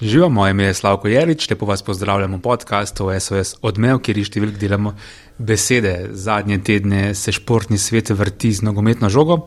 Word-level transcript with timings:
Živijo, 0.00 0.28
moje 0.28 0.50
ime 0.50 0.64
je 0.64 0.74
Slavko 0.74 1.08
Jerič, 1.08 1.50
lepo 1.50 1.66
vas 1.66 1.82
pozdravljamo 1.82 2.36
v 2.36 2.40
podkastu 2.40 3.06
SOS 3.20 3.54
Odmev, 3.62 4.02
kjer 4.04 4.18
številk 4.28 4.58
delamo 4.60 4.92
besede. 5.38 6.10
Zadnje 6.12 6.58
tedne 6.60 7.14
se 7.16 7.32
športni 7.32 7.78
svet 7.80 8.12
vrti 8.12 8.50
z 8.52 8.66
nogometno 8.66 9.08
žogo 9.08 9.46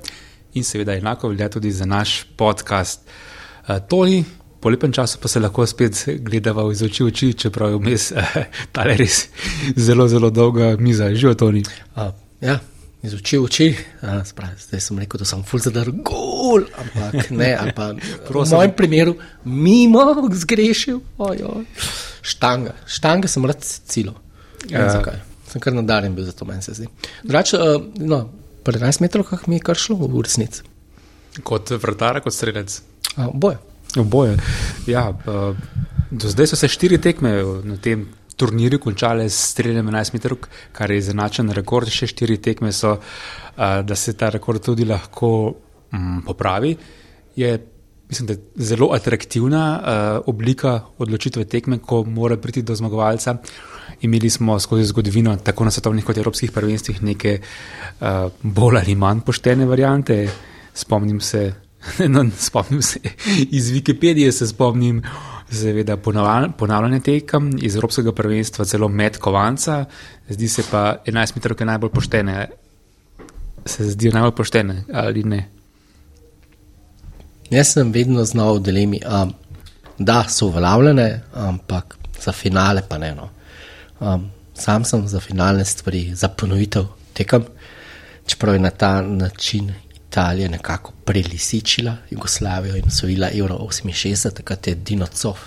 in 0.57 0.65
seveda 0.65 0.95
enako 0.97 1.29
velja 1.29 1.51
tudi 1.53 1.69
za 1.71 1.85
naš 1.85 2.23
podcast. 2.37 3.05
Uh, 3.05 3.77
Toni, 3.77 4.23
po 4.57 4.73
lepem 4.73 4.89
času 4.89 5.21
pa 5.21 5.29
se 5.29 5.39
lahko 5.39 5.67
spet 5.69 6.01
gledava 6.25 6.65
iz 6.73 6.81
oči 6.81 7.05
v 7.05 7.13
oči, 7.13 7.31
čeprav 7.45 7.75
je 7.75 7.83
vmes 7.83 8.09
uh, 8.17 8.41
ta 8.73 8.89
res 8.89 9.27
zelo, 9.77 10.09
zelo 10.09 10.33
dolga 10.33 10.73
miza. 10.81 11.13
Živijo, 11.13 11.35
Toni. 11.45 11.63
Ja, 12.41 12.57
iz 13.03 13.13
oči 13.15 13.37
v 13.37 13.47
oči. 13.47 13.67
Uh, 14.01 14.19
spravi, 14.27 14.59
zdaj 14.59 14.81
sem 14.83 14.99
rekel, 14.99 15.21
da 15.21 15.27
sem 15.27 15.43
full 15.47 15.63
zadar 15.63 15.91
gol, 15.91 16.65
ampak 16.67 17.31
ne, 17.31 17.53
ali 17.55 17.73
pa 17.75 17.91
v 17.95 18.43
mojem 18.51 18.73
primeru 18.75 19.15
mimo 19.45 20.03
zgrešil. 20.33 20.99
Oj, 21.17 21.43
oj. 21.47 21.65
Štanga, 22.21 22.75
štanga 22.85 23.31
sem 23.31 23.45
rad 23.47 23.63
cilo. 23.63 24.17
Ja. 24.67 24.89
Zakaj? 24.91 25.21
Sem 25.49 25.63
kar 25.63 25.73
nadarjen 25.73 26.13
bil 26.15 26.27
za 26.27 26.35
to, 26.35 26.45
meni 26.45 26.61
se 26.61 26.75
zdi. 26.75 26.89
Drugače, 27.23 27.57
uh, 27.57 27.87
no, 28.03 28.27
pri 28.63 28.77
11 28.77 29.01
metrov 29.01 29.31
mi 29.47 29.57
je 29.57 29.65
kar 29.65 29.79
šlo 29.79 29.97
v 30.03 30.21
resnici. 30.21 30.67
Kot 31.43 31.71
vrtar, 31.71 32.19
kot 32.25 32.35
strelec. 32.35 32.81
Uh, 33.15 33.31
boje. 33.33 33.57
Oboje. 33.97 34.37
Ja, 34.87 35.09
uh, 35.09 35.55
do 36.11 36.29
zdaj 36.29 36.51
so 36.51 36.59
se 36.59 36.67
štiri 36.67 36.99
tekme 37.01 37.31
na 37.63 37.77
tem 37.77 38.07
turnirju 38.39 38.79
končale 38.79 39.27
s 39.29 39.51
streljem 39.51 39.89
11 39.91 40.15
metrov, 40.15 40.47
kar 40.75 40.91
je 40.91 41.01
izenačen 41.01 41.51
rekord. 41.55 41.91
Še 41.91 42.07
štiri 42.11 42.39
tekme 42.43 42.71
so, 42.75 42.95
uh, 42.95 43.81
da 43.83 43.97
se 43.99 44.15
ta 44.17 44.31
rekord 44.33 44.63
tudi 44.63 44.87
lahko 44.87 45.31
um, 45.49 46.21
popravi. 46.25 46.75
Je, 47.39 47.51
mislim, 48.09 48.27
da 48.27 48.35
je 48.37 48.67
zelo 48.71 48.91
atraktivna 48.95 49.63
uh, 49.75 50.29
oblika 50.31 50.79
odločitve 50.97 51.45
tekme, 51.45 51.81
ko 51.83 52.03
mora 52.07 52.37
priti 52.37 52.63
do 52.63 52.75
zmagovalca. 52.75 53.37
Imeli 54.05 54.29
smo 54.29 54.59
skozi 54.59 54.85
zgodovino, 54.85 55.35
tako 55.43 55.67
na 55.67 55.71
svetovnih 55.71 56.05
kot 56.05 56.17
evropskih 56.17 56.53
prvenstvih, 56.55 57.01
neke 57.03 57.39
uh, 57.39 58.29
bolj 58.43 58.83
ali 58.83 58.95
manj 58.95 59.25
poštene 59.27 59.67
variante. 59.67 60.21
Spomnim 60.73 61.19
se, 61.19 61.49
no, 62.13 62.23
spomnim 62.39 62.81
se 62.81 63.01
iz 63.51 63.71
Wikipedije, 63.75 64.31
se 64.31 64.47
spomnim 64.47 65.03
seveda 65.51 65.97
ponavljanje 66.57 66.99
tekem 66.99 67.51
iz 67.61 67.75
Evropskega 67.75 68.11
prvenstva, 68.11 68.65
celo 68.65 68.87
med 68.87 69.17
kovanca, 69.17 69.85
zdi 70.29 70.47
se 70.47 70.63
pa 70.71 70.97
11 71.05 71.35
metrov 71.35 71.67
najbolj 71.67 71.89
poštene. 71.89 72.47
Se 73.65 73.83
zdijo 73.83 74.13
najbolj 74.13 74.35
poštene 74.35 74.83
ali 74.93 75.23
ne? 75.23 75.49
Jaz 77.49 77.73
sem 77.73 77.91
vedno 77.91 78.23
znal 78.25 78.59
v 78.59 78.63
dilemi, 78.63 78.99
um, 79.05 79.33
da 79.97 80.23
so 80.29 80.47
uveljavljene, 80.47 81.21
ampak 81.33 81.97
za 82.21 82.31
finale 82.31 82.83
pa 82.89 82.97
ne. 82.97 83.15
No. 83.15 83.29
Um, 83.99 84.29
sam 84.53 84.85
sem 84.85 85.07
za 85.07 85.19
finalne 85.19 85.65
stvari, 85.65 86.15
za 86.15 86.27
ponovitev 86.27 86.85
tekem, 87.13 87.45
čeprav 88.25 88.53
je 88.53 88.59
na 88.59 88.69
ta 88.69 89.01
način 89.01 89.73
Italija 90.09 90.49
nekako 90.49 90.91
prelisičila 91.05 91.95
Jugoslavijo 92.09 92.75
in 92.75 92.87
osvojila 92.87 93.29
Euro 93.33 93.55
68, 93.55 94.33
takrat 94.33 94.67
je 94.67 94.75
Dino 94.75 95.07
Cov 95.07 95.37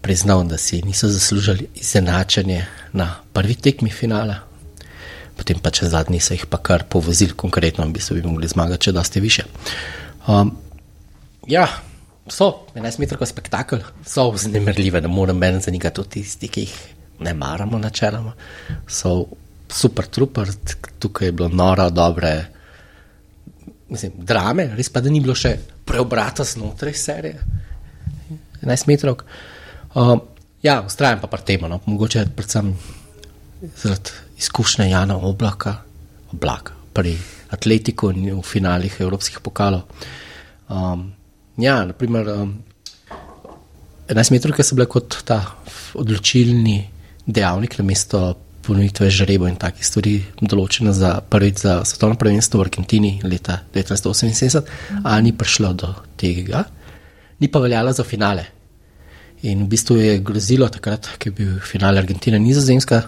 priznal, 0.00 0.44
da 0.44 0.58
si 0.58 0.82
niso 0.82 1.08
zaslužili 1.08 1.68
izenačenje 1.74 2.66
na 2.92 3.14
prvi 3.32 3.54
tekmi 3.54 3.90
finala. 3.90 4.36
Potem 5.36 5.58
pa 5.58 5.70
če 5.70 5.88
zadnji 5.90 6.20
so 6.20 6.34
jih 6.34 6.46
pa 6.46 6.62
kar 6.62 6.84
povozili, 6.88 7.34
konkretno 7.34 7.88
bi 7.90 8.00
se 8.00 8.14
bi 8.14 8.22
mogli 8.22 8.48
zmagati, 8.48 8.84
če 8.84 8.92
dosti 8.92 9.20
više. 9.20 9.44
Um, 10.28 10.56
ja, 11.46 11.66
so 12.28 12.52
11 12.74 13.02
metrov 13.02 13.26
spektakel, 13.26 13.82
so 14.06 14.30
vznemirljive, 14.30 15.00
da 15.00 15.08
moram 15.08 15.42
meni 15.42 15.60
zanikati 15.60 15.94
tudi 15.94 16.20
tisti, 16.20 16.48
ki 16.48 16.68
jih 16.68 16.76
ne 17.26 17.34
maramo 17.34 17.78
načeloma. 17.78 18.32
So 18.86 19.24
super 19.68 20.06
trupar, 20.06 20.54
tukaj 20.98 21.28
je 21.28 21.32
bilo 21.32 21.48
noro, 21.48 21.90
dobre 21.90 22.55
mislim, 23.88 24.12
drame, 24.16 24.70
res 24.76 24.90
pa 24.92 25.00
da 25.00 25.10
ni 25.12 25.20
bilo 25.22 25.34
še 25.38 25.56
preobrata 25.86 26.44
znotraj 26.44 26.94
serije, 26.98 27.40
11 28.62 28.88
metrov. 28.90 29.22
Um, 29.94 30.22
ja, 30.64 30.80
ustrajam 30.86 31.22
pa 31.22 31.30
pri 31.30 31.44
tem, 31.46 31.66
no, 31.70 31.80
mogoče 31.86 32.26
predvsem 32.36 32.72
zaradi 33.76 34.16
izkušnje 34.38 34.90
Jana 34.90 35.16
Oblaka, 35.16 35.76
oblaka 36.32 36.74
pri 36.96 37.14
atletiku 37.52 38.10
in 38.12 38.30
v 38.34 38.42
finalih 38.44 39.00
evropskih 39.00 39.40
pokalov. 39.44 39.86
Um, 40.68 41.12
ja, 41.60 41.78
naprimer, 41.86 42.32
um, 42.34 42.56
11 44.08 44.34
metrov 44.34 44.58
so 44.62 44.76
bile 44.78 44.88
kot 44.90 45.20
ta 45.26 45.40
odločilni 45.98 46.78
dejavnik 47.26 47.78
na 47.78 47.84
ponovitve 48.66 49.10
žrebo 49.10 49.48
in 49.48 49.56
takih 49.60 49.86
stvari, 49.86 50.16
določene 50.40 50.92
za 50.92 51.20
prvič 51.20 51.62
za 51.62 51.78
svetovno 51.84 52.18
prvenstvo 52.20 52.60
v 52.60 52.66
Argentini 52.66 53.12
leta 53.24 53.60
1978, 53.74 54.66
a 55.04 55.16
ni 55.22 55.32
prišlo 55.32 55.72
do 55.72 55.92
tega, 56.18 56.64
ni 57.40 57.48
pa 57.48 57.62
veljala 57.62 57.94
za 57.96 58.04
finale. 58.04 58.46
In 59.46 59.66
v 59.66 59.70
bistvu 59.70 59.98
je 60.00 60.18
grozilo 60.24 60.68
takrat, 60.72 61.06
ko 61.20 61.30
je 61.30 61.36
bil 61.36 61.56
finale 61.60 62.00
Argentina 62.02 62.38
Nizozemska, 62.40 63.02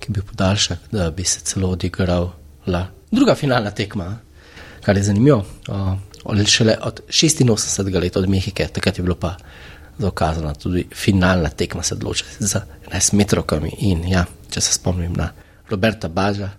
ki 0.00 0.10
je 0.10 0.16
bil 0.16 0.24
podaljšek, 0.26 0.90
da 0.92 1.10
bi 1.14 1.24
se 1.24 1.44
celo 1.44 1.70
odigrala 1.76 2.88
druga 3.10 3.34
finalna 3.34 3.70
tekma, 3.70 4.18
kar 4.84 4.96
je 4.96 5.02
zanimivo. 5.02 5.44
Uh, 5.68 6.46
šele 6.46 6.76
od 6.82 7.00
86. 7.08 8.00
leta 8.00 8.18
od 8.18 8.28
Mehike, 8.28 8.66
takrat 8.66 8.98
je 8.98 9.02
bilo 9.02 9.14
pa 9.14 9.36
dokazano, 9.98 10.54
tudi 10.54 10.86
finalna 10.94 11.48
tekma 11.48 11.82
se 11.82 11.94
odloča 11.94 12.24
za 12.38 12.62
11 12.90 13.14
metrov. 13.14 13.44
In 13.78 14.08
ja, 14.08 14.24
če 14.50 14.60
se 14.60 14.74
spomnim 14.74 15.12
na 15.16 15.30
Roberta 15.70 16.08
Baža, 16.08 16.50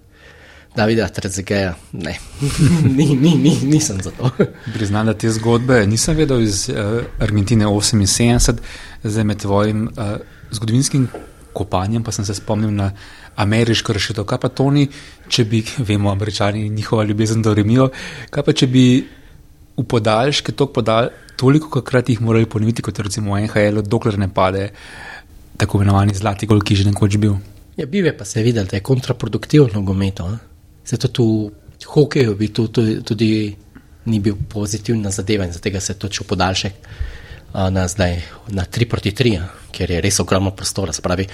Davida 0.76 1.10
Trezegeja, 1.12 1.74
ne, 1.92 2.16
ni, 2.98 3.10
ni, 3.16 3.36
ni, 3.36 3.58
nisem 3.68 4.00
za 4.02 4.14
to. 4.16 4.32
Priznam, 4.74 5.10
da 5.10 5.14
te 5.14 5.32
zgodbe 5.32 5.82
nisem 5.88 6.16
vedel 6.16 6.46
iz 6.46 6.70
uh, 6.72 7.02
Argentine 7.20 7.68
78, 7.68 8.64
zdaj 9.04 9.28
med 9.28 9.44
tvojim 9.44 9.90
uh, 9.92 10.16
zgodovinskim 10.52 11.10
kopanjem 11.54 12.04
pa 12.04 12.12
sem 12.12 12.26
se 12.26 12.36
spomnil 12.36 12.72
na 12.72 12.92
ameriško 13.36 13.94
rešitev. 13.94 14.26
Kaj 14.26 14.40
pa 14.40 14.50
to 14.50 14.70
ni, 14.72 14.88
če 15.28 15.46
bi, 15.46 15.64
vemo, 15.88 16.12
američani 16.12 16.70
njihova 16.70 17.04
ljubezen 17.04 17.42
do 17.42 17.54
remijo, 17.54 17.90
kaj 18.30 18.48
pa 18.48 18.54
če 18.54 18.68
bi 18.68 18.86
v 19.78 19.86
podaljške 19.88 20.52
to 20.56 20.68
podal, 20.72 21.10
toliko 21.40 21.82
krat 21.82 22.10
jih 22.10 22.22
morali 22.22 22.46
ponoviti, 22.46 22.84
kot 22.86 23.00
recimo 23.00 23.40
NHL, 23.40 23.82
dokler 23.82 24.20
ne 24.20 24.28
pade 24.30 24.70
tako 25.58 25.80
imenovani 25.80 26.14
zlati 26.14 26.48
gol, 26.48 26.62
ki 26.62 26.74
je 26.74 26.84
že 26.84 26.92
nekoč 26.92 27.18
bil. 27.22 27.38
Ja, 27.82 27.88
bil 27.90 28.06
je 28.06 28.18
pa 28.18 28.26
se 28.26 28.44
videl, 28.46 28.66
da 28.70 28.78
je 28.78 28.84
kontraproduktivno 28.86 29.70
nogomet. 29.74 30.20
Zato 30.86 31.08
tu 31.08 31.52
hokeju 31.86 32.36
bi 32.36 32.54
tu 32.54 32.68
tudi, 32.68 33.02
tudi 33.04 33.56
ni 34.06 34.20
bil 34.20 34.36
pozitivna 34.50 35.12
zadeva 35.12 35.46
in 35.46 35.54
zato 35.54 35.80
se 35.80 35.94
je 35.94 36.00
točil 36.00 36.26
podaljšek 36.28 36.74
na 37.54 37.88
zdaj 37.88 38.22
na 38.48 38.66
3 38.66 38.86
proti 38.90 39.12
3, 39.12 39.42
ker 39.72 39.92
je 39.92 40.02
res 40.02 40.20
ogromno 40.20 40.52
prostora. 40.56 40.94
Spravi, 40.94 41.26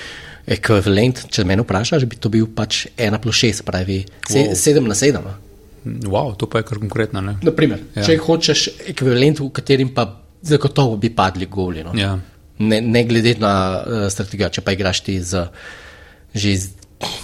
ekvivalent, 0.48 1.26
če 1.30 1.44
me 1.44 1.58
vprašaš, 1.60 2.06
bi 2.06 2.16
to 2.16 2.30
bil 2.30 2.48
pač 2.56 2.86
1 2.98 3.20
plus 3.22 3.44
6, 3.44 3.66
pravi 3.68 4.06
7 4.30 4.80
wow. 4.80 4.88
na 4.88 4.96
7. 4.96 5.20
Wow, 6.08 6.36
to 6.36 6.48
pa 6.48 6.64
je 6.64 6.70
kar 6.70 6.80
konkretno. 6.80 7.22
Naprimer, 7.22 7.84
ja. 7.96 8.06
Če 8.08 8.18
hočeš 8.24 8.70
ekvivalent, 8.94 9.44
v 9.44 9.52
katerem 9.52 9.92
pa 9.94 10.08
zagotovo 10.42 10.96
bi 10.98 11.12
padli 11.14 11.46
goli. 11.46 11.84
No? 11.84 11.92
Ja. 11.96 12.16
Ne, 12.60 12.82
ne 12.82 13.04
glede 13.04 13.36
na 13.40 13.52
uh, 13.84 14.08
strategijo, 14.10 14.50
če 14.50 14.64
pa 14.66 14.74
igraš 14.74 15.04
ti 15.06 15.20
z, 15.22 15.44
že 16.34 16.56
z 16.58 16.70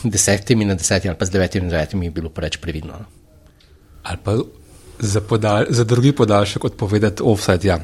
desetimi 0.03 0.65
na 0.65 0.75
desetimi 0.75 1.09
ali 1.09 1.19
pa 1.19 1.25
z 1.25 1.29
devetimi 1.29 1.65
na 1.65 1.71
devetimi, 1.71 2.09
bi 2.09 2.21
bilo 2.21 2.29
preveč 2.29 2.57
previdno. 2.57 2.93
No? 2.93 3.05
Ali 4.03 4.17
pa 4.23 4.37
za, 4.99 5.21
podal, 5.21 5.65
za 5.69 5.83
drugi 5.83 6.11
podaljšek 6.11 6.65
odpovedati 6.65 7.23
offset. 7.25 7.65
Ja. 7.65 7.79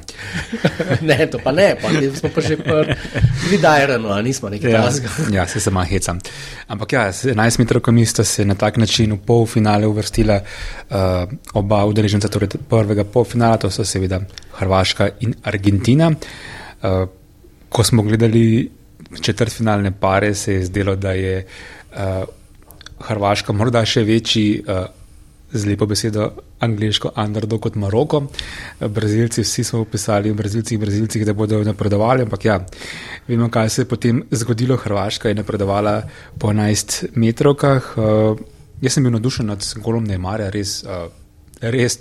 ne, 1.02 1.28
to 1.32 1.40
pa 1.44 1.52
ne, 1.52 1.76
pa 1.82 1.90
smo 2.16 2.30
pa 2.36 2.42
že 2.42 2.58
vidajrani, 3.52 4.12
a 4.12 4.22
nismo 4.22 4.50
neki 4.50 4.68
ja, 4.68 4.86
razgor. 4.86 5.12
ja, 5.38 5.48
se 5.48 5.60
sama 5.60 5.84
hecam. 5.84 6.20
Ampak 6.68 6.94
ja, 6.94 7.12
11 7.12 7.60
metrov 7.60 7.82
komista 7.82 8.24
se 8.24 8.46
na 8.46 8.56
tak 8.56 8.78
način 8.78 9.14
v 9.14 9.18
polfinale 9.26 9.88
uvrstila 9.88 10.40
uh, 10.40 10.98
oba 11.54 11.86
udeleženca, 11.86 12.28
torej 12.28 12.50
prvega 12.70 13.04
polfinala, 13.04 13.58
to 13.58 13.72
so 13.72 13.86
seveda 13.86 14.22
Hrvaška 14.54 15.10
in 15.20 15.34
Argentina. 15.44 16.12
Uh, 16.82 17.08
ko 17.70 17.84
smo 17.84 18.04
gledali 18.04 18.72
četrtfinalne 19.22 19.92
pare, 19.92 20.36
se 20.36 20.54
je 20.54 20.66
zdelo, 20.66 20.96
da 20.96 21.12
je 21.12 21.46
uh, 21.46 22.24
Hrvaška 23.00 23.54
morda 23.54 23.86
še 23.86 24.04
večji. 24.04 24.64
Uh, 24.68 24.86
z 25.52 25.66
lepo 25.66 25.86
besedo 25.86 26.32
angliško 26.60 27.12
underdog 27.18 27.62
kot 27.62 27.76
Maroko. 27.76 28.22
Brazilci, 28.80 29.42
vsi 29.42 29.64
smo 29.64 29.86
pisali 29.86 30.32
v 30.32 30.36
Brazilcih 30.36 30.76
in 30.76 30.82
Brazilcih, 30.82 31.26
da 31.26 31.34
bodo 31.34 31.64
napredovali, 31.64 32.22
ampak 32.22 32.46
ja, 32.46 32.60
vemo, 33.28 33.50
kaj 33.50 33.70
se 33.70 33.82
je 33.82 33.88
potem 33.90 34.24
zgodilo. 34.32 34.78
Hrvaška 34.78 35.30
je 35.30 35.36
napredovala 35.36 36.02
po 36.38 36.54
11 36.54 37.08
metrovkah. 37.16 37.94
Uh, 37.98 38.38
jaz 38.82 38.94
sem 38.94 39.04
bil 39.04 39.16
navdušen 39.18 39.50
nad 39.50 39.66
golom 39.82 40.06
Neymara, 40.06 40.52
res, 40.54 40.84
uh, 40.84 41.10
res 41.62 41.98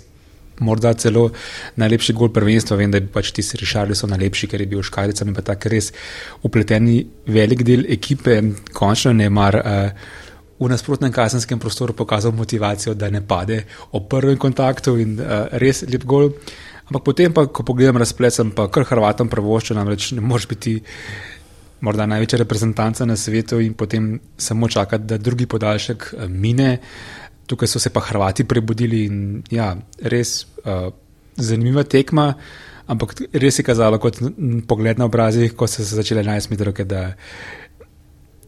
morda 0.59 0.93
celo 0.93 1.29
najlepši 1.79 2.13
gol 2.13 2.31
prvenstva. 2.33 2.77
Vem, 2.79 2.91
da 2.91 3.01
je 3.01 3.09
pač 3.11 3.31
ti 3.35 3.43
Rišardi 3.43 3.97
so 3.97 4.07
najlepši, 4.09 4.49
ker 4.51 4.61
je 4.61 4.69
bil 4.69 4.83
škaljicami 4.85 5.35
pa 5.35 5.45
tako 5.51 5.73
res 5.73 5.91
upleteni 6.43 7.01
velik 7.27 7.63
del 7.67 7.85
ekipe, 7.89 8.41
končno 8.73 9.13
ne 9.13 9.29
mar. 9.29 9.61
Uh, 9.65 10.25
V 10.59 10.67
nasprotnem 10.67 11.07
kazenskem 11.07 11.55
prostoru 11.55 11.93
pokazal 11.95 12.33
motivacijo, 12.35 12.91
da 12.91 13.07
ne 13.09 13.21
pade 13.23 13.61
ob 13.95 14.09
prvem 14.11 14.35
kontaktu 14.35 14.97
in 14.99 15.13
uh, 15.15 15.45
res 15.55 15.85
lep 15.87 16.03
gol. 16.03 16.33
Ampak 16.89 17.05
potem, 17.05 17.31
pa, 17.31 17.45
ko 17.47 17.63
pogledam 17.63 17.95
razplet, 17.95 18.35
sem 18.35 18.51
pa 18.51 18.65
kar 18.67 18.83
Hrvatom 18.89 19.31
pravoščil, 19.31 19.79
namreč 19.79 20.09
ne 20.17 20.25
moreš 20.25 20.49
biti 20.51 20.73
morda 21.79 22.03
največja 22.11 22.41
reprezentanca 22.41 23.07
na 23.07 23.15
svetu 23.15 23.61
in 23.63 23.71
potem 23.71 24.17
samo 24.35 24.67
čakati, 24.67 25.07
da 25.07 25.15
drugi 25.15 25.47
podaljšek 25.47 26.09
mine. 26.27 26.73
Uh, 26.75 27.18
tukaj 27.49 27.67
so 27.67 27.81
se 27.81 27.89
pa 27.89 28.03
Hrvati 28.05 28.45
prebudili 28.45 29.03
in 29.09 29.43
ja, 29.51 29.73
res 30.01 30.43
uh, 30.65 30.91
zanimiva 31.35 31.83
tekma, 31.83 32.33
ampak 32.89 33.15
res 33.33 33.59
je 33.59 33.65
kazalo 33.65 33.99
kot 34.01 34.21
pogled 34.69 35.01
na 35.01 35.07
obrazih, 35.09 35.55
ko 35.57 35.67
so 35.67 35.81
se 35.81 35.97
začele 35.97 36.23
11 36.23 36.53
metrov, 36.53 36.77
da 36.85 37.09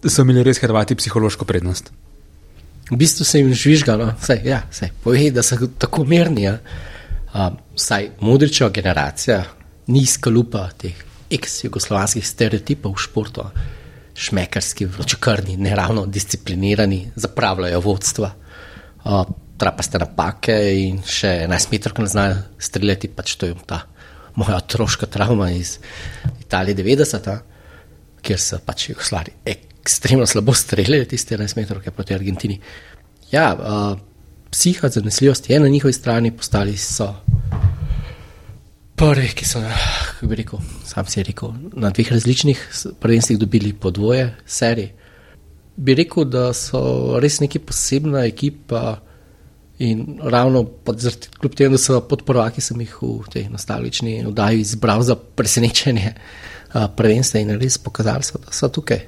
so 0.05 0.25
imeli 0.25 0.45
res 0.45 0.61
Hrvati 0.61 0.97
psihološko 0.99 1.49
prednost. 1.49 1.91
V 2.91 2.97
bistvu 2.99 3.25
se 3.25 3.39
jim 3.39 3.53
žvižgalo, 3.55 4.11
vse, 4.19 4.41
ja, 4.45 4.65
vse, 4.69 4.91
poje, 5.03 5.29
da 5.31 5.43
so 5.45 5.55
tako 5.79 6.03
mirni. 6.05 6.43
Ja. 6.49 6.57
Vsaj 7.77 8.09
modriča 8.19 8.67
generacija, 8.75 9.45
nizka 9.87 10.29
lupa 10.29 10.65
teh 10.77 10.97
ex-jugoslovanskih 11.31 12.25
stereotipov 12.27 12.97
v 12.97 12.99
športu, 13.05 13.45
šmekarski, 14.19 14.89
vročekrni, 14.91 15.55
neravno 15.55 16.03
disciplinirani, 16.05 17.05
zapravljajo 17.15 17.79
vodstva 17.79 18.33
trapaste 19.61 19.99
napake 20.01 20.57
in 20.81 21.01
še 21.05 21.43
11 21.45 21.73
metrov, 21.73 21.95
ki 21.97 22.05
ne 22.05 22.11
znajo 22.11 22.37
streljati. 22.61 23.11
Pač 23.13 23.35
to 23.37 23.49
je 23.49 23.57
ta 23.67 23.83
moja 24.39 24.57
otroška 24.57 25.09
travma 25.11 25.51
iz 25.51 25.77
Italije 26.41 26.77
90, 26.79 27.31
kjer 28.21 28.39
so 28.39 28.61
pač 28.65 28.89
Jugoslavi 28.89 29.35
ekstremno 29.45 30.25
slabo 30.29 30.53
streljali 30.53 31.07
tiste 31.09 31.37
11 31.37 31.57
metrov 31.57 31.83
proti 31.95 32.15
Argentini. 32.15 32.59
Ja, 33.31 33.51
uh, 33.55 33.99
psiha, 34.51 34.89
zanesljivost 34.89 35.49
je 35.49 35.59
na 35.59 35.67
njihovi 35.67 35.93
strani, 35.93 36.31
postali 36.37 36.77
so 36.77 37.13
prvi, 38.95 39.31
ki 39.33 39.45
so, 39.47 39.61
kako 40.07 40.27
bi 40.29 40.35
rekel, 40.35 40.59
sam 40.85 41.07
si 41.09 41.23
rekel, 41.23 41.53
na 41.73 41.89
dveh 41.89 42.11
različnih 42.11 42.59
prvenstvih 42.99 43.39
dobili 43.39 43.73
po 43.73 43.91
dvoje 43.91 44.35
serije 44.45 45.00
bi 45.81 45.95
rekel, 45.97 46.27
da 46.29 46.51
so 46.53 47.17
res 47.21 47.39
neki 47.41 47.59
posebna 47.65 48.25
ekipa 48.29 48.99
in 49.81 50.19
ravno 50.21 50.63
zaradi, 50.93 51.31
kljub 51.41 51.55
temu, 51.57 51.75
da 51.75 51.81
so 51.81 52.01
podporovaki, 52.05 52.61
sem 52.61 52.81
jih 52.83 52.97
v 53.01 53.31
tej 53.33 53.47
nostalgični 53.49 54.19
oddaji 54.29 54.61
izbral 54.61 55.01
za 55.01 55.15
presenečenje 55.15 56.13
prvenstva 56.97 57.41
in 57.41 57.55
res 57.59 57.79
pokazali 57.81 58.23
so, 58.23 58.39
da 58.43 58.53
so 58.53 58.69
tukaj. 58.69 59.01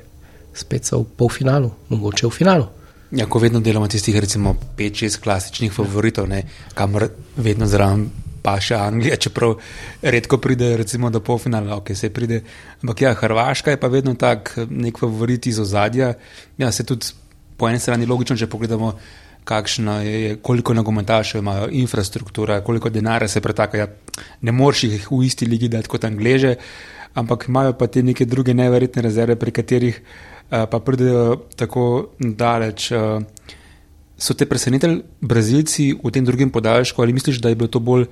Spet 0.53 0.89
so 0.89 0.99
v 1.01 1.05
polfinalu, 1.17 1.71
mogoče 1.89 2.27
v 2.27 2.33
finalu. 2.33 2.65
Ja, 3.13 3.27
ko 3.29 3.39
vedno 3.41 3.61
delamo 3.61 3.87
tistih, 3.87 4.17
recimo, 4.17 4.55
5-6 4.77 5.21
klasičnih 5.21 5.73
favoritov, 5.73 6.27
ne, 6.29 6.43
kamor 6.73 7.07
vedno 7.37 7.69
zraven 7.69 8.07
pa 8.43 8.57
še 8.61 8.75
Anglija, 8.75 9.17
čeprav 9.23 9.55
redko 10.03 10.37
pride 10.43 10.73
recimo, 10.77 11.09
do 11.09 11.23
polfinala, 11.23 11.77
ok, 11.79 11.93
se 11.95 12.11
pride. 12.13 12.41
Ampak 12.83 13.01
ja, 13.05 13.13
Hrvaška 13.17 13.73
je 13.73 13.79
pa 13.79 13.89
vedno 13.91 14.15
tak 14.19 14.55
nek 14.69 14.99
favorit 14.99 15.47
iz 15.47 15.59
ozadja. 15.63 16.13
Ja, 16.59 16.71
se 16.71 16.83
tudi 16.83 17.13
po 17.57 17.69
eni 17.69 17.79
strani 17.79 18.07
logično, 18.09 18.37
če 18.37 18.49
pogledamo, 18.51 18.93
je, 20.03 20.35
koliko 20.41 20.73
nogometašev 20.73 21.41
imajo, 21.41 21.69
infrastruktura, 21.71 22.61
koliko 22.63 22.89
denarja 22.89 23.27
se 23.27 23.41
pretaka. 23.41 23.77
Ja, 23.77 23.87
ne 24.41 24.51
moreš 24.51 24.83
jih 24.83 25.07
v 25.11 25.23
isti 25.27 25.47
ligi 25.47 25.71
dati 25.71 25.91
kot 25.91 26.05
Angleže, 26.07 26.55
ampak 27.19 27.47
imajo 27.47 27.77
pa 27.79 27.87
te 27.87 28.03
neke 28.03 28.25
druge 28.25 28.53
neverjetne 28.53 29.03
rezerve, 29.03 29.35
pri 29.39 29.51
katerih 29.51 29.99
uh, 29.99 30.63
pa 30.71 30.79
pridejo 30.79 31.43
tako 31.55 32.15
daleč. 32.19 32.91
Uh, 32.91 33.59
So 34.23 34.33
te 34.37 34.45
presenetili 34.45 35.01
Brazilci 35.19 35.89
v 35.97 36.11
tem 36.13 36.23
drugem 36.23 36.47
podaljšku, 36.53 37.01
ali 37.01 37.13
misliš, 37.13 37.41
da 37.41 37.49
je 37.49 37.57
bilo 37.59 37.67
to 37.67 37.81
bolj 37.83 38.05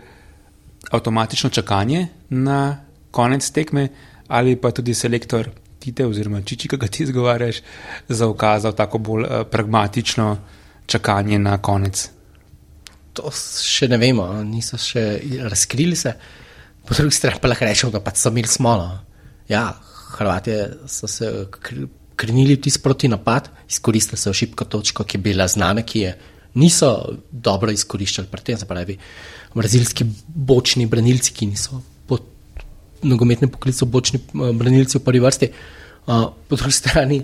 avtomatično 0.89 1.50
čakanje 1.50 2.07
na 2.30 2.78
konec 3.12 3.50
tekme, 3.51 3.88
ali 4.28 4.56
pa 4.56 4.72
tudi 4.72 4.94
selektor 4.94 5.50
Tite 5.81 6.06
oziroma 6.06 6.44
Čiči, 6.45 6.69
ki 6.69 6.78
ga 6.78 6.88
ti 6.88 7.04
izgovarjaš, 7.04 7.63
zaukazal 8.10 8.75
tako 8.78 9.00
bolj 9.01 9.24
uh, 9.25 9.45
pragmatično 9.50 10.28
čakanje 10.86 11.39
na 11.39 11.56
konec. 11.57 12.04
To 13.18 13.31
še 13.33 13.89
ne 13.89 13.98
vemo, 13.98 14.28
niso 14.45 14.78
še 14.78 15.06
razkrili 15.50 15.98
se. 15.98 16.13
Po 16.86 16.98
drugi 16.98 17.18
strani 17.18 17.42
pa 17.42 17.50
lahko 17.50 17.66
rečemo, 17.66 17.94
da 17.95 18.01
pač 18.04 18.22
so 18.22 18.30
imeli 18.30 18.51
smolo. 18.51 18.92
Ja, 19.50 19.72
Hrvati 20.12 20.54
so 20.92 21.07
se 21.10 21.31
krenili 22.16 22.60
v 22.60 22.62
tisti 22.68 22.84
proti 22.84 23.10
napad, 23.10 23.50
izkoristili 23.69 24.19
so 24.22 24.34
šibko 24.36 24.68
točko, 24.69 25.04
ki 25.04 25.18
je 25.18 25.24
bila 25.24 25.48
znana, 25.50 25.81
ki 25.81 26.06
je 26.06 26.12
niso 26.53 27.18
dobro 27.31 27.71
izkoriščali 27.71 28.27
pri 28.31 28.44
tem, 28.44 28.57
se 28.57 28.68
pravi 28.68 28.98
brazilski 29.56 30.06
bočni 30.27 30.86
branilci, 30.86 31.33
ki 31.36 31.48
niso 31.51 31.81
po 32.07 32.18
nogometnem 33.03 33.51
poklicu 33.51 33.86
bočni 33.86 34.19
eh, 34.19 34.51
branilci 34.53 34.98
v 34.98 35.06
prvi 35.06 35.24
vrsti. 35.24 35.51
Uh, 36.01 36.31
po 36.50 36.57
drugi 36.57 36.74
strani, 36.74 37.19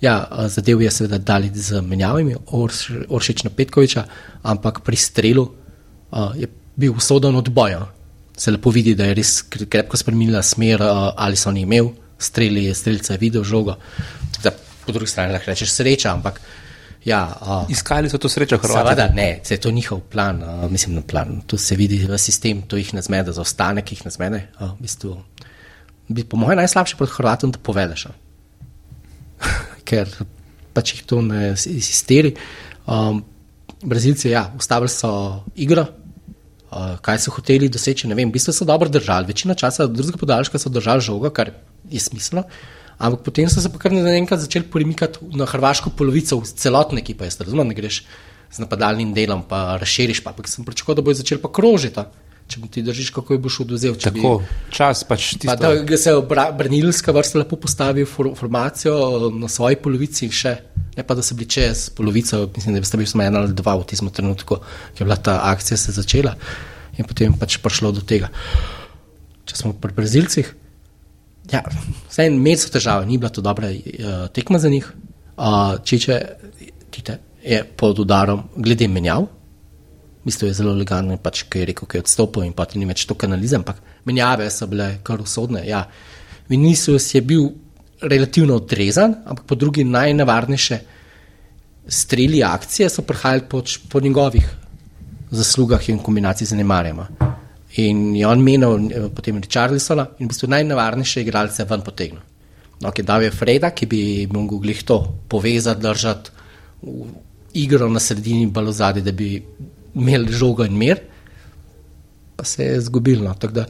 ja, 0.00 0.14
eh, 0.24 0.48
zadev 0.48 0.80
je 0.82 0.90
seveda 0.90 1.18
dali 1.18 1.50
z 1.54 1.82
menjavami, 1.84 2.34
Orš, 2.46 2.86
Oršič 3.08 3.44
na 3.44 3.50
Petkoviča, 3.50 4.06
ampak 4.42 4.80
pri 4.80 4.96
strelu 4.96 5.44
uh, 5.44 6.32
je 6.36 6.48
bil 6.76 6.96
usoden 6.96 7.36
od 7.36 7.50
boja. 7.52 7.84
Se 8.36 8.50
lepo 8.50 8.70
vidi, 8.72 8.94
da 8.96 9.10
je 9.10 9.18
res 9.20 9.42
krepko 9.42 10.00
spremenila 10.00 10.42
smer, 10.42 10.80
uh, 10.80 11.12
ali 11.16 11.36
so 11.36 11.50
oni 11.52 11.66
imeli 11.68 11.92
streli, 12.18 12.70
streljca 12.74 13.12
je 13.12 13.20
videl 13.20 13.44
žogo. 13.44 13.76
Da, 14.42 14.50
po 14.86 14.92
drugi 14.92 15.10
strani 15.10 15.34
lahko 15.34 15.50
rečeš 15.50 15.74
sreča, 15.76 16.14
ampak 16.14 16.40
uh, 16.40 16.61
Ja, 17.04 17.36
uh, 17.40 17.70
Iskali 17.70 18.10
so 18.10 18.18
to 18.18 18.30
srečo, 18.30 18.58
Hrvati. 18.62 18.78
Seveda 18.78 19.08
ne, 19.14 19.40
se 19.42 19.54
je 19.54 19.60
to 19.60 19.70
njihov 19.70 20.00
plan, 20.10 20.42
uh, 20.42 20.70
mislim, 20.70 20.94
na 20.94 21.02
plan. 21.02 21.40
Tu 21.46 21.58
se 21.58 21.76
vidi 21.76 21.98
v 22.06 22.18
sistem, 22.18 22.62
to 22.62 22.78
jih 22.78 22.94
ne 22.94 23.02
zmede, 23.02 23.32
za 23.32 23.42
ostanek 23.42 23.92
jih 23.92 24.04
ne 24.04 24.10
zmede. 24.10 24.42
Uh, 24.60 24.70
v 24.78 24.86
bistvu, 24.86 25.16
bi, 26.08 26.24
po 26.24 26.38
mojem, 26.38 26.62
najslabše 26.62 26.96
pod 26.96 27.10
Hrvatom, 27.10 27.50
da 27.50 27.58
povedeš. 27.58 28.06
Ker 29.88 30.06
pač 30.72 30.94
jih 30.94 31.02
to 31.10 31.18
ne 31.26 31.52
izisteri. 31.54 32.36
Um, 32.86 33.24
Brazilci, 33.82 34.30
ja, 34.30 34.46
ustavili 34.54 34.92
so 34.94 35.42
igro, 35.58 35.88
uh, 36.70 36.94
kaj 37.02 37.18
so 37.18 37.34
hoteli 37.34 37.66
doseči, 37.66 38.06
ne 38.06 38.14
vem, 38.14 38.30
v 38.30 38.38
bistvu 38.38 38.54
so 38.54 38.68
dobro 38.68 38.88
držali. 38.88 39.26
Večino 39.26 39.58
časa 39.58 39.88
drugega 39.90 40.22
podaljška 40.22 40.58
so 40.58 40.70
držali 40.70 41.02
žogo, 41.02 41.34
kar 41.34 41.50
je 41.90 42.00
smiselno. 42.00 42.46
Ampak 42.98 43.24
potem 43.26 43.48
so 43.50 43.60
se 43.60 43.70
pa 43.72 43.78
kar 43.78 43.94
naenkrat 43.94 44.40
začeli 44.40 44.68
premikati 44.70 45.24
na 45.36 45.46
hrvaško 45.48 45.94
polovico, 45.96 46.40
celotne 46.44 47.00
ekipe. 47.00 47.24
Jaz 47.24 47.40
razumem, 47.40 47.72
da 47.72 47.78
greš 47.78 48.02
z 48.52 48.60
napadalnim 48.60 49.14
delom, 49.16 49.42
pa 49.48 49.78
razširiš. 49.80 50.20
Pa, 50.24 50.34
ampak 50.34 50.48
sem 50.48 50.64
pričakoval, 50.64 51.00
da 51.00 51.06
bo 51.06 51.14
začel 51.16 51.40
pa 51.42 51.50
krožiti. 51.52 52.04
Če 52.52 52.60
ti 52.68 52.82
držiš, 52.84 53.12
kako 53.14 53.36
je 53.36 53.40
boš 53.40 53.60
oduzel. 53.64 53.94
Tako, 53.96 54.32
bi, 54.42 54.56
čas 54.74 55.04
pač 55.08 55.30
ti. 55.40 55.48
Pa, 55.48 55.54
da 55.56 55.96
se 55.96 56.12
je 56.12 56.20
branilska 56.58 57.14
vrsta 57.14 57.40
lepo 57.40 57.56
postavil 57.56 58.06
formacijo 58.08 59.30
na 59.32 59.48
svoji 59.48 59.78
polovici 59.80 60.26
in 60.26 60.34
še. 60.36 60.56
Ne 60.98 61.06
pa, 61.06 61.16
da 61.16 61.24
so 61.24 61.38
bili 61.38 61.48
čez 61.48 61.86
polovico, 61.96 62.42
mislim, 62.56 62.76
da 62.76 62.82
bi 62.82 62.90
sta 62.90 63.00
bil 63.00 63.08
samo 63.08 63.24
ena 63.24 63.40
ali 63.40 63.56
dva 63.56 63.78
v 63.80 63.86
tistem 63.88 64.10
trenutku, 64.12 64.58
ki 64.92 65.00
je 65.00 65.06
bila 65.08 65.16
ta 65.16 65.38
akcija 65.48 65.78
se 65.80 65.94
začela 65.96 66.34
in 66.98 67.08
potem 67.08 67.32
pač 67.40 67.56
prišlo 67.62 67.94
do 67.96 68.04
tega. 68.04 68.28
Če 69.48 69.56
smo 69.56 69.72
pri 69.72 69.96
Brazilcih, 69.96 70.50
Ja, 71.52 71.60
vse 72.08 72.26
en 72.26 72.38
mesec 72.40 72.72
težave, 72.72 73.06
ni 73.06 73.18
bila 73.20 73.30
to 73.30 73.44
dobra 73.44 73.68
uh, 73.68 74.26
tekma 74.32 74.58
za 74.58 74.70
njih. 74.72 74.86
Uh, 75.36 75.76
Čiče 75.84 76.18
tite, 76.92 77.18
je 77.44 77.62
pod 77.64 77.98
udarom, 77.98 78.46
glede 78.56 78.88
menjav. 78.88 79.26
Mislim, 80.24 80.46
da 80.46 80.50
je 80.50 80.54
zelo 80.54 80.72
elegantno, 80.72 81.16
pač, 81.18 81.42
ki 81.50 81.62
je 81.62 81.68
rekel, 81.72 81.88
da 81.90 81.98
je 81.98 82.04
odstopil 82.06 82.46
in 82.46 82.54
ti 82.54 82.78
ni 82.78 82.86
več 82.86 83.04
to 83.10 83.16
kanalizem, 83.18 83.64
ampak 83.64 83.82
menjave 84.06 84.48
so 84.50 84.68
bile 84.70 84.98
kar 85.02 85.20
usodne. 85.20 85.64
Ja. 85.66 85.82
Vinicius 86.48 87.10
je 87.14 87.20
bil 87.20 87.48
relativno 88.00 88.56
odrezan, 88.60 89.16
ampak 89.26 89.46
po 89.46 89.54
drugi 89.54 89.84
najnevarnejše 89.84 90.78
streli 91.88 92.42
akcije 92.44 92.88
so 92.88 93.02
prihajali 93.02 93.48
po, 93.50 93.62
po 93.88 94.00
njegovih 94.00 94.46
zaslugah 95.30 95.88
in 95.88 95.98
kombinaciji 95.98 96.46
z 96.46 96.60
Nemarjem. 96.60 97.02
In 97.80 98.16
je 98.16 98.26
on 98.26 98.42
menil, 98.44 98.90
eh, 98.90 99.08
potem 99.14 99.38
Richardsona 99.40 100.08
in 100.18 100.26
v 100.26 100.28
bistvu 100.28 100.48
najnevarnejše 100.48 101.22
igralce 101.22 101.64
ven 101.64 101.82
potegnil. 101.82 102.20
No, 102.82 102.90
ki 102.90 103.00
je 103.00 103.06
dal 103.06 103.22
je 103.22 103.30
Freda, 103.30 103.70
ki 103.70 103.86
bi 103.86 104.26
mogel 104.32 104.58
glih 104.58 104.82
to 104.82 104.98
povezati, 105.28 105.80
držati 105.80 106.30
igro 107.54 107.88
na 107.88 108.00
sredini 108.00 108.46
balozadi, 108.46 109.02
da 109.02 109.12
bi 109.12 109.42
imeli 109.94 110.32
žogo 110.32 110.64
in 110.64 110.76
mir, 110.76 111.00
pa 112.36 112.44
se 112.44 112.64
je 112.64 112.80
zgubil. 112.80 113.22
No. 113.22 113.34
Tako 113.34 113.54
da 113.54 113.66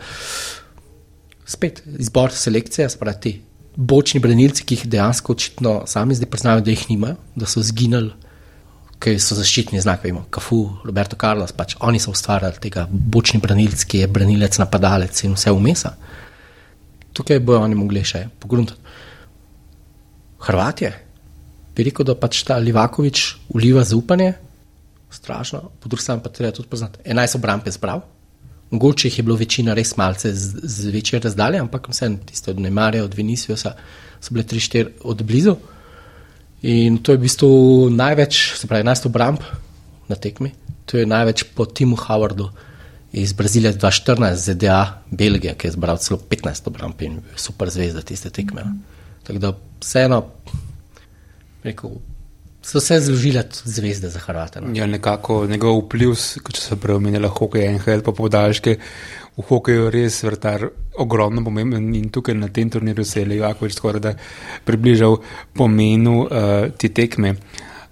spet 1.44 1.82
izbor 1.98 2.32
selekcije, 2.32 2.88
spravi 2.88 3.20
ti 3.20 3.32
bočni 3.76 4.20
branilci, 4.20 4.64
ki 4.64 4.74
jih 4.74 4.86
dejansko 4.96 5.32
očitno 5.32 5.82
sami 5.86 6.14
zdaj 6.14 6.30
priznajo, 6.30 6.60
da 6.60 6.70
jih 6.70 6.84
nimajo, 6.90 7.16
da 7.36 7.46
so 7.46 7.62
zginili. 7.62 8.12
Ki 9.02 9.16
so 9.18 9.34
zaščitni 9.34 9.80
znak, 9.82 10.04
vemo, 10.06 10.24
Kafu, 10.30 10.60
Roberto 10.86 11.18
Carlos, 11.18 11.52
pač 11.56 11.74
oni 11.82 11.98
so 12.02 12.12
ustvarjali 12.14 12.60
tega 12.62 12.86
bočni 12.90 13.40
branilec, 13.42 13.82
ki 13.84 14.04
je 14.04 14.10
branilec, 14.10 14.58
napadalec 14.62 15.24
in 15.26 15.34
vse 15.34 15.54
vmesa. 15.56 15.96
Tukaj 17.12 17.42
bojo 17.44 17.64
oni 17.66 17.76
mogli 17.76 18.04
še 18.06 18.24
pogruntati. 18.40 18.78
Hrvatje, 20.42 20.92
bi 21.76 21.86
rekel, 21.88 22.06
da 22.06 22.16
pač 22.18 22.44
ta 22.46 22.56
Livakovič 22.62 23.26
uliva 23.56 23.84
zaupanje, 23.86 24.32
strašno, 25.12 25.60
po 25.80 25.90
drugi 25.90 26.06
strani 26.06 26.22
pa 26.24 26.30
treba 26.32 26.54
tudi 26.54 26.70
poznati. 26.70 27.02
11 27.04 27.36
obramb 27.36 27.66
je 27.66 27.74
zbral, 27.76 28.00
mogoče 28.70 29.08
jih 29.08 29.18
je 29.18 29.26
bilo 29.26 29.36
večina 29.36 29.74
res 29.74 29.96
malce 29.96 30.32
z, 30.34 30.62
z 30.62 30.94
večje 30.94 31.20
razdalje, 31.20 31.60
ampak 31.60 31.90
vse 31.92 32.08
tiste 32.26 32.50
od 32.50 32.60
Nemarja, 32.60 33.04
od 33.04 33.14
Viniciusa 33.14 33.74
so 34.20 34.34
bile 34.34 34.46
3-4 34.48 34.88
od 35.04 35.22
blizu. 35.22 35.56
In 36.62 36.98
to 37.02 37.12
je 37.12 37.18
v 37.18 37.26
bistvu 37.26 37.48
največ, 37.90 38.42
se 38.58 38.68
pravi, 38.70 38.84
11 38.86 39.08
obramb 39.10 39.42
na 40.08 40.16
tekmi, 40.16 40.52
to 40.86 41.00
je 41.00 41.06
največ 41.06 41.44
po 41.56 41.66
Timu 41.66 41.96
Howardu 41.98 42.50
iz 43.12 43.32
Brazilije 43.32 43.74
2014, 43.74 44.34
ZDA, 44.34 45.02
Belgija, 45.10 45.54
ki 45.54 45.66
je 45.66 45.74
zbral 45.74 45.98
celo 45.98 46.20
15 46.30 46.70
obramb 46.70 47.02
in 47.02 47.18
super 47.36 47.70
zvezda 47.70 48.02
tiste 48.06 48.30
tekme. 48.30 48.64
Tako 49.26 49.38
da 49.38 49.52
vseeno, 49.82 50.22
rekel, 51.64 51.98
so 52.62 52.80
se 52.80 53.00
zložile 53.00 53.42
zvezde 53.64 54.08
za 54.08 54.18
Hrvate. 54.18 54.60
No. 54.60 54.70
Ja, 54.74 54.86
nekako 54.86 55.46
njegov 55.46 55.82
vpliv, 55.84 56.14
če 56.52 56.60
se 56.60 56.78
preomenila 56.78 57.28
hokej, 57.28 57.68
NHL, 57.74 58.06
pa 58.06 58.14
podaljške, 58.14 58.78
v 59.36 59.46
hokeju 59.48 59.90
res 59.90 60.22
vrtar 60.22 60.68
ogromno 60.98 61.44
pomemben 61.44 61.94
in 61.94 62.10
tukaj 62.12 62.34
na 62.34 62.48
tem 62.48 62.70
turnirju 62.70 63.04
se 63.04 63.20
je 63.20 63.26
Levakovič 63.26 63.74
skoraj 63.74 64.00
da 64.00 64.14
približal 64.64 65.16
pomenu 65.54 66.22
uh, 66.24 66.68
te 66.78 66.88
tekme. 66.88 67.36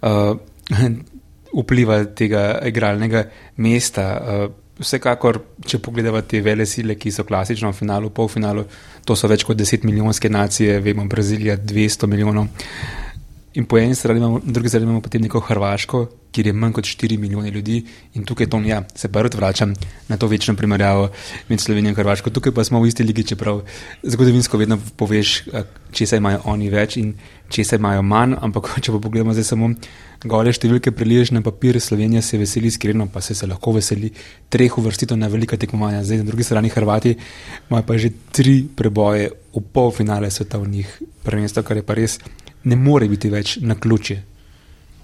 Uh, 0.03 0.37
vpliva 1.63 2.05
tega 2.15 2.61
igralnega 2.67 3.25
mesta. 3.57 4.07
Uh, 4.21 4.61
vsekakor, 4.81 5.41
če 5.67 5.81
pogledamo 5.83 6.23
te 6.25 6.41
vele 6.45 6.65
sile, 6.67 6.97
ki 6.97 7.13
so 7.13 7.27
klasično 7.29 7.73
v 7.73 7.77
finalu, 7.77 8.11
polfinalu, 8.17 8.65
to 9.05 9.17
so 9.17 9.29
več 9.29 9.45
kot 9.45 9.59
10 9.59 9.85
milijonske 9.85 10.31
nacije, 10.33 10.79
vemo, 10.81 11.05
Brazilija 11.11 11.59
200 11.59 12.09
milijonov. 12.09 12.49
In 13.61 13.67
po 13.69 13.79
eni 13.81 13.95
strani 13.99 14.23
imamo, 14.23 14.41
drugi 14.45 14.73
strani 14.73 14.89
imamo 14.89 15.03
potem 15.05 15.27
neko 15.27 15.43
Hrvaško, 15.45 16.05
kjer 16.33 16.47
je 16.47 16.53
manj 16.53 16.73
kot 16.73 16.85
4 16.85 17.19
milijone 17.19 17.51
ljudi 17.51 17.85
in 18.15 18.25
tukaj 18.25 18.47
to, 18.47 18.61
ja, 18.67 18.83
se 18.95 19.09
pa 19.09 19.23
rad 19.23 19.35
vračam 19.35 19.75
na 20.09 20.17
to 20.17 20.27
večno 20.27 20.55
primerjavo 20.57 21.11
med 21.49 21.61
Slovenijo 21.61 21.91
in 21.91 21.97
Hrvaško. 21.97 22.31
Tukaj 22.31 22.53
pa 22.53 22.65
smo 22.65 22.81
v 22.81 22.89
isti 22.89 23.03
ligi, 23.03 23.25
čeprav 23.33 23.63
zgodovinsko 24.03 24.59
vedno 24.59 24.79
poveš, 24.97 25.43
če 25.93 26.07
se 26.07 26.17
imajo 26.17 26.41
oni 26.45 26.71
več 26.71 26.97
in 26.97 27.15
če 27.51 27.65
se 27.65 27.77
imajo 27.77 28.03
manj, 28.03 28.37
ampak 28.41 28.71
če 28.83 28.93
pa 28.93 29.03
pogledamo 29.03 29.35
zdaj 29.35 29.49
samo 29.51 29.73
gole 30.25 30.53
številke, 30.53 30.93
preliješ 30.93 31.33
na 31.33 31.43
papir, 31.43 31.81
Slovenija 31.81 32.23
se 32.23 32.39
veseli 32.39 32.69
iskreno, 32.69 33.09
pa 33.09 33.23
se, 33.25 33.35
se 33.35 33.49
lahko 33.49 33.73
veseli 33.79 34.13
treh 34.53 34.79
uvrstitev 34.79 35.19
na 35.19 35.31
velika 35.33 35.57
tekmovanja. 35.57 36.05
Zdaj 36.05 36.23
na 36.23 36.29
drugi 36.29 36.45
strani 36.45 36.71
Hrvati 36.71 37.17
imajo 37.71 37.87
pa 37.87 37.99
že 37.99 38.13
tri 38.33 38.63
preboje 38.65 39.31
v 39.55 39.65
polfinale 39.73 40.31
svetovnih 40.31 41.01
prvenstv, 41.25 41.65
kar 41.67 41.81
je 41.81 41.87
pa 41.87 41.97
res 41.99 42.19
ne 42.65 42.77
more 42.77 43.09
biti 43.09 43.31
več 43.33 43.59
na 43.65 43.75
ključe. 43.75 44.30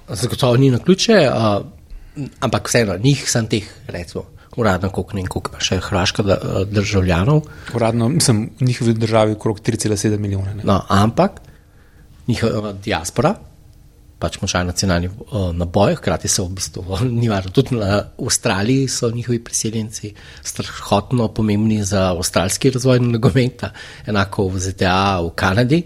Zagotovo 0.08 0.56
ni 0.56 0.70
na 0.70 0.78
ključe, 0.78 1.18
uh, 1.28 2.26
ampak 2.40 2.68
vseeno, 2.68 2.96
njih 3.02 3.24
sem 3.30 3.46
teh, 3.50 3.66
recimo, 3.88 4.24
uradno, 4.56 4.90
koliko 4.90 5.16
ne 5.16 5.20
in 5.20 5.26
koliko 5.26 5.52
pa 5.52 5.60
še 5.60 5.80
hrvaška 5.84 6.24
državljanov. 6.70 7.42
Uradno, 7.74 8.08
mislim, 8.08 8.50
v 8.60 8.70
njihovi 8.70 8.94
državi 8.94 9.36
okrog 9.36 9.60
3,7 9.60 10.18
milijona. 10.18 10.54
No, 10.64 10.80
ampak 10.88 11.40
njihova 12.28 12.72
diaspora, 12.72 13.34
pač 14.18 14.38
močan 14.40 14.66
nacionalni 14.70 15.10
uh, 15.10 15.50
naboj, 15.52 15.98
hkrati 15.98 16.28
so 16.28 16.46
v 16.46 16.56
bistvu, 16.56 17.00
ni 17.20 17.28
važno, 17.28 17.52
tudi 17.52 17.76
na 17.76 18.00
Avstraliji 18.16 18.88
so 18.88 19.10
njihovi 19.12 19.42
priseljenci 19.44 20.14
strahotno 20.42 21.28
pomembni 21.28 21.82
za 21.84 22.08
avstralski 22.14 22.72
razvoj 22.78 23.02
nogometa, 23.04 23.72
enako 24.06 24.48
v 24.54 24.64
ZDA, 24.68 25.20
v 25.26 25.30
Kanadi. 25.36 25.82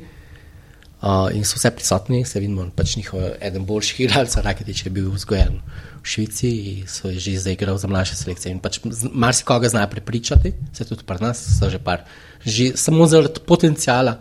Uh, 1.01 1.33
in 1.33 1.47
so 1.49 1.57
vse 1.57 1.71
prisotni, 1.73 2.25
se 2.29 2.41
vidimo, 2.43 2.67
pač 2.77 2.99
njihov 2.99 3.23
eden 3.41 3.65
boljših 3.65 4.03
igralcev, 4.05 4.45
Raketič 4.45 4.83
je 4.85 4.91
bil 4.93 5.07
vzgojen 5.15 5.55
v 6.03 6.05
Švici 6.05 6.51
in 6.51 6.91
so 6.93 7.09
že 7.09 7.39
zdaj 7.41 7.57
igral 7.57 7.79
za 7.81 7.89
mlajše 7.89 8.19
selekcije. 8.21 8.53
In 8.53 8.61
pač 8.61 8.83
marsikoga 9.09 9.69
znajo 9.73 9.89
prepričati, 9.97 10.53
se 10.77 10.85
tudi 10.85 11.07
pri 11.09 11.25
nas, 11.25 11.41
so 11.57 11.71
že 11.73 11.81
par, 11.81 12.05
že 12.45 12.77
samo 12.77 13.09
zaradi 13.09 13.41
potencijala 13.49 14.19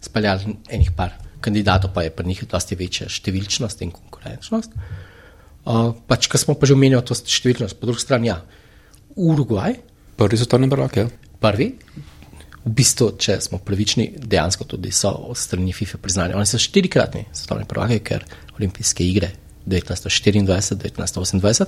speljali 0.00 0.56
enih 0.72 0.90
par 0.96 1.12
kandidatov, 1.40 1.92
pa 1.92 2.02
je 2.02 2.14
pri 2.16 2.26
njih 2.26 2.46
dosti 2.48 2.80
večja 2.80 3.10
številčnost 3.12 3.84
in 3.84 3.92
konkurenčnost. 3.92 4.72
Uh, 5.62 5.92
pač, 6.08 6.26
ko 6.32 6.40
smo 6.40 6.56
pa 6.56 6.64
že 6.64 6.74
omenjali 6.78 7.04
to 7.04 7.14
številčnost, 7.14 7.76
po 7.76 7.92
drugi 7.92 8.02
strani, 8.02 8.32
ja, 8.32 8.40
Urugvaj. 9.20 9.76
Prvi 10.16 10.40
so 10.40 10.48
to 10.48 10.56
ne 10.56 10.70
brali, 10.70 10.96
ja. 10.96 11.06
Prvi, 11.42 11.74
v 12.64 12.72
bistvu, 12.78 13.12
če 13.18 13.38
smo 13.42 13.58
pravični, 13.64 14.12
dejansko 14.16 14.66
tudi 14.70 14.92
so 14.94 15.10
od 15.32 15.38
strani 15.38 15.72
FIFA 15.74 15.98
priznani. 16.02 16.34
Oni 16.38 16.46
so 16.46 16.60
štirikratni 16.62 17.24
svetovni 17.34 17.66
prvaki, 17.68 17.98
ker 18.06 18.24
olimpijske 18.56 19.06
igre 19.06 19.32
1924, 19.66 20.82
1928 20.98 21.66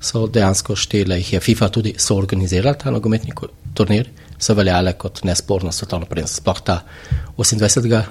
so 0.00 0.26
dejansko 0.32 0.76
štele, 0.76 1.18
jih 1.20 1.32
je 1.34 1.40
FIFA 1.44 1.68
tudi 1.72 1.94
soorganizirala, 2.00 2.76
ta 2.80 2.92
nogometni 2.92 3.32
turnir, 3.76 4.10
so 4.38 4.56
veljale 4.56 4.94
kot 5.00 5.24
nesporno 5.24 5.72
svetovno 5.72 6.08
prvenstvo. 6.10 6.42
Sploh 6.42 6.60
ta 6.64 6.80
28. 7.36 8.02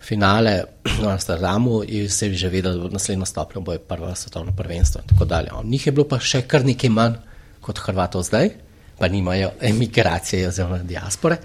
finale 0.00 0.62
v 0.84 1.08
Amsterdamu 1.08 1.82
je 1.88 2.08
že 2.08 2.48
vedel, 2.48 2.76
da 2.76 2.82
bo 2.84 2.88
naslednjo 2.92 3.26
stopnjo 3.26 3.60
bo 3.60 3.72
je 3.72 3.78
prvo 3.78 4.14
svetovno 4.14 4.52
prvenstvo 4.56 5.00
in 5.02 5.08
tako 5.08 5.24
dalje. 5.24 5.50
Njih 5.64 5.86
je 5.86 5.92
bilo 5.92 6.08
pa 6.08 6.20
še 6.20 6.42
kar 6.42 6.64
nekaj 6.64 6.90
manj 6.90 7.18
kot 7.60 7.78
Hrvatov 7.78 8.22
zdaj 8.22 8.65
pa 8.98 9.08
nimajo 9.08 9.50
emigracije 9.60 10.48
oziroma 10.48 10.78
diaspore. 10.78 11.36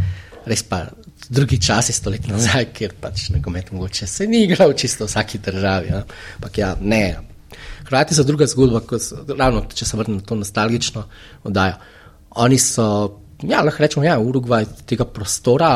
Res 0.45 0.63
pa 0.63 0.85
drugi 1.29 1.59
časi, 1.61 1.93
stoletja 1.93 2.33
nazaj, 2.33 2.71
kjer 2.75 2.95
pač 3.01 3.29
nogomet 3.29 3.71
mogoče 3.71 4.07
se 4.07 4.27
ni 4.27 4.43
igral 4.45 4.73
čisto 4.73 5.05
v 5.05 5.11
vsaki 5.11 5.39
državi. 5.43 5.93
Ampak 6.37 6.57
ja, 6.57 6.75
ne. 6.81 7.03
Hrvati 7.85 8.15
so 8.15 8.23
druga 8.23 8.47
zgodba, 8.47 8.81
so, 8.99 9.23
ravno 9.37 9.65
če 9.73 9.85
se 9.85 9.97
vrnem 9.97 10.19
na 10.19 10.25
to 10.25 10.35
nostalgično 10.39 11.05
oddajo. 11.43 11.77
Oni 12.41 12.57
so, 12.59 12.85
ja, 13.43 13.61
lahko 13.61 13.83
rečemo, 13.83 14.05
ja, 14.07 14.17
Urugvaj 14.19 14.65
tega 14.87 15.05
prostora. 15.05 15.71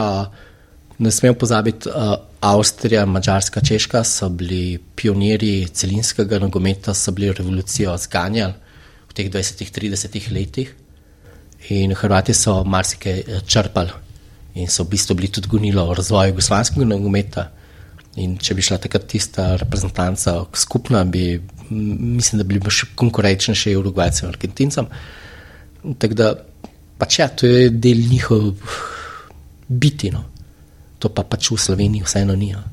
Ne 0.98 1.12
smemo 1.12 1.36
pozabiti, 1.36 1.92
uh, 1.92 2.16
Avstrija, 2.46 3.04
Mačarska, 3.06 3.62
Češka 3.62 4.04
so 4.08 4.30
bili 4.30 4.78
pionirji 4.96 5.68
celinskega 5.68 6.40
nogometa, 6.40 6.94
so 6.94 7.12
bili 7.12 7.34
revolucijo 7.36 7.98
zganjali 8.00 8.54
v 9.10 9.18
teh 9.18 9.32
20-30 9.32 10.32
letih. 10.32 10.72
In 11.70 11.96
Hrvati 11.98 12.34
so 12.34 12.64
marsikaj 12.64 13.20
eh, 13.20 13.42
črpali 13.46 14.04
in 14.56 14.70
so 14.72 14.84
v 14.84 14.94
bistvu 14.94 15.16
bili 15.16 15.28
tudi 15.28 15.50
gonilo 15.52 15.94
razvoja 15.94 16.30
jugoslovanskega 16.30 16.86
nogometa. 16.88 17.50
In 18.16 18.38
če 18.40 18.56
bi 18.56 18.64
šla 18.64 18.78
takrat 18.80 19.08
tista 19.12 19.56
reprezentanca 19.60 20.38
skupna, 20.56 21.04
bi, 21.04 21.42
mislim, 21.70 22.40
da 22.40 22.46
bi 22.48 22.56
bili 22.56 22.72
še 22.72 22.94
konkurenčnejši 22.96 23.76
Urugvajcem 23.76 24.30
in 24.30 24.32
Argentincem. 24.32 24.88
Tako 26.00 26.16
da, 26.16 26.30
pač 26.98 27.20
ja, 27.20 27.28
to 27.28 27.50
je 27.50 27.68
del 27.70 28.06
njihov 28.08 28.54
biti, 29.68 30.14
no. 30.16 30.24
to 31.00 31.12
pa 31.12 31.26
pač 31.28 31.52
v 31.52 31.60
Sloveniji 31.60 32.06
vseeno 32.08 32.38
ni. 32.40 32.54
No. 32.56 32.64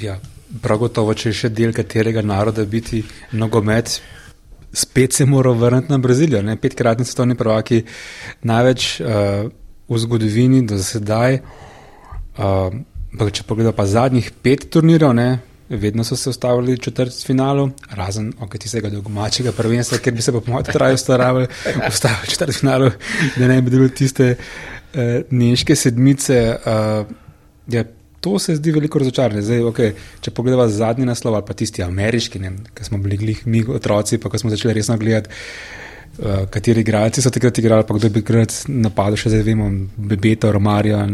Ja, 0.00 0.16
prav 0.62 0.80
gotovo, 0.86 1.12
če 1.12 1.28
je 1.28 1.40
še 1.42 1.52
del 1.52 1.74
katerega 1.76 2.22
naroda 2.24 2.64
biti 2.64 3.02
nogomet, 3.36 3.98
spet 4.72 5.12
se 5.12 5.26
moral 5.26 5.54
vrniti 5.54 5.92
na 5.92 5.98
Brazilijo. 5.98 6.42
Ne? 6.42 6.56
Petkratni 6.56 7.04
svetovni 7.04 7.34
prvaki, 7.34 7.82
največ 8.42 9.00
uh, 9.00 9.08
v 9.88 9.98
zgodovini 9.98 10.62
do 10.66 10.78
sedaj. 10.82 11.40
Uh, 12.38 13.30
če 13.32 13.44
pogledamo 13.48 13.76
pa 13.76 13.86
zadnjih 13.86 14.30
pet 14.42 14.68
turnirjev, 14.70 15.14
ne? 15.14 15.38
vedno 15.68 16.04
so 16.04 16.16
se 16.16 16.30
ustavili 16.30 16.74
v 16.74 16.80
četrt 16.80 17.12
finalu, 17.26 17.66
razen 17.92 18.30
ok, 18.40 18.56
tistega 18.56 18.88
domačega 18.88 19.52
prvenstva, 19.52 19.98
ker 20.00 20.14
bi 20.16 20.24
se 20.24 20.32
po 20.32 20.40
mojem 20.46 20.64
traju 20.64 20.96
ustavili 20.96 21.48
v 22.24 22.30
četrt 22.30 22.56
finalu, 22.56 22.88
da 23.36 23.48
ne 23.48 23.60
bi 23.62 23.70
bilo 23.70 23.88
tiste 23.88 24.30
uh, 24.34 25.00
neške 25.30 25.76
sedmice. 25.76 26.56
Uh, 26.64 27.16
to 28.28 28.38
se 28.38 28.56
zdi 28.56 28.72
veliko 28.72 28.98
razočaranje. 28.98 29.42
Zdaj, 29.42 29.60
okay, 29.70 29.92
če 30.20 30.30
pogledamo 30.30 30.68
zadnji 30.68 31.06
naslov 31.08 31.38
ali 31.38 31.46
pa 31.48 31.56
tisti 31.56 31.82
ameriški, 31.82 32.40
ki 32.74 32.84
smo 32.84 32.98
bili 33.02 33.16
glih, 33.16 33.46
mi 33.46 33.62
otroci, 33.64 34.18
pa 34.18 34.28
ko 34.28 34.38
smo 34.38 34.50
začeli 34.52 34.74
resno 34.76 34.96
gledati, 35.00 35.30
uh, 36.18 36.44
kateri 36.50 36.84
igralci 36.84 37.24
so 37.24 37.32
takrat 37.32 37.58
igrali, 37.58 37.86
pa 37.88 37.96
kdo 37.96 38.10
bi 38.12 38.22
takrat 38.22 38.54
napadel, 38.68 39.16
še 39.20 39.32
zdaj 39.32 39.46
vemo, 39.46 39.70
Bebeto, 39.96 40.52
Romarja. 40.52 41.04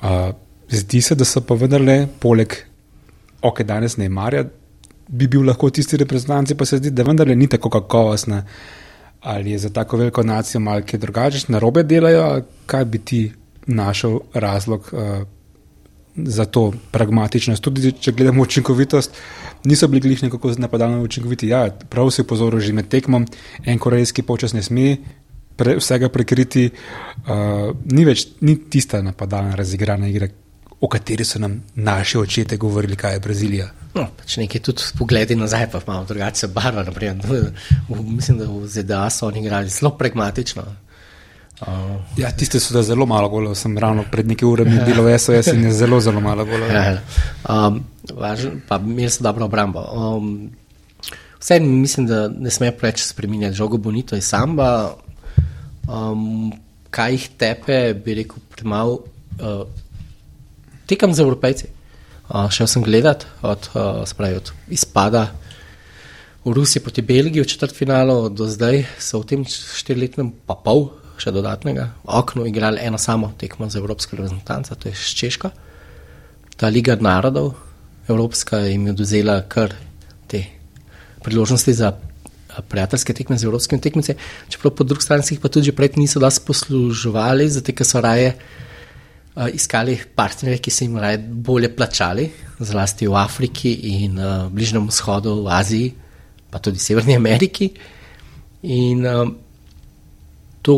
Uh, 0.00 0.30
zdi 0.72 1.02
se, 1.04 1.18
da 1.18 1.26
so 1.28 1.42
pa 1.44 1.56
vendarle, 1.58 2.04
poleg 2.22 2.56
ok, 3.44 3.64
danes 3.68 3.98
ne 4.00 4.08
marja, 4.08 4.44
bi 5.10 5.26
bil 5.28 5.44
lahko 5.48 5.70
tisti 5.74 5.98
reprezentanci, 6.00 6.56
pa 6.56 6.68
se 6.68 6.78
zdi, 6.80 6.94
da 6.94 7.04
vendarle 7.04 7.36
ni 7.36 7.48
tako 7.50 7.72
kakovostna. 7.76 8.44
Ali 9.20 9.52
je 9.52 9.58
za 9.66 9.68
tako 9.68 9.98
veliko 10.00 10.22
nacijo 10.24 10.62
malce 10.64 10.96
drugače, 10.98 11.44
na 11.52 11.58
robe 11.60 11.82
delajo, 11.84 12.24
kaj 12.66 12.84
bi 12.88 12.98
ti 13.04 13.20
našel 13.66 14.16
razlog, 14.32 14.88
uh, 14.92 15.26
za 16.16 16.44
to 16.44 16.72
pragmatičnost. 16.90 17.62
Tudi 17.62 17.92
če 17.92 18.12
gledamo 18.12 18.42
učinkovitost, 18.42 19.16
niso 19.64 19.88
bili 19.88 20.00
glih 20.00 20.22
nekako 20.22 20.54
napadalno 20.58 21.02
učinkoviti. 21.02 21.48
Ja, 21.48 21.68
prav 21.70 22.10
si 22.10 22.26
pozoril 22.26 22.60
že 22.60 22.72
med 22.72 22.88
tekmom, 22.88 23.26
en 23.64 23.78
korejski 23.78 24.22
počas 24.22 24.52
ne 24.52 24.62
sme 24.62 24.96
pre, 25.56 25.76
vsega 25.76 26.08
prekriti, 26.08 26.70
uh, 26.70 27.70
ni 27.92 28.04
več 28.08 28.26
ni 28.40 28.56
tista 28.70 29.02
napadalna 29.04 29.58
razigrana 29.58 30.08
igra, 30.08 30.28
o 30.80 30.88
kateri 30.88 31.24
so 31.24 31.38
nam 31.38 31.58
naši 31.74 32.18
očete 32.18 32.56
govorili, 32.56 32.96
kaj 32.96 33.18
je 33.18 33.20
Brazilija. 33.20 33.66
No, 33.94 34.06
pač 34.16 34.36
nekaj 34.40 34.62
tudi 34.64 34.86
pogledi 34.98 35.36
nazaj, 35.36 35.66
pa 35.72 35.80
imamo 35.82 36.06
drugače 36.08 36.48
barve. 36.54 37.10
Mislim, 37.88 38.38
da 38.38 38.46
v 38.46 38.68
ZDA 38.70 39.10
so 39.10 39.26
oni 39.26 39.42
igrali 39.42 39.68
zelo 39.68 39.90
pragmatično. 39.98 40.64
Uh, 41.60 42.00
ja, 42.16 42.30
tiste 42.32 42.56
so 42.56 42.72
da 42.72 42.80
zelo 42.82 43.04
malo 43.06 43.28
golov, 43.28 43.52
sem 43.54 43.74
ravno 43.78 44.06
pred 44.08 44.24
nekaj 44.24 44.48
urami 44.48 44.78
ja. 44.78 44.84
bil 44.88 45.02
v 45.04 45.12
SOS 45.20 45.52
in 45.52 45.66
je 45.68 45.72
zelo, 45.76 45.98
zelo 46.00 46.20
malo 46.24 46.46
golov. 46.48 46.70
Ja, 46.76 47.02
um, 47.44 47.82
važen, 48.16 48.62
pa 48.64 48.78
imeli 48.80 49.10
so 49.12 49.20
dobro 49.24 49.44
obrambo. 49.44 49.82
Um, 49.92 50.48
vse 51.36 51.58
mislim, 51.60 52.06
da 52.08 52.28
ne 52.32 52.48
sme 52.50 52.72
preveč 52.72 53.04
spremenjati 53.04 53.58
žogo 53.58 53.76
bonito 53.76 54.16
in 54.16 54.24
samba. 54.24 54.96
Um, 55.84 56.48
kaj 56.90 57.12
jih 57.12 57.28
tepe, 57.36 57.78
bi 57.92 58.16
rekel, 58.22 58.40
premalo. 58.56 59.02
Uh, 59.36 59.68
tekam 60.88 61.12
za 61.12 61.26
evropejci. 61.28 61.68
Uh, 62.30 62.48
šel 62.48 62.70
sem 62.72 62.86
gledat 62.86 63.26
od, 63.42 63.68
uh, 63.74 64.00
spravi, 64.08 64.40
od 64.40 64.52
izpada 64.72 65.28
v 66.44 66.56
Rusiji 66.56 66.80
proti 66.82 67.02
Belgiji 67.04 67.44
v 67.44 67.52
četrtfinalu 67.52 68.30
do 68.32 68.48
zdaj, 68.48 68.86
so 68.96 69.20
v 69.20 69.28
tem 69.28 69.44
štiriletnem 69.44 70.32
pa 70.48 70.56
pol 70.56 70.99
še 71.20 71.32
dodatnega. 71.34 71.90
V 72.04 72.14
oknu 72.20 72.46
igrali 72.48 72.80
eno 72.82 72.98
samo 72.98 73.32
tekmo 73.38 73.68
za 73.70 73.78
Evropsko 73.78 74.16
reprezentanco, 74.16 74.74
to 74.74 74.88
je 74.88 74.94
Češka. 74.94 75.50
Ta 76.56 76.68
Liga 76.68 76.96
narodov, 77.00 77.54
Evropska, 78.08 78.64
jim 78.66 78.86
je 78.88 78.96
oduzela 78.96 79.40
kar 79.48 79.74
te 80.26 80.44
priložnosti 81.24 81.72
za 81.74 81.92
prijateljske 82.68 83.14
tekme 83.14 83.38
z 83.38 83.44
evropskimi 83.44 83.80
tekmeci. 83.80 84.14
Čeprav 84.48 84.74
po 84.74 84.84
drugi 84.84 85.04
strani 85.04 85.22
jih 85.30 85.40
pa 85.40 85.48
tudi 85.48 85.72
prej 85.72 85.94
niso 85.96 86.20
dosti 86.20 86.44
posluževali, 86.46 87.48
zato 87.48 87.72
ker 87.72 87.86
so 87.86 88.00
raje 88.00 88.32
uh, 88.34 89.46
iskali 89.52 89.98
partnerje, 90.14 90.58
ki 90.58 90.70
so 90.70 90.84
jim 90.84 90.98
raje 90.98 91.18
bolje 91.18 91.70
plačali, 91.76 92.30
zlasti 92.58 93.06
v 93.06 93.16
Afriki 93.16 93.72
in 94.02 94.18
uh, 94.18 94.48
Bližnjem 94.50 94.88
vzhodu, 94.88 95.36
v 95.44 95.52
Aziji, 95.54 95.94
pa 96.50 96.58
tudi 96.58 96.78
v 96.78 96.86
Severni 96.88 97.16
Ameriki. 97.16 97.70
In, 98.62 99.06
uh, 99.06 99.28
to 100.62 100.76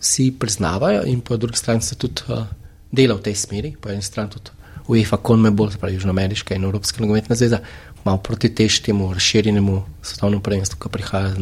si 0.00 0.30
priznavajo, 0.38 1.02
in 1.06 1.20
po 1.20 1.36
drugi 1.36 1.58
strani 1.58 1.82
se 1.82 1.94
tudi 1.94 2.22
uh, 2.28 2.44
dela 2.92 3.14
v 3.14 3.24
tej 3.24 3.34
smeri, 3.34 3.74
po 3.80 3.88
eni 3.88 4.02
strani 4.02 4.30
tudi 4.30 4.50
UEFA, 4.88 5.16
Conmebol, 5.26 5.72
pravi 5.80 5.94
Južnoameriška 5.94 6.54
in 6.54 6.64
Evropska 6.64 7.00
nogometna 7.00 7.36
zveza, 7.36 7.58
malo 8.04 8.18
proti 8.18 8.54
teštemu, 8.54 9.12
razširjenemu 9.14 9.82
svetovnemu 10.02 10.42
prvenstvu, 10.42 10.78
ki 10.78 10.92
prihaja. 10.92 11.34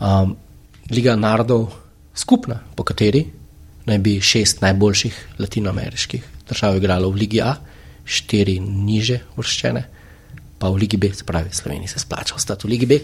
Um, 0.00 0.36
Liga 0.90 1.16
narodov, 1.16 1.70
skupna, 2.14 2.60
po 2.74 2.84
kateri 2.84 3.24
naj 3.86 3.98
bi 3.98 4.20
šest 4.20 4.60
najboljših 4.62 5.38
latinoameriških 5.38 6.36
držav 6.48 6.76
igralo 6.76 7.10
v 7.10 7.22
Ligi 7.22 7.40
A, 7.42 7.56
štiri 8.06 8.58
niže 8.62 9.20
vrščene, 9.36 9.82
pa 10.58 10.70
v 10.70 10.82
Ligi 10.82 10.96
B, 10.96 11.10
se 11.14 11.26
pravi, 11.26 11.50
Slovenija 11.52 11.94
se 11.94 12.02
splača 12.02 12.34
ostati 12.34 12.66
v 12.66 12.70
Ligi 12.70 12.86
B. 12.86 13.00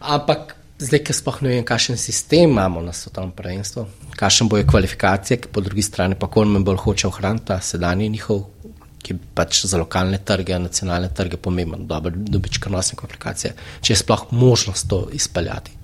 Ampak 0.00 0.56
Zdaj, 0.80 1.02
ki 1.04 1.12
sploh 1.12 1.42
ne 1.44 1.50
vem, 1.52 1.64
kakšen 1.66 1.98
sistem 2.00 2.54
imamo 2.54 2.80
na 2.80 2.92
svetovnem 2.96 3.34
prvenstvu, 3.36 3.82
kakšen 4.16 4.48
bojo 4.48 4.64
kvalifikacije, 4.68 5.36
ki 5.42 5.50
po 5.52 5.60
drugi 5.60 5.84
strani 5.84 6.16
pa 6.16 6.30
Kormen 6.32 6.64
bolj 6.64 6.80
hoče 6.80 7.08
ohraniti 7.10 7.50
ta 7.50 7.58
sedanji 7.60 8.08
njihov, 8.08 8.46
ki 9.04 9.18
pač 9.36 9.66
za 9.68 9.76
lokalne 9.80 10.22
trge, 10.24 10.56
nacionalne 10.58 11.12
trge 11.16 11.36
pomemben, 11.36 11.84
dober 11.88 12.16
dobičkonosne 12.16 12.96
kvalifikacije, 12.96 13.52
če 13.84 13.92
je 13.92 14.00
sploh 14.00 14.24
možnost 14.32 14.88
to 14.88 15.02
izpeljati. 15.12 15.76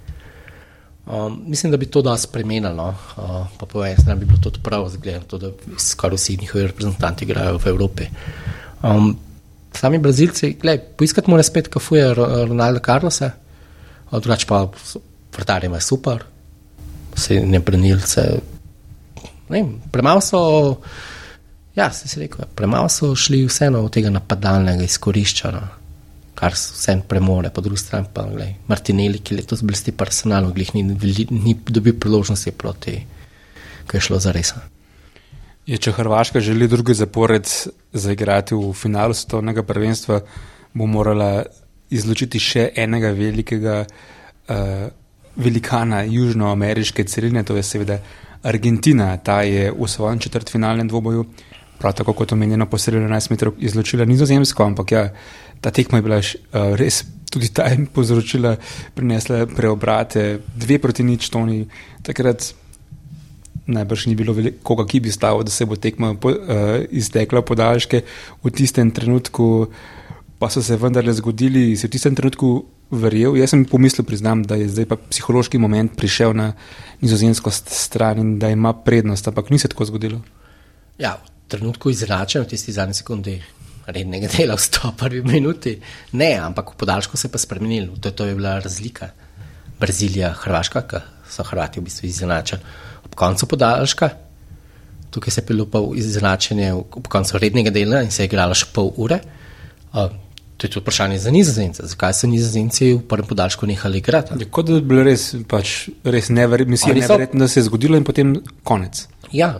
Um, 1.07 1.43
mislim, 1.47 1.71
da 1.71 1.77
bi 1.77 1.93
to 1.93 2.01
dosti 2.03 2.31
spremenilo, 2.31 2.75
no? 2.75 2.89
uh, 2.89 3.47
pa 3.61 3.67
po 3.69 3.85
eni 3.85 4.01
strani 4.01 4.25
bi 4.25 4.33
bilo 4.33 4.41
to 4.43 4.51
prav, 4.65 4.89
zgledano, 4.97 5.39
da 5.39 5.53
skoraj 5.79 6.17
vsi 6.17 6.41
njihovi 6.41 6.67
reprezentanti 6.73 7.29
igrajo 7.29 7.61
v 7.61 7.69
Evropi. 7.69 8.09
Um, 8.83 9.13
sami 9.77 9.99
Brazilci, 9.99 10.57
gledaj, 10.61 10.87
poiskati 10.97 11.31
mora 11.31 11.43
spet, 11.43 11.69
kako 11.69 11.97
je 11.97 12.15
Ronaldo 12.15 12.81
Carlosa 12.81 13.37
drugače 14.13 14.47
pa 14.47 14.67
vrtari 15.37 15.67
imajo 15.67 15.81
super, 15.81 16.25
vse 17.15 17.41
ne 17.41 17.61
brenilce. 17.61 18.27
Premalo 19.93 20.21
so, 20.21 20.41
ja, 21.77 21.91
se 21.93 22.09
si 22.09 22.21
rekel, 22.21 22.47
premalo 22.55 22.89
so 22.89 23.15
šli 23.15 23.45
vseeno 23.47 23.85
od 23.85 23.93
tega 23.95 24.11
napadalnega 24.11 24.85
izkoriščanja, 24.85 25.61
no. 25.61 25.69
kar 26.37 26.57
se 26.57 26.73
vse 26.75 26.97
premore, 27.09 27.51
po 27.51 27.61
drugi 27.61 27.81
strani 27.81 28.11
pa 28.13 28.27
gledaj, 28.29 28.55
Martinelli, 28.69 29.23
ki 29.25 29.39
letos 29.39 29.63
blesti 29.63 29.93
personalno, 29.93 30.53
glih 30.53 30.75
ni, 30.75 30.83
ni 31.31 31.55
dobil 31.69 31.95
priložnosti 32.01 32.53
proti, 32.53 32.97
ki 33.87 33.97
je 33.97 34.09
šlo 34.09 34.21
za 34.21 34.35
res. 34.35 34.55
Je, 35.67 35.79
če 35.79 35.93
Hrvaška 35.93 36.41
želi 36.41 36.69
drugi 36.69 36.95
zapored 36.95 37.49
zaigrati 37.93 38.55
v 38.55 38.73
finalu 38.77 39.15
svetovnega 39.15 39.65
prvenstva, 39.67 40.21
bo 40.77 40.87
morala 40.87 41.47
izločiti 41.91 42.41
še 42.43 42.71
enega 42.77 43.11
velikega 43.15 43.83
uh, 43.87 44.87
velikana 45.37 46.03
južnoameriške 46.03 47.05
celine, 47.05 47.45
to 47.45 47.57
je 47.57 47.63
seveda 47.63 47.99
Argentina. 48.43 49.17
Ta 49.17 49.43
je 49.43 49.73
v 49.73 49.89
svojem 49.89 50.19
četrtfinalnem 50.19 50.89
dvoboju, 50.89 51.25
prav 51.79 51.93
tako 51.93 52.13
kot 52.13 52.33
omenjeno, 52.33 52.67
posredno 52.67 53.09
11 53.09 53.31
metrov 53.31 53.53
izločila 53.59 54.05
Nizozemsko, 54.05 54.65
ampak 54.65 54.93
ja, 54.93 55.09
ta 55.61 55.71
tekma 55.71 55.99
je 55.99 56.03
bila 56.03 56.23
š, 56.23 56.39
uh, 56.53 56.75
res. 56.77 57.05
Tudi 57.31 57.49
ta 57.53 57.67
je 57.67 57.85
povzročila, 57.93 58.55
prinesla 58.95 59.47
preobrate, 59.51 60.39
dve 60.57 60.79
proti 60.79 61.03
nič, 61.05 61.29
toni. 61.29 61.67
Takrat 62.07 62.55
najbrž 63.67 64.07
ni 64.07 64.15
bilo 64.15 64.33
koga, 64.63 64.87
ki 64.87 65.01
bi 65.01 65.11
stavil, 65.11 65.43
da 65.45 65.51
se 65.51 65.67
bo 65.67 65.77
tekma 65.77 66.15
po, 66.15 66.31
uh, 66.31 66.87
iztekla 66.91 67.43
podaljške. 67.43 68.03
V 68.45 68.55
tistem 68.55 68.91
trenutku 68.95 69.67
pa 70.39 70.51
so 70.51 70.63
se 70.63 70.77
vendarle 70.77 71.13
zgodili, 71.13 71.77
se 71.77 71.87
v 71.87 71.91
tistem 71.91 72.15
trenutku 72.15 72.67
verjel. 72.91 73.37
Jaz 73.37 73.51
sem 73.55 73.65
pomislil, 73.65 74.05
priznam, 74.07 74.45
da 74.45 74.59
je 74.61 74.69
zdaj 74.69 74.87
pa 74.91 74.97
psihološki 74.97 75.59
moment 75.59 75.97
prišel 75.97 76.37
na 76.37 76.53
nizozemsko 77.01 77.51
stran 77.51 78.19
in 78.19 78.39
da 78.39 78.51
ima 78.53 78.73
prednost, 78.73 79.29
ampak 79.29 79.51
ni 79.51 79.59
se 79.59 79.69
tako 79.69 79.89
zgodilo. 79.89 80.21
Ja, 80.99 81.17
v 81.17 81.49
trenutku 81.49 81.91
izračam 81.91 82.45
v 82.45 82.53
tisti 82.53 82.73
zadnji 82.73 83.03
sekundi. 83.03 83.43
Rednega 83.87 84.27
dela 84.27 84.57
v 84.59 84.63
101 84.67 85.23
minuti, 85.31 85.77
ne, 86.19 86.33
ampak 86.43 86.73
v 86.75 86.79
podaljšku 86.81 87.15
se 87.15 87.29
je 87.29 87.33
pa 87.33 87.39
spremenil, 87.39 87.93
to, 88.03 88.11
to 88.11 88.25
je 88.27 88.35
bila 88.35 88.57
razlika. 88.59 89.13
Brazilija, 89.79 90.33
Hrvaška, 90.35 90.83
ki 90.91 91.03
so 91.31 91.45
Hrvati 91.47 91.79
v 91.79 91.87
bistvu 91.87 92.09
izenačeni. 92.09 92.63
Ob 93.07 93.15
koncu 93.15 93.47
podaljška, 93.47 94.09
tukaj 95.15 95.31
se 95.31 95.41
je 95.41 95.47
bilo 95.47 95.69
pa 95.71 95.79
izenačenje 95.95 96.73
ob 96.75 97.07
koncu 97.07 97.39
rednega 97.39 97.71
dela 97.71 98.03
in 98.03 98.11
se 98.11 98.25
je 98.25 98.33
igralo 98.33 98.59
še 98.59 98.73
pol 98.75 98.91
ure. 98.97 99.21
Uh, 99.95 100.11
To 100.57 100.67
je 100.67 100.71
tudi 100.71 100.85
vprašanje 100.85 101.19
za 101.19 101.31
nizozemce. 101.31 101.85
Zakaj 101.87 102.15
so 102.17 102.29
nizozemci 102.31 102.95
v 102.95 103.01
prvem 103.09 103.27
podaljšku 103.29 103.67
nehali 103.69 103.99
igrati? 103.99 104.39
Ja, 104.41 104.49
kot 104.51 104.71
da 104.71 104.79
bi 104.79 104.89
bilo 104.89 105.03
res, 105.05 105.35
pač, 105.49 105.91
res 106.05 106.31
neverjetno, 106.33 106.79
neverjetno, 106.97 107.41
da 107.45 107.49
se 107.49 107.61
je 107.61 107.67
zgodilo 107.69 107.99
in 108.01 108.07
potem 108.09 108.39
konec. 108.65 109.05
Ja, 109.33 109.59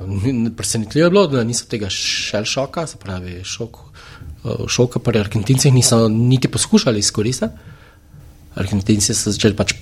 presenetljivo 0.57 1.07
je 1.07 1.11
bilo, 1.11 1.27
da 1.29 1.45
niso 1.45 1.69
tega 1.69 1.91
šel 1.93 2.49
šoka, 2.49 2.87
se 2.87 2.97
pravi 3.03 3.43
šok, 3.45 3.77
eh, 3.77 4.65
šoka 4.73 5.03
pri 5.05 5.21
Argentincih 5.21 5.75
niso 5.75 6.09
niti 6.09 6.49
poskušali 6.49 7.05
izkoristiti. 7.05 7.53
Argentinci 8.57 9.15
so 9.15 9.31
začeli 9.31 9.57
pač 9.57 9.75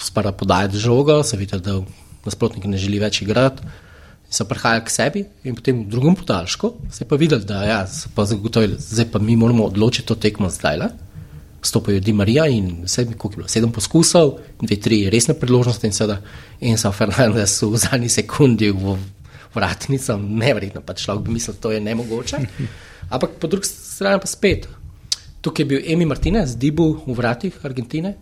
spara 0.00 0.32
podajati 0.32 0.80
žogo, 0.80 1.20
se 1.22 1.36
vidi, 1.36 1.58
da 1.60 1.82
nasprotnik 2.24 2.64
ne 2.64 2.80
želi 2.80 2.98
več 3.02 3.20
igrati 3.22 3.62
so 4.32 4.44
prihajali 4.48 4.84
k 4.84 4.90
sebi 4.90 5.24
in 5.44 5.54
potem 5.54 5.84
v 5.84 5.90
drugem 5.92 6.14
podaljšku 6.16 6.72
se 6.90 7.04
je 7.04 7.08
pa 7.08 7.16
videl, 7.20 7.42
da 7.44 7.64
ja, 7.64 7.80
so 7.86 8.08
pa 8.14 8.24
zagotovili, 8.24 8.78
zdaj 8.80 9.10
pa 9.12 9.18
mi 9.18 9.36
moramo 9.36 9.66
odločiti 9.68 10.08
to 10.08 10.14
tekmo 10.14 10.48
zdaj. 10.50 10.76
Le. 10.76 10.88
Stopajo 11.62 12.00
Di 12.00 12.12
Marija 12.12 12.46
in 12.46 12.82
vse, 12.84 13.04
koliko 13.04 13.28
je 13.28 13.36
bilo, 13.36 13.48
sedem 13.48 13.72
poskusov, 13.72 14.32
dve, 14.60 14.80
tri 14.80 15.10
resne 15.10 15.36
priložnosti 15.38 15.86
in 15.86 15.92
seveda 15.92 16.16
Enzo 16.60 16.92
Fernandez 16.92 17.60
v 17.62 17.76
zadnji 17.76 18.08
sekundi 18.08 18.72
v 18.72 18.96
vratnico, 19.54 20.16
nevrjetno, 20.16 20.80
pa 20.80 20.96
človek 20.96 21.28
bi 21.28 21.36
mislil, 21.36 21.54
da 21.54 21.60
to 21.60 21.72
je 21.76 21.80
nemogoče. 21.80 22.42
Ampak 23.14 23.36
po 23.38 23.46
drugi 23.46 23.68
strani 23.68 24.20
pa 24.20 24.26
spet. 24.26 24.66
Tukaj 25.40 25.62
je 25.62 25.68
bil 25.68 25.86
Emi 25.92 26.08
Martinez, 26.08 26.56
Dibu 26.56 27.04
v 27.06 27.14
vratih 27.14 27.54
Argentine. 27.62 28.14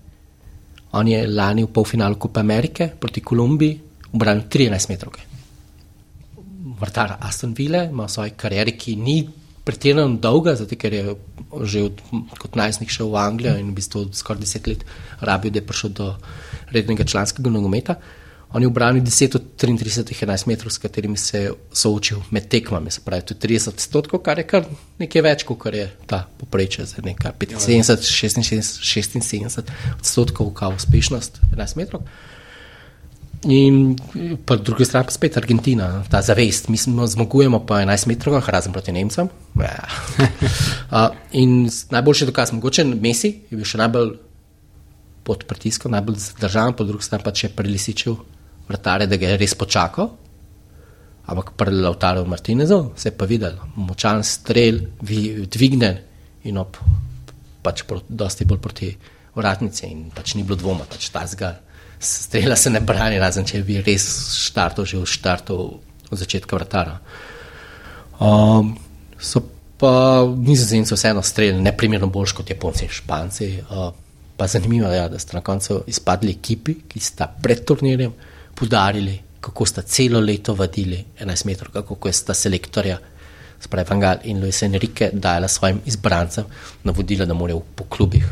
On 0.92 1.09
je 1.09 1.23
lani 1.27 1.64
v 1.64 1.73
polfinalu 1.73 2.18
Kupa 2.18 2.40
Amerike 2.40 2.90
proti 2.99 3.20
Kolumbiji 3.20 3.79
ubranil 4.12 4.49
13 4.51 4.90
metrov 4.90 5.30
vrtar 6.81 7.16
Aston 7.21 7.55
Villa, 7.57 7.85
ima 7.85 8.09
svoje 8.09 8.35
kariere, 8.37 8.77
ki 8.77 8.97
ni 8.97 9.21
pretirano 9.64 10.16
dolga, 10.16 10.55
zato 10.57 10.77
ker 10.77 10.95
je 10.95 11.14
že 11.66 11.83
od, 11.83 12.01
kot 12.38 12.57
najstnik 12.57 12.90
šel 12.90 13.11
v 13.11 13.21
Anglijo 13.21 13.59
in 13.59 13.71
v 13.71 13.77
bistvu 13.77 14.09
skoraj 14.14 14.40
deset 14.40 14.66
let 14.66 14.85
rabil, 15.21 15.53
da 15.53 15.61
je 15.61 15.66
prišel 15.66 15.90
do 15.95 16.14
rednega 16.71 17.05
članskega 17.05 17.51
nogometa. 17.51 17.97
On 18.53 18.62
je 18.62 18.66
obranil 18.66 19.03
10 19.03 19.37
od 19.37 19.45
33 19.62 20.11
11 20.11 20.47
metrov, 20.47 20.73
s 20.75 20.79
katerimi 20.79 21.16
se 21.16 21.43
je 21.43 21.53
soočil 21.73 22.19
med 22.31 22.49
tekmami, 22.49 22.90
se 22.90 23.01
pravi, 23.05 23.23
to 23.23 23.35
je 23.35 23.38
30 23.38 23.69
odstotkov, 23.69 24.23
kar 24.27 24.38
je 24.38 24.47
kar 24.47 24.66
nekaj 24.99 25.23
več, 25.23 25.45
kot 25.47 25.75
je 25.75 25.87
ta 26.07 26.25
poprečje 26.38 26.87
za 26.87 27.03
nekaj 27.05 27.33
75, 27.38 28.03
66, 28.11 28.83
76 28.83 29.71
odstotkov, 29.99 30.51
kao 30.55 30.75
uspešnost 30.75 31.38
11 31.55 31.77
metrov. 31.77 32.03
In 33.48 33.96
po 34.44 34.57
drugi 34.57 34.85
strani 34.85 35.07
pa 35.09 35.12
spet 35.12 35.37
Argentina, 35.37 36.05
ta 36.11 36.20
zavest, 36.20 36.68
mi 36.68 36.76
smo 36.76 37.07
zmagujemo 37.07 37.64
po 37.64 37.74
11 37.74 38.07
metrov, 38.07 38.37
razen 38.46 38.72
proti 38.72 38.92
Nemcem. 38.92 39.29
Ja. 39.57 39.88
uh, 41.09 41.16
in 41.33 41.70
najboljši 41.90 42.26
dokaz, 42.29 42.53
mogoče 42.53 42.85
Messi, 42.85 43.31
je 43.48 43.57
bil 43.57 43.64
še 43.64 43.81
najbolj 43.81 44.11
pod 45.24 45.46
pritiskom, 45.48 45.96
najbolj 45.96 46.18
zadržan, 46.20 46.76
po 46.76 46.85
drugi 46.85 47.09
strani 47.09 47.24
pa 47.24 47.33
če 47.33 47.46
je 47.46 47.55
prelisičil 47.57 48.18
vrtare, 48.68 49.09
da 49.09 49.16
ga 49.16 49.33
je 49.33 49.40
res 49.40 49.57
počakal. 49.57 50.12
Ampak 51.24 51.55
pri 51.57 51.81
Lautaru 51.81 52.26
Martinezu 52.29 52.90
se 52.96 53.09
je 53.09 53.16
pa 53.16 53.24
videl, 53.24 53.57
močan 53.76 54.20
strel, 54.20 54.83
dvigne 55.00 55.94
in 56.44 56.61
op, 56.61 56.76
pač 57.64 57.87
pro, 57.88 58.03
dosti 58.05 58.44
bolj 58.44 58.61
proti 58.61 58.92
vratnici 59.33 59.88
in 59.88 60.09
pač 60.12 60.35
ni 60.37 60.44
bilo 60.44 60.61
dvoma, 60.61 60.85
pač 60.90 61.09
ta 61.09 61.24
zgal 61.31 61.69
strela 62.01 62.57
se 62.57 62.71
ne 62.71 62.81
brani, 62.81 63.19
razen 63.21 63.45
če 63.45 63.63
bi 63.65 63.81
res 63.85 64.07
štartov 64.49 64.89
že 64.89 64.99
v 64.99 65.07
štartu 65.07 65.57
od 66.11 66.19
začetka 66.19 66.57
vrtara. 66.57 66.99
Um, 68.21 68.75
so 69.21 69.43
pa 69.81 70.25
nizozemci 70.37 70.95
vseeno 70.95 71.23
streljali 71.23 71.63
neprimerno 71.63 72.07
boljš 72.07 72.33
kot 72.37 72.51
Japonci 72.51 72.85
in 72.85 72.93
Španci. 72.93 73.49
Uh, 73.71 73.93
pa 74.37 74.47
zanimivo 74.47 74.89
je, 74.89 74.97
ja, 74.97 75.09
da 75.09 75.19
sta 75.19 75.37
na 75.37 75.45
koncu 75.45 75.83
izpadli 75.87 76.33
ekipi, 76.33 76.75
ki 76.89 77.01
sta 77.01 77.29
pred 77.43 77.65
turnirjem 77.65 78.13
podarili, 78.57 79.19
kako 79.41 79.67
sta 79.67 79.83
celo 79.83 80.21
leto 80.21 80.55
vadili 80.55 81.05
11 81.21 81.47
metrov, 81.47 81.73
kako 81.85 82.09
je 82.09 82.13
sta 82.13 82.35
selektorja. 82.35 82.99
Spravi 83.61 83.89
Vangal 83.91 84.25
in 84.25 84.41
Luis 84.41 84.63
Enrique 84.63 85.11
dajala 85.13 85.49
svojim 85.49 85.81
izbrancem 85.85 86.45
navodila, 86.85 87.27
da 87.27 87.35
morajo 87.35 87.61
po 87.77 87.85
klubih 87.85 88.25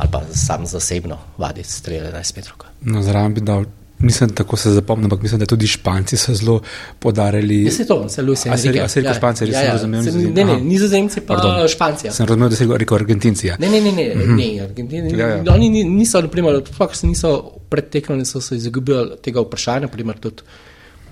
ali 0.00 0.08
pa 0.12 0.22
sam 0.34 0.66
zasebno 0.66 1.18
vaditi 1.38 1.68
strele 1.68 2.12
11 2.12 2.36
metrov. 2.36 2.56
No, 2.80 3.02
zraven 3.02 3.34
bi 3.34 3.40
dal. 3.40 3.64
Nisem 4.00 4.30
tako 4.32 4.56
se 4.56 4.70
zapomnil, 4.72 5.04
ampak 5.06 5.22
mislim, 5.22 5.40
da 5.40 5.46
tudi 5.46 5.66
Španci 5.66 6.16
so 6.16 6.34
zelo 6.34 6.60
podarili. 6.98 7.64
Ja, 7.64 7.72
se 7.72 7.84
to, 7.86 8.08
se 8.08 8.22
Luis 8.22 8.46
Enrique. 8.46 8.88
Se 8.88 8.98
je 8.98 9.02
rekel 9.02 9.14
Španci, 9.18 9.44
res 9.44 9.54
ja, 9.54 9.60
ja. 9.60 9.72
razumel. 9.72 10.02
Se, 10.02 10.12
ne, 10.12 10.44
ne, 10.44 10.54
nizozemci 10.60 11.20
pa 11.20 11.34
Pardon. 11.34 11.68
Španci. 11.68 12.06
Ja. 12.06 12.12
Sem 12.16 12.26
razumel, 12.26 12.48
da 12.48 12.56
se 12.56 12.64
je 12.64 12.78
rekel 12.78 12.96
Argentinci. 12.96 13.46
Ja. 13.46 13.58
Ne, 13.60 13.68
ne, 13.68 13.80
ne, 13.80 13.92
ne, 13.92 14.06
mm 14.14 14.20
-hmm. 14.20 14.36
ne 14.36 14.62
Argentinci. 14.64 15.16
Ja, 15.18 15.28
ja. 15.28 15.42
Oni 15.54 15.84
niso, 15.84 16.20
naprimer, 16.20 16.62
sploh 16.72 16.94
se 16.96 17.06
niso 17.06 17.42
predteknili, 17.68 18.24
so 18.24 18.40
se 18.40 18.56
izgubili 18.56 19.20
tega 19.22 19.40
vprašanja, 19.40 19.80
naprimer 19.80 20.18
tudi 20.18 20.42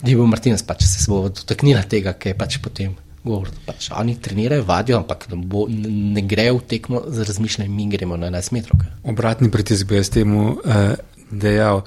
Divo 0.03 0.27
Martinez, 0.27 0.63
pač 0.63 0.83
se 0.83 1.05
bo 1.11 1.29
dotaknila 1.29 1.83
tega, 1.83 2.13
kaj 2.13 2.33
je 2.33 2.39
pač 2.39 2.59
potem 2.63 2.97
govor. 3.25 3.51
Pač 3.67 3.91
oni 3.95 4.17
trenirajo, 4.23 4.65
vadijo, 4.65 4.99
ampak 5.03 5.27
bo, 5.35 5.67
ne 5.69 6.23
grejo 6.23 6.59
v 6.59 6.67
tekmo 6.69 7.03
za 7.07 7.25
razmišljanje, 7.25 7.71
mi 7.71 7.89
gremo 7.89 8.17
na 8.17 8.31
11 8.31 8.53
metrov. 8.53 8.83
Obratni 9.05 9.51
pritisk 9.51 9.87
bi 9.89 9.99
jaz 9.99 10.11
temu 10.11 10.51
uh, 10.53 10.93
dejal. 11.31 11.83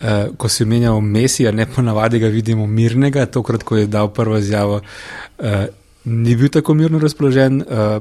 Uh, 0.00 0.36
ko 0.36 0.48
si 0.48 0.64
omenjal 0.64 1.00
Mesija, 1.00 1.52
ne 1.52 1.66
ponavadi 1.66 2.20
ga 2.22 2.30
vidimo 2.32 2.66
mirnega, 2.66 3.26
tokrat, 3.26 3.62
ko 3.62 3.76
je 3.76 3.86
dal 3.86 4.12
prvo 4.12 4.38
izjavo. 4.38 4.80
Uh, 5.38 5.66
Ni 6.06 6.36
bil 6.38 6.46
tako 6.54 6.76
mirno 6.78 7.00
razpoložen, 7.02 7.64
uh, 7.66 7.96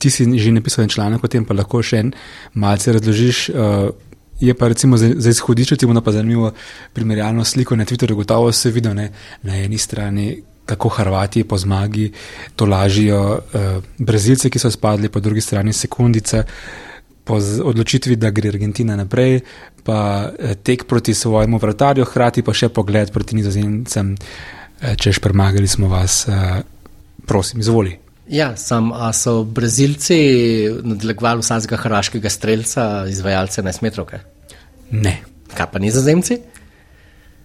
ti 0.00 0.08
si 0.10 0.24
že 0.40 0.52
napisal 0.56 0.86
članek 0.88 1.24
o 1.24 1.28
tem, 1.28 1.44
pa 1.44 1.52
lahko 1.52 1.82
še 1.84 1.98
en 2.00 2.12
malce 2.56 2.94
razložiš. 2.96 3.40
Uh, 3.52 3.90
je 4.40 4.54
pa 4.56 4.68
recimo 4.72 4.96
za, 4.96 5.10
za 5.16 5.30
izhodišče, 5.30 5.76
ti 5.76 5.86
bo 5.86 6.00
pa 6.00 6.12
zanimivo 6.12 6.52
primerjalno 6.92 7.44
sliko 7.44 7.76
na 7.76 7.84
Twitterju, 7.84 8.14
gotovo 8.14 8.52
se 8.52 8.70
vidi 8.70 8.88
na 9.42 9.56
eni 9.56 9.78
strani, 9.78 10.42
kako 10.66 10.88
Hrvati 10.88 11.44
po 11.44 11.58
zmagi 11.58 12.12
to 12.56 12.66
lažijo 12.66 13.20
uh, 13.38 13.84
Brazilce, 13.98 14.50
ki 14.50 14.58
so 14.58 14.70
spadli, 14.70 15.08
po 15.08 15.20
drugi 15.20 15.40
strani 15.40 15.72
sekundice. 15.72 16.44
Po 17.24 17.38
odločitvi, 17.64 18.16
da 18.16 18.30
gre 18.30 18.48
Argentina 18.48 18.96
naprej, 18.98 19.40
pa 19.86 20.30
eh, 20.38 20.54
tek 20.54 20.84
proti 20.90 21.14
svojemu 21.14 21.58
vratarju, 21.58 22.04
hkrati 22.04 22.42
pa 22.42 22.50
še 22.50 22.66
pogled 22.68 23.12
proti 23.14 23.38
nizozemcem, 23.38 24.16
eh, 24.80 24.96
češ 24.98 25.20
premagali 25.22 25.68
smo 25.70 25.86
vas, 25.88 26.26
prosim, 27.26 27.60
izvoli. 27.62 27.94
Ja, 28.26 28.56
sam, 28.56 28.90
a 28.92 29.12
so 29.12 29.44
Brazilci 29.44 30.18
nadlegovali 30.82 31.42
vsakega 31.42 31.76
hrvaškega 31.76 32.30
streljca, 32.30 33.04
izvajalce 33.10 33.62
na 33.62 33.72
smetrovke? 33.72 34.18
Ne. 34.90 35.20
Kaj 35.54 35.70
pa 35.72 35.78
nizozemci? 35.78 36.40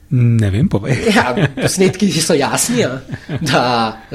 Ne 0.09 0.49
vem, 0.51 0.69
povej. 0.71 1.01
ja, 1.17 1.33
posnetki 1.55 2.07
so 2.23 2.35
jasni, 2.37 2.79
ja. 2.79 2.93
da 3.43 3.63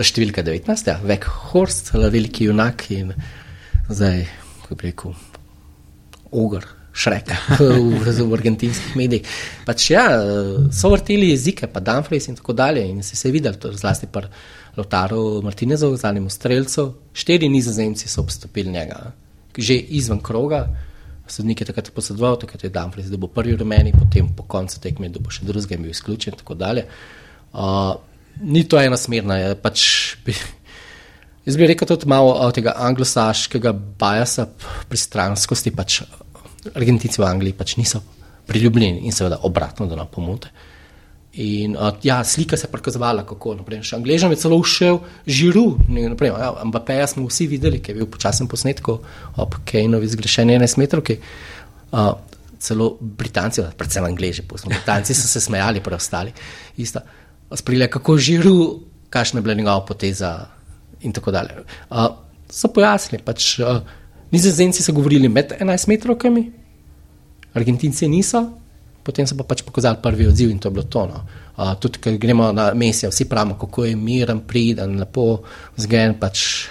številka 0.00 0.44
19, 0.46 0.88
ja, 0.88 0.96
vek 1.04 1.26
Horst, 1.52 1.92
veliki 1.92 2.48
junak 2.48 2.86
in 2.94 3.12
zdaj, 3.90 4.24
kako 4.62 4.78
bi 4.78 4.88
rekel, 4.88 5.18
ogr, 6.32 6.64
šrek 6.96 7.32
v, 7.60 8.08
v 8.08 8.28
argentinskih 8.38 8.96
medijih. 8.96 9.36
Pač 9.68 9.90
ja, 9.92 10.06
so 10.72 10.92
vrteli 10.92 11.28
jezike, 11.32 11.68
pa 11.68 11.84
Danfries 11.84 12.30
in 12.32 12.40
tako 12.40 12.56
dalje 12.56 12.86
in 12.88 13.04
se 13.04 13.32
videl, 13.32 13.58
to 13.60 13.74
zlasti 13.76 14.08
par 14.12 14.30
Lotaru 14.76 15.42
Martinezov, 15.44 15.98
zadnjemu 16.00 16.32
streljcu, 16.32 16.86
štiri 17.12 17.52
nizozemci 17.52 18.08
so 18.08 18.24
obstopili 18.24 18.72
njega, 18.72 19.12
že 19.58 19.76
izven 19.76 20.24
kroga 20.24 20.64
sodnik 21.32 21.62
je 21.62 21.68
takrat 21.70 21.90
posredoval, 21.94 22.38
takrat 22.40 22.64
je 22.66 22.70
Dumfries, 22.72 23.10
da 23.12 23.20
bo 23.20 23.30
prvi 23.32 23.56
rumeni, 23.56 23.94
potem 23.96 24.28
po 24.36 24.44
koncu 24.48 24.80
tekme, 24.82 25.10
da 25.12 25.22
bo 25.22 25.32
še 25.32 25.46
drugega 25.48 25.80
bil 25.80 25.92
izključen 25.92 26.34
in 26.34 26.40
tako 26.40 26.56
dalje. 26.60 26.86
Uh, 27.52 27.94
ni 28.40 28.64
to 28.68 28.80
ena 28.80 28.98
smerna, 29.00 29.38
je 29.40 29.54
pač. 29.60 29.86
Bi, 30.26 30.36
jaz 31.48 31.58
bi 31.58 31.68
rekel 31.70 31.88
tudi 31.88 32.08
malo 32.10 32.34
od 32.46 32.56
tega 32.56 32.76
anglosaškega 32.88 33.72
bajasa 34.00 34.48
pristranskosti, 34.90 35.72
pač 35.74 36.02
Argentinci 36.72 37.18
v 37.18 37.26
Angliji 37.26 37.56
pač 37.58 37.78
niso 37.80 38.02
priljubljeni 38.46 39.06
in 39.08 39.14
seveda 39.14 39.40
obratno, 39.48 39.88
da 39.90 39.98
nam 39.98 40.10
pomote. 40.12 40.52
Uh, 40.52 40.71
In 41.32 41.76
uh, 41.76 41.94
ja, 42.02 42.24
slika 42.24 42.56
se 42.56 42.66
je 42.66 42.72
prikazovala, 42.72 43.24
kako 43.24 43.54
naprej. 43.56 43.80
Še 43.88 43.96
Angležem 43.96 44.34
je 44.34 44.42
celo 44.42 44.58
všel 44.60 44.98
žiru. 45.24 45.78
Ja, 45.88 46.50
Ampak 46.60 46.92
ja, 46.92 47.06
smo 47.08 47.24
vsi 47.24 47.46
videli, 47.48 47.80
ki 47.80 47.94
je 47.94 48.02
bil 48.02 48.08
počasen 48.12 48.50
posnetek 48.52 48.90
ob 48.92 49.56
Kejnovi 49.64 50.10
zgrešeni 50.12 50.58
11 50.60 50.76
metrov. 50.76 51.08
Uh, 51.08 52.12
celo 52.60 52.98
Britanci, 53.00 53.64
predvsem 53.76 54.04
Angleži, 54.04 54.44
Britanci 54.44 55.16
so 55.16 55.28
se 55.28 55.40
smejali, 55.40 55.80
preostali. 55.80 56.36
Sprejeli, 57.52 57.88
kako 57.88 58.16
žiru, 58.20 58.56
kakšna 59.08 59.40
je 59.40 59.42
bila 59.42 59.56
njegova 59.56 59.86
poteza 59.88 60.36
in 61.00 61.16
tako 61.16 61.32
dalje. 61.32 61.64
Uh, 61.88 62.12
so 62.52 62.68
pojasnili, 62.68 63.24
pač 63.24 63.56
uh, 63.58 63.80
nizozemci 64.30 64.84
so 64.84 64.92
govorili 64.92 65.32
med 65.32 65.56
11 65.60 65.88
metrovkami, 65.88 66.50
Argentinci 67.56 68.08
niso 68.08 68.61
potem 69.02 69.26
so 69.26 69.36
pa 69.38 69.46
pač 69.46 69.64
pokazali 69.66 69.98
prvi 70.02 70.28
odziv 70.30 70.50
in 70.50 70.58
to 70.58 70.70
je 70.70 70.76
bilo 70.78 70.86
tono. 70.86 71.24
Uh, 71.56 71.74
tudi, 71.80 72.00
ker 72.02 72.16
gremo 72.18 72.52
na 72.52 72.70
mesje, 72.74 73.10
vsi 73.10 73.28
pravimo, 73.28 73.58
kako 73.60 73.84
je 73.84 73.96
miren, 73.96 74.40
priden, 74.48 74.96
lepo 75.02 75.42
zgen, 75.76 76.16
pač 76.20 76.70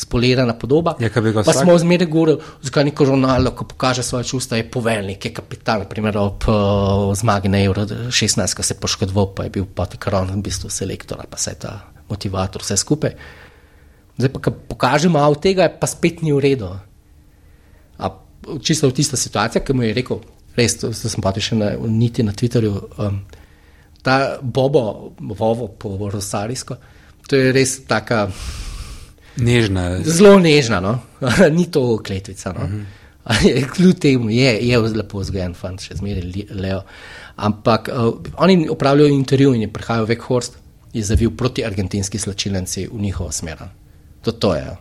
spolirana 0.00 0.54
podoba. 0.56 0.94
Ja, 1.00 1.10
pa 1.44 1.52
smo 1.52 1.76
zmeraj 1.78 2.08
govorili, 2.08 2.40
zakaj 2.64 2.84
ni 2.88 2.94
koronalno, 2.96 3.52
ko 3.56 3.66
pokaže 3.68 4.02
svoje 4.02 4.24
čustva, 4.32 4.56
je 4.56 4.70
poveljnik, 4.70 5.24
je 5.24 5.32
kapitan, 5.36 5.84
naprimer 5.84 6.16
ob 6.18 6.46
uh, 6.48 7.12
zmagi 7.16 7.52
na 7.52 7.60
Euro 7.62 7.84
16, 7.84 8.56
ko 8.56 8.64
se 8.64 8.74
je 8.74 8.80
poškodoval, 8.80 9.32
pa 9.36 9.44
je 9.44 9.54
bil 9.58 9.68
pa 9.74 9.86
tako 9.86 10.16
ron, 10.16 10.32
v 10.32 10.44
bistvu 10.48 10.72
selektor, 10.72 11.20
pa 11.30 11.36
se 11.36 11.54
ta 11.60 11.76
motivator, 12.08 12.64
vse 12.64 12.78
skupaj. 12.80 13.16
Zdaj 14.16 14.32
pa, 14.32 14.44
ko 14.48 14.54
pokažemo 14.72 15.20
av 15.20 15.36
tega, 15.40 15.68
pa 15.68 15.88
spet 15.88 16.24
ni 16.24 16.32
v 16.32 16.40
redu. 16.44 16.72
A, 18.00 18.12
čisto 18.64 18.88
v 18.88 18.96
tista 18.96 19.20
situacija, 19.20 19.64
ki 19.64 19.76
mu 19.76 19.84
je 19.84 19.94
rekel, 20.00 20.24
res, 20.56 20.76
to, 20.80 20.90
to 20.94 21.12
sem 21.12 21.22
pa 21.22 21.32
še 21.36 21.58
na, 21.58 21.74
niti 21.88 22.22
na 22.26 22.32
Twitterju. 22.32 22.72
Um, 22.98 23.20
ta 24.02 24.38
Bobo, 24.42 25.12
Vovo, 25.20 25.68
po 25.68 26.10
Rosarijsko, 26.10 26.76
to 27.28 27.36
je 27.36 27.52
res 27.52 27.80
taka. 27.88 28.28
Nežna. 29.40 30.00
Zelo 30.04 30.38
nežna, 30.42 30.80
no? 30.80 30.98
ni 31.56 31.68
to 31.70 31.98
kletvica. 32.02 32.52
No? 32.52 32.64
Uh 32.64 32.70
mhm. 32.70 32.80
-huh. 32.80 32.96
Kljub 33.74 33.98
temu 33.98 34.30
je, 34.30 34.68
je 34.68 34.78
lepo 34.78 35.20
vzgojen, 35.20 35.54
fant, 35.54 35.80
še 35.80 35.96
zmeraj 36.00 36.46
leo. 36.50 36.82
Ampak 37.36 37.88
uh, 37.92 38.14
oni 38.36 38.68
upravljajo 38.68 39.12
intervju 39.14 39.54
in 39.54 39.66
je 39.66 39.72
prihajal 39.72 40.08
vek 40.08 40.22
Horst 40.22 40.56
in 40.92 41.04
zavil 41.04 41.30
proti 41.36 41.64
argentinski 41.64 42.18
slačilnici 42.18 42.88
v 42.92 43.00
njihovo 43.00 43.32
smer. 43.32 43.58
To, 44.22 44.32
to 44.32 44.54
je. 44.54 44.76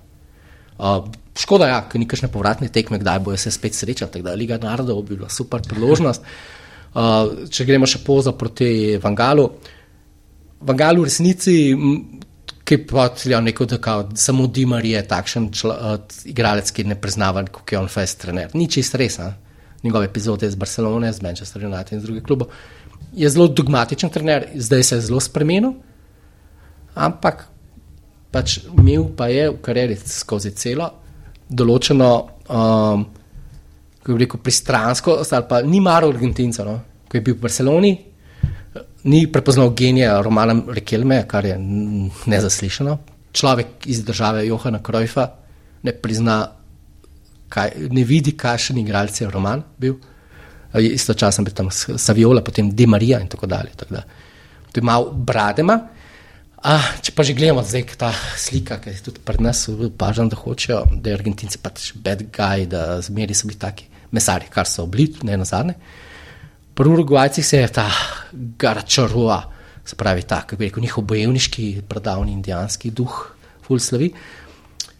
Uh, 0.80 1.06
škoda, 1.40 1.70
ja, 1.72 1.82
ker 1.90 2.02
ni 2.02 2.08
kakšne 2.10 2.30
povratne 2.34 2.70
tekme, 2.74 3.00
kdaj 3.00 3.20
bojo 3.24 3.40
se 3.40 3.52
spet 3.52 3.76
srečali, 3.76 4.12
tako 4.12 4.28
da 4.28 4.38
Liga 4.38 4.60
narodov 4.62 5.04
bi 5.08 5.16
bila 5.16 5.30
super 5.32 5.64
priložnost. 5.66 6.26
Uh, 6.90 7.48
če 7.54 7.68
gremo 7.70 7.88
še 7.88 8.02
poza 8.06 8.34
proti 8.34 8.98
Vangalu. 9.02 9.46
Vangalu 10.66 11.04
v 11.04 11.08
resnici, 11.08 11.54
ki 12.66 12.80
pa 12.90 13.08
je 13.24 13.42
neko 13.46 13.68
tako, 13.70 14.10
samo 14.18 14.48
Dimar 14.48 14.86
je 14.86 15.04
takšen 15.08 15.52
člo, 15.54 15.76
uh, 15.76 16.24
igralec, 16.30 16.72
ki 16.74 16.90
ne 16.90 16.98
priznava, 17.00 17.46
kako 17.46 17.76
je 17.76 17.80
on 17.80 17.92
fest 17.94 18.20
trener. 18.26 18.52
Ni 18.58 18.68
čist 18.70 18.98
res, 19.00 19.20
a? 19.22 19.32
njegove 19.84 20.06
epizode 20.06 20.48
iz 20.48 20.56
Barcelone, 20.60 21.10
iz 21.10 21.22
Manchester 21.22 21.66
United 21.66 21.94
in 21.94 22.02
z 22.02 22.04
drugih 22.04 22.24
klubov. 22.24 22.50
je 23.14 23.30
zelo 23.30 23.48
dogmatičen 23.48 24.10
trener, 24.10 24.48
zdaj 24.56 24.84
se 24.84 24.96
je 24.96 25.02
zelo 25.02 25.20
spremenil, 25.20 25.72
ampak 26.96 27.48
pač 28.32 28.60
imel 28.78 29.08
pa 29.18 29.28
je 29.28 29.50
v 29.50 29.62
karieri 29.62 29.96
skozi 29.96 30.52
celo 30.52 30.92
določeno, 31.50 32.10
um, 32.50 33.06
kako 34.00 34.16
bi 34.16 34.24
rekel, 34.26 34.42
pristransko, 34.44 35.20
ali 35.24 35.48
pa 35.50 35.62
ni 35.66 35.82
maro 35.84 36.12
Argentinca, 36.14 36.66
no? 36.66 36.78
ko 37.10 37.18
je 37.18 37.26
bil 37.26 37.36
v 37.36 37.42
Barceloni, 37.42 37.92
ni 39.10 39.24
prepoznal 39.32 39.72
genija 39.74 40.20
Romana 40.22 40.54
Rekelme, 40.76 41.24
kar 41.28 41.46
je 41.46 41.56
nezaslišano. 42.30 42.98
Človek 43.34 43.88
iz 43.90 44.04
države 44.06 44.46
Johana 44.48 44.82
Krojfa 44.84 45.26
ne 45.84 45.94
prizna, 45.94 46.40
kaj, 47.50 47.74
ne 47.90 48.04
vidi, 48.04 48.36
kakšen 48.38 48.78
igralec 48.82 49.22
je 49.22 49.30
Roman 49.30 49.64
bil. 49.78 49.98
Istočasno 50.74 51.44
bi 51.44 51.52
tam 51.56 51.72
Saviola, 51.72 52.44
potem 52.46 52.70
Di 52.70 52.86
Marija 52.86 53.20
in 53.22 53.28
tako 53.28 53.48
dalje. 53.50 53.74
Tako 53.76 53.94
da, 53.94 54.04
to 54.72 54.80
je 54.80 54.86
malo 54.86 55.12
bradema. 55.14 55.80
Ah, 56.60 56.84
če 57.00 57.14
pa 57.16 57.24
že 57.24 57.32
gledamo 57.32 57.64
zdaj 57.64 57.96
ta 57.96 58.12
slika, 58.36 58.82
ki 58.84 58.92
je 58.92 59.04
tudi 59.06 59.22
pri 59.24 59.40
nas 59.40 59.64
opažen, 59.72 60.28
da 60.28 60.36
hočejo, 60.36 60.82
da 61.00 61.08
je 61.08 61.16
Argentinci 61.16 61.62
pač 61.64 61.94
bad 61.96 62.26
guy, 62.36 62.68
da 62.68 63.00
zmeri 63.00 63.32
so 63.32 63.48
bili 63.48 63.56
taki 63.56 63.88
mesari, 64.12 64.50
kar 64.52 64.68
so 64.68 64.84
bili, 64.84 65.14
ne 65.24 65.38
na 65.40 65.48
zadnje. 65.48 65.78
Pri 66.76 66.92
Urugvajcih 66.92 67.46
se 67.48 67.62
je 67.64 67.70
ta 67.80 67.88
garačarua, 68.60 69.40
se 69.88 69.96
pravi 69.96 70.28
ta, 70.28 70.42
kako 70.44 70.60
rekel, 70.60 70.84
njihov 70.84 71.08
bojevniški, 71.08 71.88
pradavni 71.88 72.36
indijanski 72.36 72.92
duh, 72.92 73.16
ful 73.64 73.80
slavi. 73.80 74.12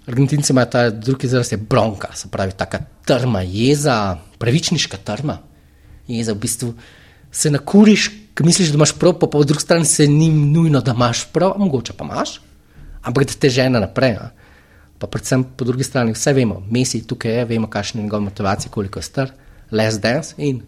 Argentinci 0.08 0.54
imajo 0.56 0.72
ta 0.72 0.88
drugi 0.90 1.28
izraz, 1.28 1.52
je 1.52 1.60
bronka, 1.60 2.14
se 2.16 2.32
pravi 2.32 2.56
taka 2.56 2.86
trma, 3.06 3.44
jeza, 3.44 4.16
pravičniška 4.40 5.04
trma. 5.04 5.42
Jeza 6.08 6.34
v 6.34 6.40
bistvu 6.40 6.72
se 7.32 7.52
nakuriš, 7.52 8.10
ki 8.36 8.44
misliš, 8.44 8.74
da 8.74 8.80
imaš 8.80 8.94
prav, 9.00 9.18
pa 9.20 9.28
po 9.28 9.44
drugi 9.44 9.64
strani 9.64 9.86
se 9.86 10.08
ni 10.08 10.30
nujno, 10.30 10.82
da 10.82 10.94
imaš 10.96 11.26
prav, 11.34 11.54
mogoče 11.58 11.94
pa 11.94 12.06
imaš, 12.06 12.40
ampak 13.02 13.28
da 13.28 13.34
te 13.34 13.50
žena 13.50 13.80
naprej. 13.80 14.16
A. 14.20 14.30
Pa 15.00 15.08
predvsem 15.08 15.44
po 15.44 15.66
drugi 15.66 15.84
strani 15.84 16.12
vse 16.12 16.34
vemo, 16.34 16.64
Messi 16.70 17.02
tukaj 17.08 17.38
je, 17.38 17.46
vemo, 17.46 17.68
kakšna 17.68 18.02
je 18.02 18.04
njegova 18.04 18.24
motivacija, 18.24 18.72
koliko 18.72 19.00
je 19.00 19.04
star, 19.04 19.32
less 19.72 20.00
dance 20.00 20.36
in 20.38 20.62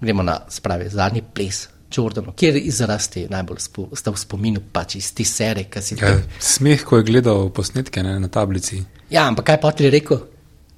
gremo 0.00 0.22
na 0.22 0.40
spravi, 0.48 0.88
zadnji 0.88 1.22
ples. 1.34 1.68
Jordano, 1.96 2.32
kjer 2.32 2.54
je 2.56 2.60
izraz 2.60 3.08
ti 3.10 3.24
najbolj 3.30 3.58
spo, 3.58 3.88
v 3.90 4.16
spominu, 4.16 4.60
pač 4.72 4.94
iz 4.94 5.08
te 5.14 5.24
serije, 5.24 5.66
ki 5.66 5.80
si 5.82 5.96
ja, 5.98 6.12
smeh, 6.38 6.84
ko 6.86 7.00
je 7.00 7.06
gledal 7.08 7.48
posnetke 7.50 8.02
ne, 8.06 8.12
na 8.20 8.28
tablici. 8.28 8.78
Ja, 9.10 9.24
ampak 9.26 9.48
kaj 9.48 9.58
pa 9.60 9.72
ti 9.74 9.90
rekel? 9.90 10.20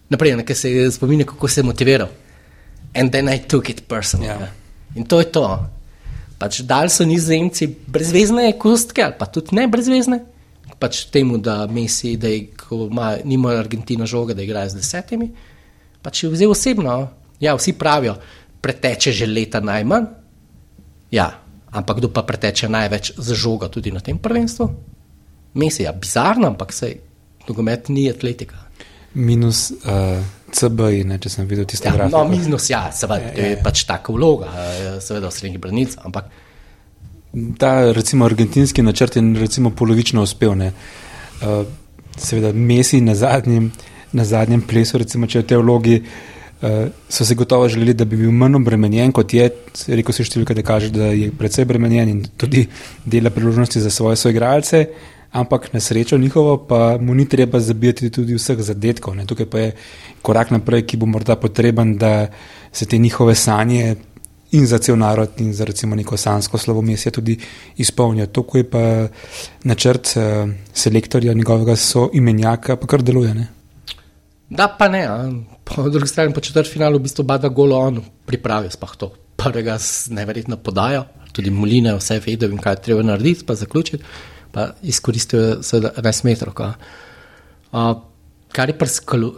Naprej, 0.09 0.38
nekaj 0.40 0.57
se 0.57 0.73
spomine, 0.97 1.27
kako 1.29 1.49
se 1.49 1.61
je 1.61 1.64
motiviral. 1.68 2.09
And 2.95 3.12
then 3.12 3.29
I 3.29 3.38
took 3.49 3.68
it 3.68 3.85
personally. 3.88 4.27
Ja. 4.27 4.49
In 4.97 5.05
to 5.05 5.21
je 5.21 5.29
to. 5.33 5.45
Pač 6.42 6.64
dal 6.66 6.90
so 6.90 7.07
nizozemci 7.07 7.68
brezvezne 7.70 8.48
kostke, 8.59 9.05
ali 9.05 9.14
pa 9.14 9.28
tudi 9.31 9.55
ne 9.55 9.68
brezvezne. 9.70 10.18
Pač 10.83 11.05
temu, 11.14 11.38
da 11.38 11.61
Messi, 11.70 12.16
da 12.18 12.26
je, 12.26 12.48
ko 12.59 12.88
ima, 12.90 13.12
nima 13.22 13.52
Argentina 13.55 14.09
žoga, 14.11 14.35
da 14.35 14.42
igra 14.42 14.64
z 14.66 14.81
desetimi, 14.81 15.28
pač 16.02 16.24
je 16.24 16.33
vzel 16.33 16.50
osebno. 16.50 16.96
Ja, 17.38 17.55
vsi 17.55 17.76
pravijo, 17.78 18.16
preteče 18.62 19.14
že 19.14 19.31
leta 19.31 19.61
najmanj. 19.62 20.09
Ja, 21.14 21.28
ampak 21.70 22.02
kdo 22.02 22.11
pa 22.11 22.26
preteče 22.26 22.66
največ 22.66 23.12
za 23.22 23.38
žoga 23.38 23.70
tudi 23.70 23.94
na 23.94 24.02
tem 24.02 24.18
prvenstvu? 24.18 24.66
Messi, 25.62 25.87
ja, 25.87 25.94
bizarno, 25.94 26.50
ampak 26.50 26.74
sej, 26.74 26.98
nogomet 27.46 27.87
ni 27.87 28.09
atletika. 28.11 28.66
Minus 29.14 29.70
uh, 29.85 30.22
CB, 30.53 30.88
ne, 31.09 31.18
če 31.20 31.33
sem 31.33 31.48
videl 31.48 31.66
tiste 31.68 31.88
ja, 31.88 31.94
grafike. 31.96 32.16
No, 32.16 32.25
minus, 32.29 32.68
ja, 32.70 32.87
seveda, 32.94 33.20
je, 33.31 33.33
je, 33.37 33.53
je 33.55 33.61
pač 33.64 33.85
taka 33.88 34.12
vloga, 34.14 34.51
seveda 35.05 35.31
v 35.31 35.37
srednjih 35.37 35.61
branicah, 35.62 36.09
ampak. 36.09 36.33
Ta, 37.61 37.92
recimo, 37.96 38.27
argentinski 38.29 38.85
načrt 38.85 39.16
je 39.16 39.22
recimo 39.40 39.72
polovično 39.72 40.25
uspel. 40.25 40.53
Uh, 40.61 41.62
seveda, 42.20 42.53
Messi 42.53 43.01
na 43.01 43.16
zadnjem, 43.16 43.70
na 44.12 44.27
zadnjem 44.29 44.64
plesu, 44.68 45.01
recimo, 45.01 45.29
če 45.29 45.40
v 45.40 45.48
tej 45.48 45.62
vlogi 45.62 45.96
uh, 46.03 46.90
so 47.09 47.25
se 47.25 47.37
gotovo 47.38 47.70
želeli, 47.72 47.96
da 47.96 48.05
bi 48.05 48.20
bil 48.20 48.35
manj 48.37 48.61
obremenjen, 48.61 49.12
kot 49.16 49.33
je. 49.33 49.48
Rekel 49.96 50.16
si 50.16 50.29
številka, 50.29 50.57
da 50.57 50.66
kaže, 50.66 50.92
da 50.92 51.09
je 51.16 51.33
predvsej 51.33 51.68
obremenjen 51.68 52.12
in 52.12 52.20
tudi 52.37 52.66
dela 53.05 53.33
priložnosti 53.33 53.81
za 53.81 53.90
svoje 53.90 54.20
soigralce. 54.20 54.85
Ampak 55.33 55.73
na 55.73 55.81
srečo 55.81 56.18
njihovo, 56.18 56.57
pa 56.68 56.99
mu 57.01 57.14
ni 57.14 57.29
treba 57.29 57.61
zabijati 57.61 58.11
tudi 58.11 58.35
vseh 58.35 58.59
zadetkov. 58.61 59.16
Ne. 59.16 59.27
Tukaj 59.27 59.47
pa 59.47 59.59
je 59.59 59.73
korak 60.23 60.51
naprej, 60.53 60.85
ki 60.87 60.97
bo 60.97 61.07
morda 61.07 61.37
potreben, 61.37 61.97
da 61.99 62.29
se 62.73 62.87
te 62.87 62.99
njihove 62.99 63.35
sanje 63.35 63.97
in 64.53 64.66
za 64.66 64.79
cel 64.79 64.99
narod, 64.99 65.40
in 65.40 65.55
za 65.55 65.64
recimo 65.64 65.97
neko 65.97 66.16
sansko 66.16 66.59
slovo 66.59 66.83
mesija 66.83 67.12
tudi 67.12 67.38
izpolnijo. 67.77 68.27
Tukaj 68.27 68.61
je 68.61 68.71
pa 68.71 69.09
načrt 69.64 70.12
uh, 70.16 70.53
selektorja 70.75 71.33
njegovega 71.33 71.77
soimenjaka, 71.77 72.77
pa 72.77 72.87
kar 72.87 73.03
deluje. 73.03 73.35
Ne? 73.35 73.47
Da, 74.51 74.68
pa 74.79 74.88
ne. 74.88 75.09
Po 75.64 75.88
drugi 75.88 76.09
strani, 76.09 76.35
po 76.35 76.40
četrt 76.40 76.68
finalu, 76.68 76.99
v 76.99 77.07
bistvu 77.09 77.25
bada 77.25 77.49
golo 77.49 77.79
on 77.81 78.03
pripravi, 78.27 78.71
spah 78.71 78.97
to. 78.97 79.12
Prvega 79.37 79.79
neverjetno 80.11 80.59
podajo, 80.61 81.07
tudi 81.33 81.51
Molina 81.51 81.97
vse 81.97 82.21
vedel 82.27 82.53
in 82.53 82.61
kaj 82.61 82.83
treba 82.85 83.03
narediti, 83.03 83.47
pa 83.49 83.55
zaključiti, 83.57 84.05
pa 84.53 84.71
izkoristil 84.83 85.62
se 85.62 85.81
11 85.81 86.25
metrov. 86.25 86.55
Uh, 87.73 87.95
kar 88.53 88.69
je 88.69 88.79
pri 88.79 88.88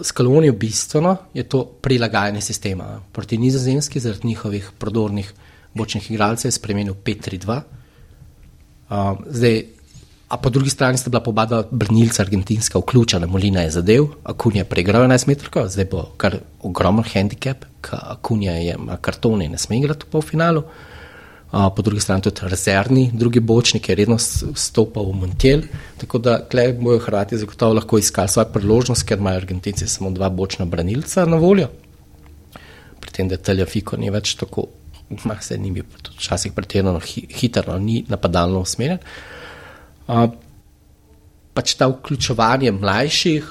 skaloniju 0.02 0.52
bistveno, 0.52 1.16
je 1.34 1.42
to 1.42 1.64
prilagajanje 1.64 2.40
sistema. 2.40 3.00
Proti 3.12 3.38
nizozemski, 3.38 4.00
zaradi 4.00 4.28
njihovih 4.28 4.70
prodornih 4.78 5.32
bočnih 5.74 6.10
igralcev, 6.10 6.48
je 6.48 6.58
spremenil 6.58 6.94
5-3-2. 7.04 7.60
Uh, 8.90 9.18
A 10.34 10.36
po 10.36 10.50
drugi 10.50 10.70
strani 10.70 10.98
sta 10.98 11.10
bila 11.10 11.20
pobada 11.22 11.62
brnilca 11.70 12.22
argentinska 12.22 12.78
vključena, 12.78 13.26
Molina 13.26 13.62
je 13.62 13.70
zadev, 13.70 14.06
Akunja 14.24 14.64
je 14.64 14.68
preigral 14.68 15.04
11 15.06 15.28
metrov, 15.28 15.68
zdaj 15.68 15.86
bo 15.90 16.00
kar 16.16 16.38
ogromen 16.62 17.04
handicap, 17.12 17.64
Akunja 17.92 18.52
je 18.52 18.74
ima 18.74 18.96
kartone 18.96 19.44
in 19.44 19.52
ne 19.52 19.58
sme 19.58 19.78
igrati 19.78 20.08
v 20.08 20.10
polfinalu. 20.10 20.64
Po 21.54 21.82
drugi 21.82 22.00
strani 22.00 22.22
tudi 22.22 22.48
rezervni, 22.50 23.10
drugi 23.14 23.40
bočnik 23.40 23.88
je 23.88 23.94
redno 23.94 24.16
stopal 24.18 25.04
v 25.06 25.16
Montiel, 25.20 25.60
tako 26.00 26.18
da 26.18 26.40
klej 26.50 26.72
bojo 26.80 26.98
Hrvati 26.98 27.38
zagotovo 27.38 27.76
lahko 27.78 27.98
iskali 27.98 28.28
svojo 28.28 28.48
priložnost, 28.52 29.06
ker 29.06 29.18
imajo 29.18 29.38
Argentinci 29.38 29.86
samo 29.88 30.10
dva 30.10 30.28
bočna 30.30 30.66
branilca 30.66 31.24
na 31.24 31.36
voljo. 31.36 31.68
Pri 33.00 33.12
tem, 33.12 33.28
da 33.30 33.36
Teljafiko 33.36 33.96
ni 33.96 34.10
več 34.10 34.34
tako, 34.40 34.66
se 35.40 35.58
ni 35.58 35.70
bil 35.70 35.86
včasih 36.18 36.52
pretirano 36.52 36.98
hitro, 37.38 37.78
ni 37.78 38.02
napadalno 38.08 38.64
usmerjen 38.66 38.98
pač 41.54 41.74
ta 41.78 41.88
vključevanje 41.88 42.72
mlajših, 42.72 43.50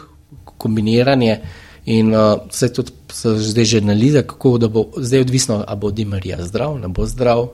kombiniranje. 0.58 1.40
In 1.86 2.14
uh, 2.16 2.46
se 2.52 2.70
tudi 2.74 2.92
zdaj 3.24 3.66
že 3.66 3.82
analiza, 3.84 4.22
kako 4.24 4.58
bo 4.72 4.86
zdaj 4.98 5.26
odvisno, 5.26 5.64
ali 5.68 5.80
bo 5.80 5.92
Dimarija 5.92 6.38
zdrav, 6.46 6.78
ne 6.80 6.88
bo 6.88 7.06
zdrav. 7.06 7.48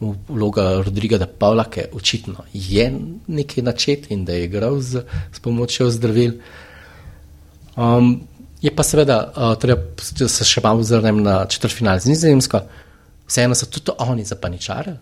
Vloga 0.00 0.82
Rodriga 0.82 1.18
da 1.18 1.26
Pavla, 1.26 1.64
ki 1.64 1.80
je 1.80 1.90
očitno 1.94 2.44
je 2.52 2.86
nekaj 3.26 3.64
načet 3.64 4.10
in 4.10 4.24
da 4.24 4.32
je 4.32 4.44
igral 4.44 4.80
z, 4.80 5.02
z 5.32 5.40
pomočjo 5.42 5.90
zdravil. 5.90 6.38
Um, 7.76 8.20
je 8.62 8.74
pa 8.74 8.82
seveda, 8.82 9.18
uh, 9.36 9.54
treba, 9.58 9.82
se 10.02 10.44
še 10.44 10.62
malo 10.62 10.80
ozrnem 10.86 11.22
na 11.22 11.44
četrtfinale 11.46 12.00
z 12.00 12.10
Nizozemsko, 12.10 12.62
vseeno 13.26 13.54
so 13.54 13.66
tudi 13.66 13.94
oni 13.98 14.24
zapaničarili, 14.24 14.98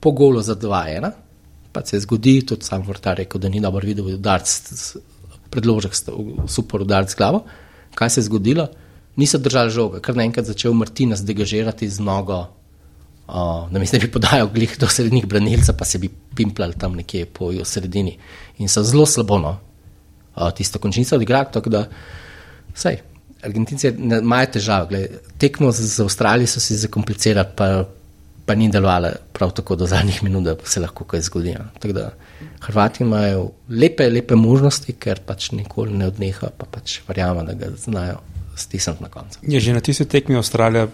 po 0.00 0.12
golu 0.12 0.42
za 0.42 0.56
2-1 0.56 1.12
pa 1.72 1.84
se 1.84 2.00
zgodi, 2.00 2.46
tudi 2.46 2.64
sam 2.64 2.82
vrtar 2.82 3.16
rekel, 3.16 3.40
da 3.40 3.48
ni 3.48 3.60
dobro 3.60 3.86
videl 3.86 4.06
udarc, 4.14 4.52
predložek, 5.50 5.96
super 6.48 6.84
udarc 6.84 7.10
z 7.10 7.16
glavo. 7.16 7.44
Kaj 7.94 8.10
se 8.10 8.20
je 8.20 8.24
zgodilo? 8.28 8.68
Niso 9.16 9.38
držali 9.38 9.70
žoga, 9.70 10.00
kar 10.00 10.16
naenkrat 10.16 10.46
začel 10.46 10.72
Martina 10.72 11.16
zdegažirati 11.16 11.88
z 11.88 12.00
nogo, 12.00 12.46
uh, 13.28 13.70
da 13.70 13.78
mi 13.78 13.86
se 13.86 13.98
bi 13.98 14.10
podajal 14.10 14.50
glih 14.54 14.76
do 14.78 14.88
srednjih 14.88 15.26
branilcev, 15.26 15.76
pa 15.78 15.84
se 15.84 15.98
bi 15.98 16.10
pimplali 16.36 16.78
tam 16.78 16.96
nekje 16.96 17.26
po 17.26 17.52
sredini. 17.64 18.16
In 18.58 18.68
so 18.68 18.82
zelo 18.82 19.06
slabo, 19.06 19.38
no, 19.38 19.56
uh, 20.36 20.50
tisto 20.56 20.78
končnico 20.78 21.16
odigrali, 21.16 21.52
tako 21.52 21.70
da, 21.70 21.86
sej. 22.74 23.02
Argentinci 23.42 23.88
imajo 23.98 24.52
težave, 24.54 25.00
tekmo 25.38 25.72
z, 25.74 25.88
Avstralijo 26.04 26.46
so 26.46 26.60
si 26.62 26.76
zakomplicirali, 26.78 27.56
pa 27.56 27.72
pa 28.46 28.54
ni 28.54 28.68
delovala 28.68 29.12
prav 29.32 29.50
tako 29.50 29.76
do 29.76 29.86
zadnjih 29.86 30.22
minut, 30.22 30.44
da 30.44 30.56
se 30.64 30.80
lahko 30.80 31.04
kaj 31.04 31.20
zgodi. 31.20 31.54
Ja. 31.54 32.10
Hrvati 32.60 33.04
imajo 33.04 33.50
lepe, 33.68 34.08
lepe 34.10 34.34
možnosti, 34.34 34.92
ker 34.92 35.20
pač 35.26 35.50
nikoli 35.52 35.94
ne 35.98 36.08
odneha, 36.10 36.50
pa 36.58 36.66
pač 36.66 37.00
verjamem, 37.08 37.46
da 37.46 37.54
ga 37.54 37.70
znajo 37.78 38.18
stisniti 38.56 39.02
na 39.02 39.08
koncu. 39.08 39.38
Je 39.42 39.60
že 39.60 39.72
na 39.72 39.80
tisti 39.80 40.04
tekmi 40.04 40.36
Avstralija, 40.36 40.88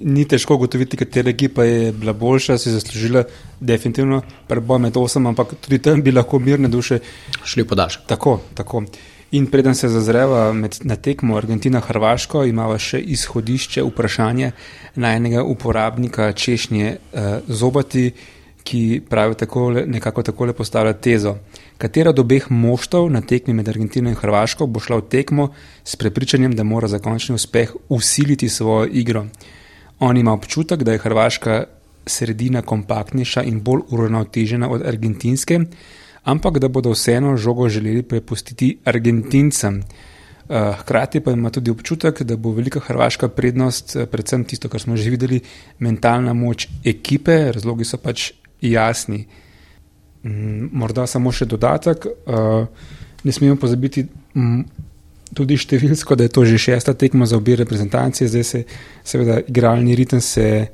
ni 0.00 0.24
težko 0.28 0.54
ugotoviti, 0.54 0.96
katera 0.96 1.30
ekipa 1.30 1.64
je 1.64 1.92
bila 1.92 2.12
boljša, 2.12 2.58
si 2.58 2.70
zaslužila 2.70 3.24
definitivno 3.60 4.22
preboj 4.48 4.78
med 4.78 4.96
osem, 4.96 5.26
ampak 5.26 5.54
tudi 5.60 5.78
tam 5.78 6.02
bi 6.02 6.12
lahko 6.12 6.38
mirne 6.38 6.68
duše 6.68 6.98
šli 7.44 7.64
podaljšati. 7.64 8.08
Tako, 8.08 8.40
tako. 8.54 8.84
In 9.32 9.46
preden 9.46 9.74
se 9.74 9.88
zazreva 9.88 10.52
med, 10.52 10.76
na 10.84 10.96
tekmo 10.96 11.36
Argentina-Hrvaško, 11.36 12.44
imamo 12.44 12.76
še 12.78 13.00
izhodišče 13.00 13.82
vprašanje 13.86 14.50
na 15.00 15.14
enega 15.16 15.42
uporabnika 15.42 16.32
češnje 16.32 16.96
uh, 16.96 17.20
Zobati, 17.48 18.10
ki 18.62 19.00
pravi 19.08 19.34
takole, 19.34 19.86
nekako 19.86 20.22
takole 20.22 20.52
postavlja 20.52 20.92
tezo. 20.92 21.36
Katera 21.82 22.10
od 22.14 22.18
obeh 22.22 22.44
moštov 22.46 23.08
na 23.10 23.20
tekmi 23.26 23.56
med 23.58 23.66
Argentino 23.68 24.06
in 24.06 24.14
Hrvaško 24.14 24.68
bo 24.70 24.78
šla 24.78 25.00
v 25.00 25.08
tekmo 25.10 25.48
s 25.82 25.96
prepričanjem, 25.98 26.54
da 26.54 26.62
mora 26.62 26.86
za 26.86 27.00
končni 27.02 27.34
uspeh 27.34 27.72
usiliti 27.88 28.48
svojo 28.48 28.86
igro? 28.86 29.24
On 29.98 30.16
ima 30.16 30.32
občutek, 30.32 30.84
da 30.86 30.92
je 30.92 31.02
Hrvaška 31.02 31.64
sredina 32.06 32.62
kompaktnejša 32.62 33.42
in 33.42 33.60
bolj 33.66 33.82
uravnotežena 33.90 34.70
od 34.70 34.86
argentinske, 34.86 35.58
ampak 36.22 36.62
da 36.62 36.68
bodo 36.68 36.94
vseeno 36.94 37.36
žogo 37.36 37.68
želeli 37.68 38.02
prepustiti 38.02 38.76
Argentincem. 38.84 39.82
Eh, 39.82 40.72
hkrati 40.78 41.20
pa 41.20 41.34
ima 41.34 41.50
tudi 41.50 41.70
občutek, 41.70 42.22
da 42.22 42.36
bo 42.36 42.54
velika 42.54 42.80
hrvaška 42.80 43.28
prednost, 43.28 43.96
eh, 43.96 44.06
predvsem 44.06 44.44
tisto, 44.44 44.68
kar 44.68 44.80
smo 44.80 44.96
že 44.96 45.10
videli, 45.10 45.40
mentalna 45.78 46.32
moč 46.32 46.68
ekipe, 46.84 47.52
razlogi 47.52 47.84
so 47.84 47.96
pač 47.98 48.32
jasni. 48.60 49.26
Mm, 50.24 50.68
morda 50.72 51.06
samo 51.06 51.32
še 51.32 51.46
dodatek, 51.50 52.06
eh, 52.06 52.66
ne 53.24 53.32
smemo 53.32 53.56
pozabiti 53.56 54.04
mm, 54.34 54.60
tudi 55.34 55.56
številsko, 55.56 56.14
da 56.14 56.28
je 56.28 56.32
to 56.32 56.44
že 56.44 56.58
šesta 56.58 56.94
tekma 56.94 57.26
za 57.26 57.36
obe 57.36 57.56
reprezentacije, 57.56 58.28
zdaj 58.28 58.44
se 58.44 58.64
seveda 59.04 59.40
igralni 59.48 59.96
ritem 59.96 60.20
se 60.20 60.68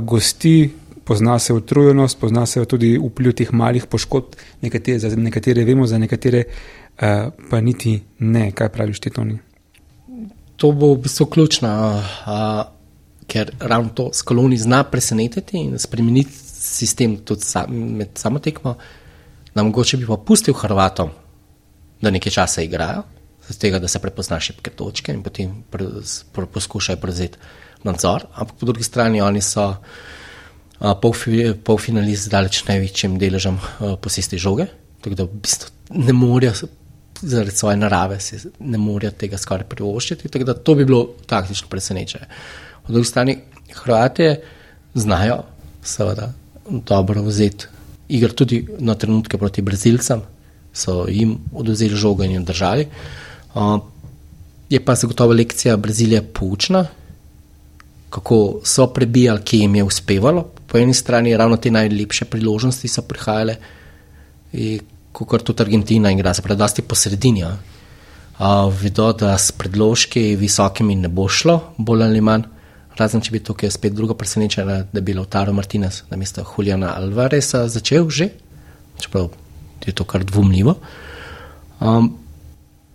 gosti, 0.00 0.70
pozna 1.04 1.38
se 1.38 1.52
utrujenost, 1.52 2.18
pozna 2.18 2.46
se 2.46 2.64
tudi 2.64 2.98
vpliv 2.98 3.32
teh 3.32 3.52
malih 3.52 3.86
poškodb, 3.86 4.38
nekatere, 4.62 4.98
za 4.98 5.16
nekatere 5.16 5.64
vemo, 5.64 5.86
za 5.86 5.98
nekatere 5.98 6.44
uh, 6.44 7.32
pa 7.50 7.60
niti 7.60 7.98
ne. 8.18 8.50
Kaj 8.52 8.68
praviš, 8.68 9.00
ti 9.00 9.10
Toni? 9.10 9.38
To 10.56 10.72
bo 10.72 10.94
v 10.94 11.02
bistvu 11.04 11.26
ključno, 11.26 11.70
uh, 12.00 12.64
ker 13.26 13.52
ravno 13.60 13.90
to 13.94 14.10
skoloni 14.12 14.56
zna 14.58 14.84
presenetiti 14.84 15.58
in 15.58 15.78
spremeniti 15.78 16.32
sistem 16.64 17.18
tudi 17.24 17.44
sam, 17.44 17.74
med 17.98 18.16
samo 18.18 18.38
tekmo. 18.38 18.76
Da 19.54 19.62
mogoče 19.62 20.00
bi 20.00 20.06
pa 20.06 20.16
pustil 20.16 20.54
Hrvatom, 20.54 21.10
da 22.02 22.10
nekaj 22.10 22.32
časa 22.32 22.64
igrajo, 22.64 23.04
z 23.48 23.58
tega, 23.60 23.78
da 23.78 23.88
se 23.88 24.00
prepozna 24.00 24.40
šibke 24.40 24.72
točke 24.72 25.12
in 25.12 25.22
potem 25.22 25.52
pre, 25.70 25.86
pre, 26.32 26.46
poskušajo 26.46 27.00
prevzeti 27.00 27.38
nadzor, 27.84 28.26
ampak 28.34 28.56
po 28.60 28.66
drugi 28.66 28.82
strani 28.82 29.20
oni 29.20 29.42
so 29.44 29.74
polfinalist 31.64 32.26
z 32.26 32.32
daleč 32.32 32.62
največjim 32.66 33.18
deležem 33.20 33.60
posesti 34.02 34.40
žoge, 34.40 34.66
tako 35.04 35.20
da 35.20 35.26
v 35.28 35.42
bistvu 35.44 36.00
ne 36.08 36.12
morejo, 36.16 36.68
zaradi 37.20 37.56
svoje 37.56 37.76
narave, 37.76 38.18
ne 38.58 38.78
morejo 38.78 39.12
tega 39.20 39.38
skoraj 39.38 39.68
privoščiti. 39.70 40.28
Tako 40.28 40.44
da 40.48 40.54
to 40.54 40.74
bi 40.74 40.84
bilo 40.84 41.06
taktično 41.26 41.68
presenečenje. 41.70 42.26
Po 42.86 42.92
drugi 42.92 43.08
strani, 43.08 43.38
Hrvatije 43.74 44.40
znajo, 44.94 45.42
seveda, 45.82 46.32
dobro 46.68 47.22
vzeti 47.22 47.66
igro 48.08 48.32
tudi 48.32 48.66
na 48.78 48.94
trenutke 48.94 49.38
proti 49.38 49.62
Brazilcem, 49.62 50.22
so 50.72 51.04
jim 51.08 51.38
oduzeli 51.52 51.96
žogo 51.96 52.24
in 52.24 52.32
jo 52.32 52.42
držali. 52.42 52.86
Je 54.70 54.80
pa 54.84 54.94
zagotovo 54.94 55.32
lekcija 55.32 55.76
Brazilije 55.76 56.22
poučna, 56.22 56.86
kako 58.10 58.60
so 58.64 58.86
prebijali, 58.86 59.42
ki 59.44 59.58
jim 59.58 59.74
je 59.76 59.84
uspevalo. 59.84 60.44
Po 60.66 60.78
eni 60.78 60.94
strani 60.94 61.36
ravno 61.36 61.56
te 61.56 61.70
najlepše 61.70 62.24
priložnosti 62.24 62.88
so 62.88 63.02
prihajale, 63.02 63.56
kot 65.12 65.42
tudi 65.42 65.62
Argentina 65.62 66.10
in 66.10 66.18
gre 66.18 66.34
za 66.34 66.42
prednosti 66.42 66.82
po 66.82 66.94
sredini. 66.94 67.44
Vedo, 68.80 69.12
da 69.12 69.38
s 69.38 69.52
predložki 69.52 70.36
visokimi 70.36 70.94
ne 70.94 71.08
bo 71.08 71.28
šlo, 71.28 71.60
bolj 71.78 72.02
ali 72.02 72.20
manj. 72.20 72.50
Razen 72.98 73.22
če 73.24 73.32
bi 73.34 73.40
tukaj 73.42 73.72
spet 73.74 73.94
drugo 73.94 74.14
presenečenje, 74.14 74.84
da 74.92 75.00
bi 75.00 75.14
Lautaro 75.14 75.52
Martinez 75.52 76.02
na 76.10 76.16
mesto 76.16 76.44
Juliana 76.46 76.94
Alvareza 76.96 77.64
začel 77.68 78.10
že, 78.10 78.28
čeprav 79.00 79.32
je 79.86 79.92
to 79.92 80.04
kar 80.04 80.24
dvomljivo. 80.24 80.76
Um, 81.80 82.14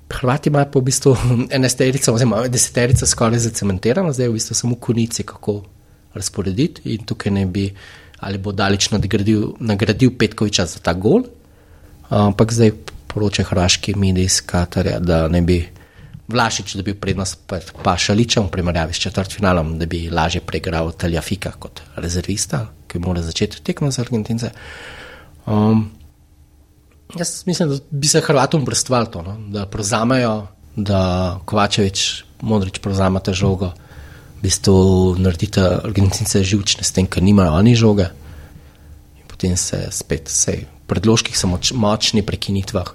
Hrvati 0.10 0.50
imajo 0.50 0.66
pa 0.74 0.80
v 0.80 0.84
bistvu 0.88 1.12
enesterico, 1.58 2.14
oziroma 2.14 2.48
deseterico 2.50 3.06
skoraj 3.06 3.44
zacementirano, 3.44 4.14
zdaj 4.14 4.26
je 4.26 4.30
v 4.30 4.38
bistvu 4.40 4.56
samo 4.56 4.76
konici, 4.76 5.24
kako 5.24 5.62
razporediti. 6.14 6.96
In 6.96 7.06
tukaj 7.06 7.32
ne 7.32 7.46
bi 7.46 7.68
ali 8.20 8.38
bo 8.38 8.52
daleč 8.52 8.90
nadgradil, 8.92 9.54
nagradil 9.60 10.12
Petkoviča 10.18 10.66
za 10.66 10.80
ta 10.84 10.94
gol, 10.94 11.24
ampak 12.10 12.52
zdaj 12.52 12.74
poročajo 13.08 13.48
hrvaški 13.48 13.94
mediji 13.96 14.26
iz 14.26 14.42
Katarja, 14.42 15.00
da 15.00 15.28
ne 15.28 15.42
bi 15.42 15.62
Vlašič 16.30 16.76
dobil 16.78 16.94
prednost 16.94 17.40
pred 17.50 17.66
Pašaličem 17.84 18.46
v 18.46 18.54
primerjavi 18.54 18.94
s 18.94 19.02
četrtfinalom, 19.02 19.80
da 19.80 19.86
bi 19.90 20.10
lažje 20.14 20.42
pregral 20.46 20.92
Taljafika 20.92 21.52
kot 21.58 21.82
rezervista, 21.98 22.68
ki 22.88 23.02
mora 23.02 23.22
začeti 23.26 23.64
tekmo 23.66 23.90
za 23.92 24.06
Argentince. 24.06 24.52
Um, 25.46 25.90
Jaz 27.18 27.44
mislim, 27.46 27.70
da 27.70 27.76
bi 27.90 28.08
se 28.08 28.22
Hrvatom 28.22 28.66
prestvali 28.66 29.08
to, 29.12 29.22
no? 29.22 29.38
da 29.50 29.66
prevzamejo, 29.66 30.48
da 30.76 31.40
Kovačevič, 31.46 32.24
modrič 32.42 32.78
prevzamete 32.80 33.34
žogo, 33.34 33.74
v 34.38 34.42
bistvu 34.42 35.16
naredite 35.18 35.62
Argentince 35.84 36.44
živčne 36.44 36.86
s 36.86 36.94
tem, 36.94 37.10
ker 37.10 37.24
nimajo 37.24 37.58
oni 37.58 37.74
žoge. 37.76 38.06
In 39.18 39.26
potem 39.28 39.58
se 39.58 39.88
spet, 39.92 40.30
vse 40.30 40.62
predložkih 40.88 41.38
so 41.38 41.50
moč, 41.50 41.74
močni 41.74 42.22
prekinitvah, 42.22 42.94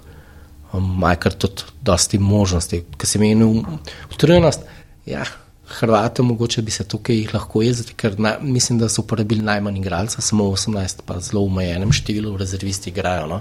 imajo 0.77 1.19
kar 1.19 1.33
tudi 1.33 1.63
dosti 1.81 2.19
možnosti. 2.19 2.83
Ker 2.97 3.09
se 3.09 3.19
meni 3.19 3.63
utrujenost, 4.11 4.61
ja, 5.05 5.25
Hrvate 5.65 6.21
mogoče 6.21 6.61
bi 6.61 6.71
se 6.71 6.83
tukaj 6.85 7.23
lahko 7.33 7.61
jezili, 7.61 7.95
ker 7.97 8.19
na, 8.19 8.35
mislim, 8.41 8.77
da 8.79 8.89
so 8.89 9.01
uporabili 9.01 9.41
najmanj 9.41 9.79
igralcev, 9.79 10.21
samo 10.21 10.43
18, 10.53 11.01
pa 11.05 11.17
zelo 11.19 11.41
v 11.41 11.49
omejenem 11.49 11.91
številu 11.91 12.35
rezervisti 12.37 12.91
igrajo. 12.93 13.25
No? 13.31 13.39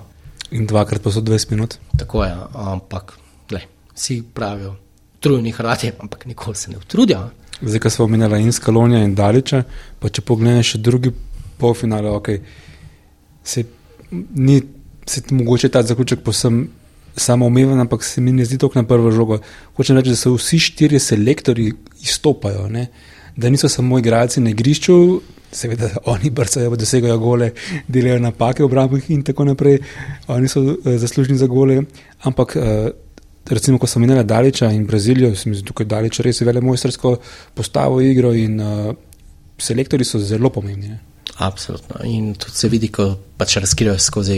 In 0.57 0.65
dvakrat 0.67 1.05
pa 1.05 1.13
so 1.13 1.21
20 1.21 1.53
minut. 1.53 1.77
Tako 2.01 2.25
je, 2.25 2.33
ampak 2.65 3.13
le, 3.53 3.61
vsi 3.93 4.23
pravijo, 4.35 4.73
trujni 5.21 5.53
hrati, 5.53 5.93
ampak 6.01 6.25
nikoli 6.27 6.57
se 6.57 6.73
ne 6.73 6.81
utrudijo. 6.81 7.27
Zdaj, 7.61 7.81
ko 7.85 7.93
smo 7.93 8.09
omenjali 8.09 8.41
in 8.43 8.57
Skalonija 8.57 9.05
in 9.05 9.15
Daliča, 9.15 9.61
pa 10.01 10.09
če 10.09 10.25
pogledaj 10.25 10.65
še 10.73 10.81
drugi 10.81 11.13
polfinale, 11.61 12.09
okay, 12.09 12.41
se 13.45 13.67
ni 14.33 14.63
se 15.07 15.23
mogoče 15.31 15.69
ta 15.69 15.83
zaključek 15.83 16.23
posem 16.25 16.69
samo 17.17 17.47
omeven, 17.47 17.81
ampak 17.81 18.05
se 18.05 18.21
mi 18.21 18.33
ne 18.33 18.45
zdi 18.45 18.59
tako 18.59 18.79
na 18.79 18.87
prvo 18.87 19.11
žogo. 19.11 19.39
Hočem 19.77 19.97
reči, 19.97 20.11
da 20.11 20.17
so 20.17 20.35
vsi 20.35 20.59
štirje 20.59 21.01
selektori 21.01 21.73
izstopajo, 22.03 22.69
ne? 22.69 22.89
da 23.37 23.51
niso 23.51 23.69
samo 23.69 23.99
igralci 23.99 24.41
na 24.41 24.51
igrišču, 24.51 25.21
seveda 25.53 25.89
oni 26.07 26.31
brcajo, 26.31 26.77
dosegajo 26.77 27.19
gole, 27.19 27.51
delajo 27.89 28.19
napake 28.23 28.63
v 28.63 28.67
obrambah 28.67 29.11
in 29.11 29.25
tako 29.27 29.45
naprej, 29.49 29.81
oni 30.29 30.49
so 30.49 30.63
uh, 30.63 30.77
zaslužni 30.99 31.37
za 31.39 31.47
gole. 31.47 31.81
Ampak, 32.23 32.57
uh, 32.57 32.91
recimo, 33.51 33.79
ko 33.79 33.91
sem 33.91 34.03
menila 34.03 34.23
Daliča 34.23 34.71
in 34.71 34.87
Brazilijo, 34.87 35.35
sem 35.35 35.53
jim 35.53 35.67
tukaj 35.67 35.87
Dalič 35.87 36.21
res 36.23 36.41
vele 36.47 36.63
mojstersko 36.63 37.17
postavo 37.55 37.99
igro 38.01 38.31
in 38.35 38.61
uh, 38.61 38.95
selektori 39.59 40.05
so 40.05 40.19
zelo 40.19 40.51
pomembni. 40.51 40.95
Ne? 40.95 41.14
Absolutno. 41.37 41.97
In 42.05 42.35
tudi 42.39 42.55
se 42.55 42.69
vidi, 42.69 42.89
ko 42.95 43.09
pač 43.37 43.57
razkrijajo 43.59 43.99
skozi 43.99 44.37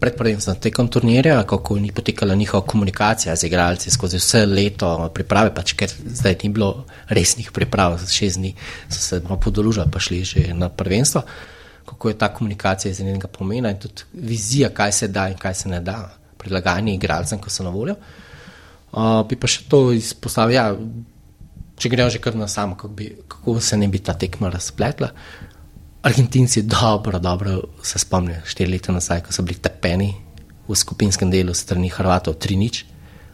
predprvenstvo 0.00 0.54
tekom 0.60 0.90
turnirja, 0.92 1.40
kako 1.48 1.78
ni 1.78 1.92
potekala 1.92 2.34
njihova 2.34 2.66
komunikacija 2.66 3.36
z 3.36 3.46
igralci 3.46 3.90
skozi 3.90 4.20
vse 4.20 4.44
leto 4.46 4.90
priprave, 5.14 5.54
pač 5.54 5.72
ker 5.72 5.88
zdaj 5.88 6.36
ni 6.42 6.52
bilo 6.52 6.84
resnih 7.08 7.50
priprav, 7.52 7.96
za 7.98 8.06
šest 8.12 8.36
dni 8.36 8.54
so 8.90 9.00
se 9.00 9.20
malo 9.24 9.40
podolužili, 9.40 9.86
pa 9.92 10.00
šli 10.00 10.24
že 10.24 10.54
na 10.54 10.68
prvenstvo. 10.68 11.22
Kako 11.88 12.08
je 12.08 12.18
ta 12.18 12.28
komunikacija 12.34 12.92
izrednega 12.92 13.28
pomena 13.28 13.70
in 13.70 13.78
tudi 13.80 14.04
vizija, 14.12 14.68
kaj 14.68 14.92
se 14.92 15.08
da 15.08 15.28
in 15.28 15.38
kaj 15.38 15.54
se 15.54 15.68
ne 15.68 15.80
da, 15.80 16.18
prilagajanje 16.38 16.94
igralcem, 16.94 17.38
ko 17.38 17.50
so 17.50 17.64
na 17.64 17.70
voljo. 17.70 17.94
Uh, 18.92 19.24
bi 19.28 19.36
pa 19.36 19.48
še 19.48 19.64
to 19.68 19.92
izpostavil, 19.92 20.54
ja, 20.54 20.68
če 21.78 21.90
grejo 21.92 22.10
že 22.10 22.20
kar 22.20 22.36
na 22.36 22.48
samo, 22.48 22.76
kako, 22.76 22.94
bi, 22.94 23.08
kako 23.28 23.60
se 23.60 23.76
ne 23.76 23.88
bi 23.88 23.98
ta 23.98 24.14
tekma 24.14 24.50
razpletla. 24.52 25.10
Argentinci 26.02 26.62
dobro, 26.62 27.18
dobro 27.18 27.62
se 27.82 27.98
spomnijo, 27.98 28.40
štiri 28.46 28.70
leta 28.70 28.92
nazaj, 28.92 29.22
ko 29.26 29.32
so 29.32 29.42
bili 29.42 29.58
tepeni 29.58 30.12
v 30.68 30.76
skupinskem 30.76 31.30
delu 31.30 31.54
strani 31.54 31.90
Hrvatov, 31.90 32.36
tri 32.38 32.56
nič. 32.56 32.84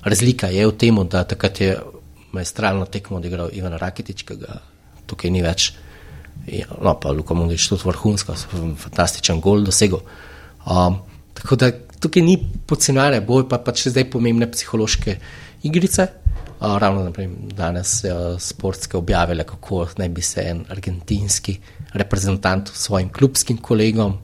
Razlika 0.05 0.49
je 0.49 0.67
v 0.67 0.73
tem, 0.79 0.97
da 1.09 1.25
takrat 1.25 1.61
je 1.61 1.77
majstralno 2.33 2.87
tekmo 2.87 3.17
odigral 3.21 3.53
Ivan 3.53 3.77
Rakitič, 3.79 4.25
ki 4.25 4.37
ga 4.41 4.61
tukaj 5.07 5.31
ni 5.31 5.43
več. 5.45 5.73
No, 6.81 6.97
pa 7.01 7.13
Luka 7.13 7.35
Mundič 7.35 7.69
tudi 7.69 7.85
vrhunsko, 7.85 8.35
fantastičen 8.81 9.41
gol 9.45 9.65
dosegel. 9.65 10.01
Um, 10.65 10.99
tako 11.37 11.57
da 11.61 11.71
tukaj 11.73 12.25
ni 12.25 12.39
podcenjene, 12.41 13.21
boj 13.25 13.49
pa 13.49 13.61
pač 13.61 13.89
zdaj 13.89 14.09
pomembne 14.13 14.49
psihološke 14.51 15.19
igrice. 15.69 16.09
Ravno 16.65 17.03
naprimer, 17.05 17.37
danes 17.53 18.05
uh, 18.05 18.41
sportske 18.41 18.97
objavile, 18.97 19.45
kako 19.45 19.87
naj 19.99 20.09
bi 20.09 20.23
se 20.23 20.43
en 20.49 20.65
argentinski 20.71 21.59
reprezentant 21.93 22.71
svojim 22.73 23.09
klubskim 23.13 23.57
kolegom 23.57 24.19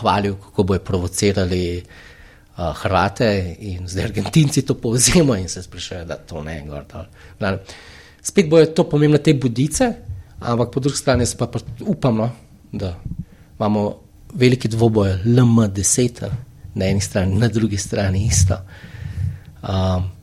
hvalil, 0.00 0.34
kako 0.34 0.62
bojo 0.62 0.80
provocirali 0.84 1.82
uh, 2.56 2.64
Hrvate 2.82 3.56
in 3.58 3.88
zdaj 3.88 4.04
Argentinci 4.04 4.62
to 4.62 4.74
povzemajo 4.74 5.40
in 5.40 5.48
se 5.48 5.62
sprašujejo, 5.62 6.04
da 6.04 6.16
to 6.16 6.42
ne 6.42 6.56
je 6.56 6.66
gor. 6.66 6.84
Spet 8.22 8.50
bojo 8.50 8.66
to 8.66 8.88
pomembne 8.88 9.18
te 9.18 9.34
budice, 9.34 9.92
ampak 10.40 10.70
po 10.74 10.80
drugi 10.80 10.96
strani 10.96 11.24
pa 11.38 11.48
upamo, 11.80 12.24
no, 12.24 12.30
da 12.72 12.94
imamo 13.58 13.94
veliki 14.34 14.68
dvoboj 14.68 15.18
LM10 15.24 16.28
na 16.74 16.84
eni 16.84 17.00
strani, 17.00 17.38
na 17.38 17.48
drugi 17.48 17.76
strani 17.76 18.26
isto. 18.26 18.58
Um, 19.62 20.15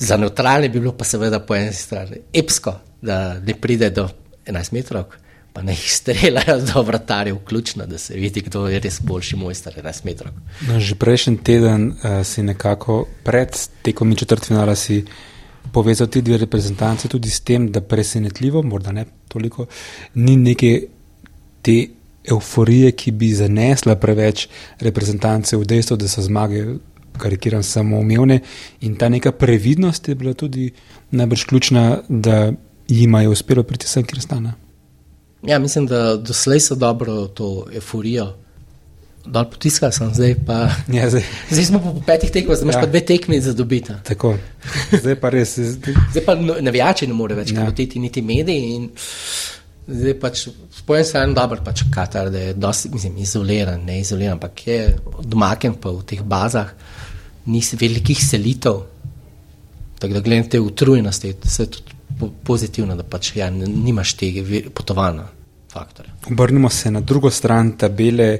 za 0.00 0.16
neutralne 0.16 0.68
bi 0.68 0.80
bilo 0.80 0.92
pa 0.96 1.04
seveda 1.04 1.40
po 1.44 1.54
eni 1.54 1.72
strani 1.72 2.24
epsko, 2.32 2.74
da 3.02 3.38
ne 3.38 3.54
pride 3.54 3.90
do 3.90 4.08
11 4.46 4.72
metrov 4.72 5.04
pa 5.52 5.62
ne 5.62 5.72
jih 5.72 5.92
streljajo 5.92 6.58
do 6.74 6.82
vratarjev, 6.82 7.36
vključno, 7.36 7.86
da 7.86 7.98
se 7.98 8.14
vidi, 8.14 8.40
kdo 8.40 8.68
je 8.68 8.80
res 8.80 9.00
boljši 9.02 9.36
mojster 9.36 9.74
11 9.82 10.04
metrov. 10.04 10.34
No, 10.68 10.80
že 10.80 10.94
prejšnji 10.94 11.36
teden 11.44 11.88
uh, 11.90 12.22
si 12.26 12.42
nekako 12.42 13.04
pred 13.24 13.56
tekom 13.82 14.14
četrtfinala 14.16 14.76
si 14.76 15.04
povezal 15.72 16.06
ti 16.06 16.22
dve 16.22 16.38
reprezentanci 16.38 17.08
tudi 17.08 17.30
s 17.30 17.40
tem, 17.40 17.70
da 17.72 17.80
presenetljivo, 17.80 18.62
morda 18.62 18.92
ne 18.92 19.04
toliko, 19.28 19.66
ni 20.14 20.36
neke 20.36 20.80
te 21.62 21.86
euforije, 22.30 22.92
ki 22.92 23.10
bi 23.10 23.34
zanesla 23.34 23.96
preveč 23.96 24.46
reprezentance 24.80 25.56
v 25.56 25.64
dejstvo, 25.64 25.96
da 25.96 26.08
so 26.08 26.22
zmage, 26.22 26.64
karikiram, 27.18 27.62
samo 27.62 27.98
umevne 27.98 28.40
in 28.80 28.96
ta 28.96 29.08
neka 29.08 29.32
previdnost 29.32 30.08
je 30.08 30.14
bila 30.14 30.34
tudi 30.34 30.70
najbrž 31.10 31.44
ključna, 31.44 31.98
da 32.08 32.52
jim 32.88 33.14
je 33.14 33.28
uspelo 33.28 33.62
priti 33.62 33.88
sem, 33.88 34.04
kjer 34.04 34.20
stane. 34.20 34.52
Ja, 35.42 35.58
mislim, 35.58 35.86
da 35.86 36.16
doslej 36.16 36.60
so 36.60 36.74
dobro 36.74 37.26
to 37.26 37.66
euforijo. 37.74 38.34
Dol 39.24 39.44
potiskal 39.52 39.92
sem, 39.92 40.14
zdaj 40.14 40.34
pa. 40.46 40.68
Ja, 40.96 41.10
zdaj. 41.10 41.24
zdaj 41.50 41.64
smo 41.64 41.78
po 41.78 41.94
petih 42.06 42.30
tekmah, 42.30 42.56
zdaj 42.56 42.64
imaš 42.64 42.74
ja. 42.74 42.80
pa 42.80 42.86
dve 42.86 43.00
tekmi 43.00 43.40
za 43.40 43.52
dobiti. 43.52 43.92
Tako. 44.04 44.34
Zdaj 44.92 45.16
pa 45.20 45.30
res. 45.30 45.58
Zdaj 45.58 46.24
pa 46.26 46.34
no, 46.34 46.56
navijači 46.60 47.06
ne 47.06 47.14
more 47.14 47.34
več 47.34 47.52
ja. 47.52 47.66
krititi 47.66 48.00
niti 48.00 48.22
mediji. 48.22 48.88
Zdaj 49.88 50.16
pač 50.20 50.46
spojen 50.76 51.04
se 51.04 51.18
en 51.18 51.34
dober 51.34 51.60
pač 51.64 51.84
Katar, 51.92 52.30
da 52.32 52.38
je 52.38 52.54
dosti, 52.54 52.90
mislim, 52.92 53.18
izoliran, 53.24 53.84
ne 53.84 54.00
izoliran, 54.00 54.38
ampak 54.38 54.66
je 54.66 54.80
domaken 55.22 55.76
pa 55.82 55.92
v 55.94 56.04
teh 56.06 56.22
bazah, 56.22 56.72
ni 57.50 57.62
velikih 57.80 58.18
selitev. 58.24 58.82
Tako 59.98 60.14
da 60.14 60.20
gledate 60.20 60.60
utrujenosti, 60.60 61.34
se 61.44 61.66
tudi 61.70 62.00
pozitivno, 62.44 62.96
da 62.96 63.02
pač 63.02 63.34
ja, 63.36 63.50
nimaš 63.50 64.14
tega 64.20 64.44
potovanja. 64.74 65.26
Obrnimo 66.30 66.68
se 66.68 66.90
na 66.90 67.00
drugo 67.00 67.30
stran 67.30 67.72
tabele, 67.78 68.38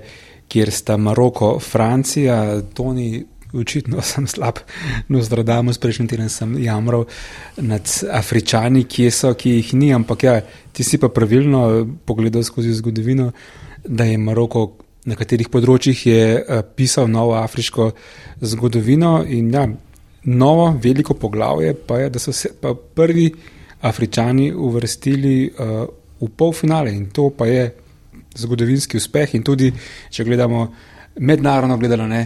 kjer 0.48 0.70
sta 0.70 0.96
Maroko, 0.96 1.58
Francija, 1.60 2.60
Toni. 2.74 3.26
Očitno 3.50 3.98
sem 4.06 4.28
slab, 4.30 4.60
no, 5.08 5.18
zdradamo, 5.26 5.72
prejšnji 5.82 6.04
teden 6.12 6.28
sem 6.30 6.52
jamral 6.62 7.08
nad 7.58 7.88
Afričani, 8.14 8.84
ki 8.86 9.08
so, 9.10 9.32
ki 9.34 9.56
jih 9.56 9.72
ni, 9.74 9.88
ampak 9.90 10.22
ja, 10.22 10.36
ti 10.70 10.86
si 10.86 11.00
pa 11.02 11.10
pravilno 11.10 11.64
pogledal 12.06 12.46
skozi 12.46 12.70
zgodovino, 12.78 13.32
da 13.82 14.06
je 14.06 14.20
Maroko 14.22 14.68
na 15.08 15.16
katerih 15.16 15.48
področjih 15.48 16.06
je 16.06 16.24
uh, 16.40 16.60
pisal 16.76 17.08
novo 17.08 17.36
afriško 17.40 17.90
zgodovino 18.40 19.20
in 19.24 19.52
ja, 19.54 19.64
novo 20.24 20.66
veliko 20.82 21.14
poglavje 21.14 21.74
pa 21.74 22.02
je, 22.02 22.10
da 22.10 22.18
so 22.18 22.32
se 22.32 22.52
pa 22.60 22.74
prvi 22.74 23.30
Afričani 23.80 24.50
uvrstili 24.52 25.36
uh, 25.48 25.86
v 26.20 26.28
polfinale 26.36 26.92
in 26.92 27.06
to 27.16 27.30
pa 27.32 27.46
je 27.48 27.70
zgodovinski 28.36 28.96
uspeh. 28.96 29.34
In 29.34 29.42
tudi, 29.42 29.70
če 30.10 30.24
gledamo 30.24 30.66
mednarodno, 31.20 31.78
gledano 31.78 32.06
ne, 32.06 32.20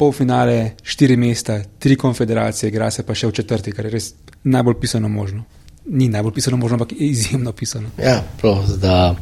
polfinale, 0.00 0.76
štiri 0.82 1.16
mesta, 1.16 1.60
tri 1.78 1.96
konfederacije, 1.96 2.70
igra 2.70 2.90
se 2.90 3.04
pa 3.06 3.14
še 3.14 3.30
v 3.30 3.36
četrti, 3.40 3.72
kar 3.76 3.88
je 3.88 3.94
res 3.94 4.12
najbolj 4.44 4.78
pisano 4.80 5.08
možno. 5.12 5.44
Ni 5.90 6.08
najbolj 6.08 6.34
pisano 6.36 6.56
možno, 6.60 6.78
ampak 6.78 6.94
je 6.96 7.10
izjemno 7.10 7.52
pisano. 7.52 7.92
Ja, 8.00 8.20
prav, 8.40 8.64
da, 8.80 9.14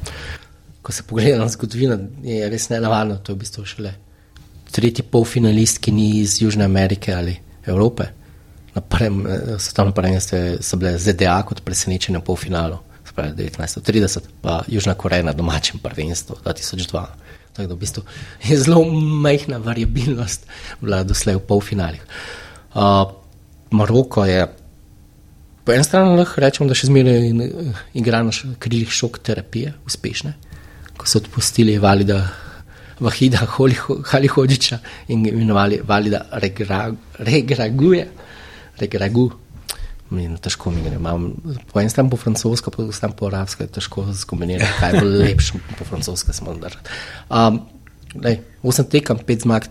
ko 0.82 0.92
se 0.92 1.02
pogleda 1.02 1.38
na 1.38 1.48
zgodovino, 1.48 1.98
je 2.22 2.48
res 2.50 2.68
ne 2.70 2.80
navadno, 2.80 3.18
to 3.18 3.32
je 3.32 3.36
v 3.36 3.42
bistvu 3.44 3.64
šele 3.66 3.94
tretji 4.72 5.02
polfinalist, 5.02 5.80
ki 5.80 5.92
ni 5.92 6.08
iz 6.20 6.42
Južne 6.42 6.64
Amerike 6.64 7.14
ali 7.14 7.36
Evrope 7.66 8.10
na 8.78 8.80
prvem 8.80 9.26
eh, 9.26 9.58
svetovnem 9.58 9.94
prvenstvu 9.94 10.38
so 10.60 10.76
bile 10.76 10.98
ZDA 10.98 11.40
kot 11.42 11.64
presenečenje 11.66 12.20
v 12.20 12.26
polfinalu, 12.26 12.78
spravi 13.04 13.48
1930, 13.50 14.28
pa 14.42 14.62
Južna 14.68 14.94
Koreja 14.94 15.26
na 15.26 15.32
domačem 15.32 15.80
prvenstvu 15.82 16.38
2002. 16.44 17.06
Tako 17.52 17.68
da 17.68 17.74
v 17.74 17.78
bistvu 17.78 18.02
je 18.44 18.58
zelo 18.58 18.84
majhna 19.24 19.58
variabilnost 19.58 20.46
bila 20.80 21.02
doslej 21.02 21.40
v 21.40 21.46
polfinalih. 21.48 22.04
Uh, 22.74 23.10
Maroko 23.70 24.24
je 24.24 24.46
po 25.64 25.72
eni 25.72 25.84
strani 25.84 26.14
lahko 26.16 26.40
rečemo, 26.40 26.68
da 26.68 26.76
še 26.78 26.88
zmeraj 26.88 27.26
igra 27.98 28.22
na 28.24 28.32
krilih 28.62 28.92
šok 28.94 29.18
terapije, 29.20 29.74
uspešne, 29.84 30.36
ko 31.08 31.16
so 31.16 31.24
odpustili 31.24 31.78
valida. 31.80 32.28
Vahida 33.00 33.46
Halihodžiča 34.10 34.78
in 35.08 35.22
imenovali 35.26 35.78
Valida 35.86 36.24
Regraguje 37.18 38.08
regregu. 38.78 39.30
In 40.10 40.34
težko 40.42 40.72
mi 40.74 40.82
gre. 40.82 40.98
Mam, 40.98 41.28
po 41.70 41.78
enem 41.80 41.92
strani 41.92 42.10
po 42.10 42.16
francosko, 42.16 42.72
po 42.74 42.82
drugem 42.82 42.96
strani 42.96 43.14
po 43.16 43.28
arabsko, 43.28 43.68
težko 43.70 44.06
skombinirati, 44.16 44.72
kaj 44.80 44.96
bo 44.98 45.06
lepše 45.06 45.60
po 45.78 45.86
francosko 45.86 46.34
smo 46.34 46.56
naredili. 46.56 46.96
Um, 47.30 47.60
osem 48.66 48.88
tekem, 48.90 49.20
pet 49.24 49.46
zmag, 49.46 49.68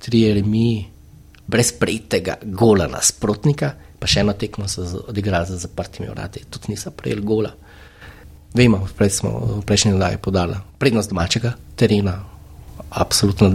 tri 0.00 0.22
remi, 0.32 0.86
brez 1.44 1.74
prejetega 1.76 2.38
gola 2.42 2.86
nasprotnika, 2.88 3.74
pa 4.00 4.08
še 4.08 4.22
eno 4.24 4.32
tekmo 4.38 4.64
so 4.70 4.86
odigrali 5.12 5.50
za 5.50 5.60
zaprtimi 5.66 6.08
vrati, 6.08 6.46
tudi 6.48 6.72
niso 6.72 6.94
prejeli 6.96 7.26
gola. 7.26 7.52
Vemo, 8.54 8.84
prej 8.96 9.10
smo 9.10 9.30
v 9.60 9.64
prejšnji 9.64 9.96
dnevi 9.96 10.20
podali 10.20 10.54
prednost 10.78 11.08
domačega 11.08 11.54
terena, 11.76 12.20
absolutno 12.90 13.48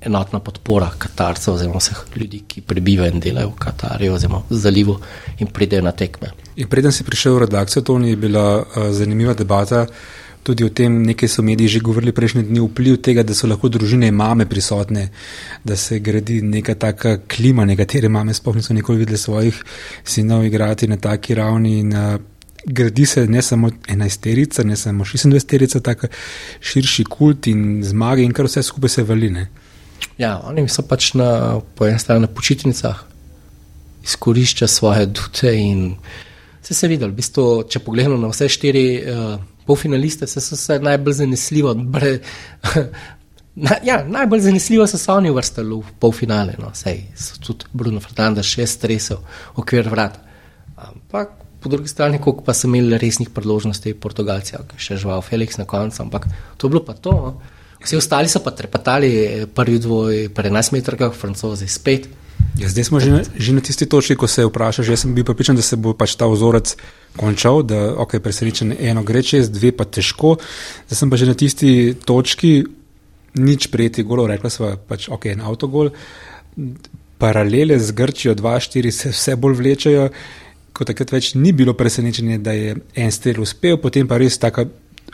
enotna 0.00 0.40
podpora 0.40 0.90
Katarcev, 0.98 1.54
oziroma 1.54 1.80
vseh 1.80 2.02
ljudi, 2.16 2.42
ki 2.48 2.60
prebivajo 2.60 3.12
in 3.12 3.20
delajo 3.20 3.54
v 3.54 3.58
Katarju, 3.58 4.12
oziroma 4.12 4.42
v 4.50 4.56
zalivu 4.56 4.98
in 5.38 5.48
pridejo 5.48 5.82
na 5.82 5.92
tekme. 5.92 6.32
In 6.56 6.68
preden 6.68 6.92
si 6.92 7.04
prišel 7.04 7.38
v 7.38 7.44
redakcijo, 7.46 7.82
to 7.82 7.98
ni 7.98 8.16
bila 8.16 8.60
uh, 8.60 8.90
zanimiva 8.92 9.32
debata. 9.34 9.86
Tudi 10.42 10.64
o 10.66 10.68
tem, 10.74 10.90
nekaj 11.06 11.28
so 11.28 11.42
mediji 11.42 11.78
že 11.78 11.80
govorili 11.80 12.12
prejšnji 12.12 12.42
dni, 12.42 12.60
vpliv 12.60 12.98
tega, 12.98 13.22
da 13.22 13.34
so 13.34 13.46
lahko 13.46 13.70
družine 13.70 14.10
in 14.10 14.18
mame 14.18 14.44
prisotne, 14.50 15.08
da 15.64 15.76
se 15.76 16.00
gradi 16.02 16.42
neka 16.42 16.74
taka 16.74 17.16
klima. 17.30 17.64
Nekatere 17.64 18.10
mame 18.10 18.34
sploh 18.34 18.58
niso 18.58 18.74
nikoli 18.74 19.06
videli 19.06 19.18
svojih 19.18 19.62
sinov 20.04 20.44
igrati 20.44 20.90
na 20.90 20.96
taki 20.96 21.38
ravni. 21.38 21.78
In, 21.78 21.96
uh, 21.96 22.31
gradi 22.64 23.06
se 23.06 23.26
ne 23.26 23.42
samo 23.42 23.70
enajsterica, 23.88 24.62
ne 24.62 24.76
samo 24.76 25.04
šestindvajseterica, 25.04 25.80
tako 25.80 26.06
širši 26.60 27.04
kult 27.04 27.46
in 27.46 27.82
zmage 27.84 28.22
in 28.22 28.32
kar 28.32 28.46
vse 28.46 28.62
skupaj 28.62 28.88
se 28.88 29.02
valine. 29.02 29.48
Ja, 30.18 30.40
oni 30.44 30.68
so 30.68 30.84
pač 30.86 31.12
na, 31.14 31.60
po 31.74 31.86
eni 31.86 31.98
strani 31.98 32.26
na 32.26 32.30
počitnicah, 32.30 33.04
izkoriščajo 34.02 34.68
svoje 34.68 35.06
dute 35.06 35.54
in 35.58 35.96
se 36.62 36.86
je 36.86 36.90
videl. 36.90 37.10
V 37.10 37.18
bistvu, 37.18 37.46
če 37.70 37.82
pogledamo 37.82 38.16
na 38.20 38.30
vse 38.30 38.48
štiri 38.50 38.86
uh, 39.02 39.34
polfinaliste, 39.66 40.26
se 40.26 40.40
so 40.40 40.56
se 40.56 40.78
najbolj 40.82 41.18
zanesljivo. 41.22 41.74
Bre, 41.74 42.18
na, 43.66 43.78
ja, 43.84 44.02
najbolj 44.08 44.46
zanesljivo 44.46 44.86
so 44.86 44.98
se 44.98 45.12
oni 45.12 45.30
uvrstili 45.30 45.80
v 45.82 45.94
polfinale. 46.00 46.54
No, 46.58 46.70
sej 46.74 47.04
so 47.18 47.40
tudi 47.42 47.70
Bruno 47.72 48.00
Fernandez 48.00 48.46
še 48.46 48.66
stresel 48.66 49.22
okvir 49.58 49.90
vrat. 49.90 50.18
Ampak 50.76 51.41
po 51.62 51.70
drugi 51.70 51.88
strani, 51.88 52.18
koliko 52.18 52.44
pa 52.44 52.54
so 52.54 52.68
imeli 52.68 52.98
resnih 52.98 53.30
priložnosti, 53.30 53.94
Portugalci, 53.94 54.58
še 54.76 54.98
žival 55.00 55.22
Felix 55.22 55.58
na 55.60 55.66
koncu, 55.68 56.02
ampak 56.02 56.26
to 56.56 56.66
je 56.66 56.74
bilo 56.74 56.82
pa 56.84 56.94
to. 56.98 57.12
No. 57.12 57.60
Vsi 57.82 57.98
ostali 57.98 58.30
so 58.30 58.42
pa 58.42 58.52
trepatali, 58.54 59.46
prvi 59.54 59.78
dvoj, 59.82 60.28
pri 60.34 60.50
11 60.50 60.74
metrih, 60.76 61.14
francozi 61.18 61.68
spet. 61.70 62.10
Ja, 62.58 62.68
zdaj 62.68 62.84
smo 62.84 63.00
že 63.00 63.10
na, 63.10 63.20
že 63.24 63.54
na 63.56 63.62
tisti 63.64 63.88
točki, 63.88 64.16
ko 64.18 64.28
se 64.28 64.44
vprašaš. 64.44 64.92
Jaz 64.92 65.04
sem 65.06 65.14
bil 65.14 65.24
pripričan, 65.24 65.56
da 65.56 65.64
se 65.64 65.76
bo 65.76 65.94
pač 65.96 66.14
ta 66.20 66.28
vzorec 66.28 66.74
končal, 67.16 67.62
da 67.64 67.94
ok, 67.96 68.18
presenečen 68.22 68.74
eno 68.76 69.02
gre 69.06 69.22
čez, 69.24 69.48
dve 69.50 69.72
pa 69.72 69.88
težko. 69.88 70.36
Zdaj 70.90 70.98
sem 70.98 71.10
pa 71.10 71.16
že 71.16 71.30
na 71.30 71.34
tisti 71.38 71.70
točki, 71.96 72.52
nič 73.40 73.70
prijeti 73.72 74.04
golo, 74.04 74.28
rekla 74.28 74.52
sva 74.52 74.76
pač 74.76 75.08
ok, 75.08 75.32
en 75.32 75.46
avtogol. 75.48 75.94
Paralele 77.22 77.78
z 77.78 77.94
Grčijo 77.96 78.34
2-4 78.36 78.90
se 78.90 79.14
vse 79.14 79.36
bolj 79.38 79.56
vlečajo 79.56 80.08
ko 80.72 80.84
takrat 80.88 81.12
več 81.12 81.34
ni 81.34 81.52
bilo 81.52 81.74
presenečenje, 81.76 82.38
da 82.38 82.52
je 82.56 82.76
en 82.94 83.12
strel 83.12 83.42
uspel, 83.42 83.78
potem 83.80 84.08
pa 84.08 84.18
res 84.20 84.38
tako 84.40 84.66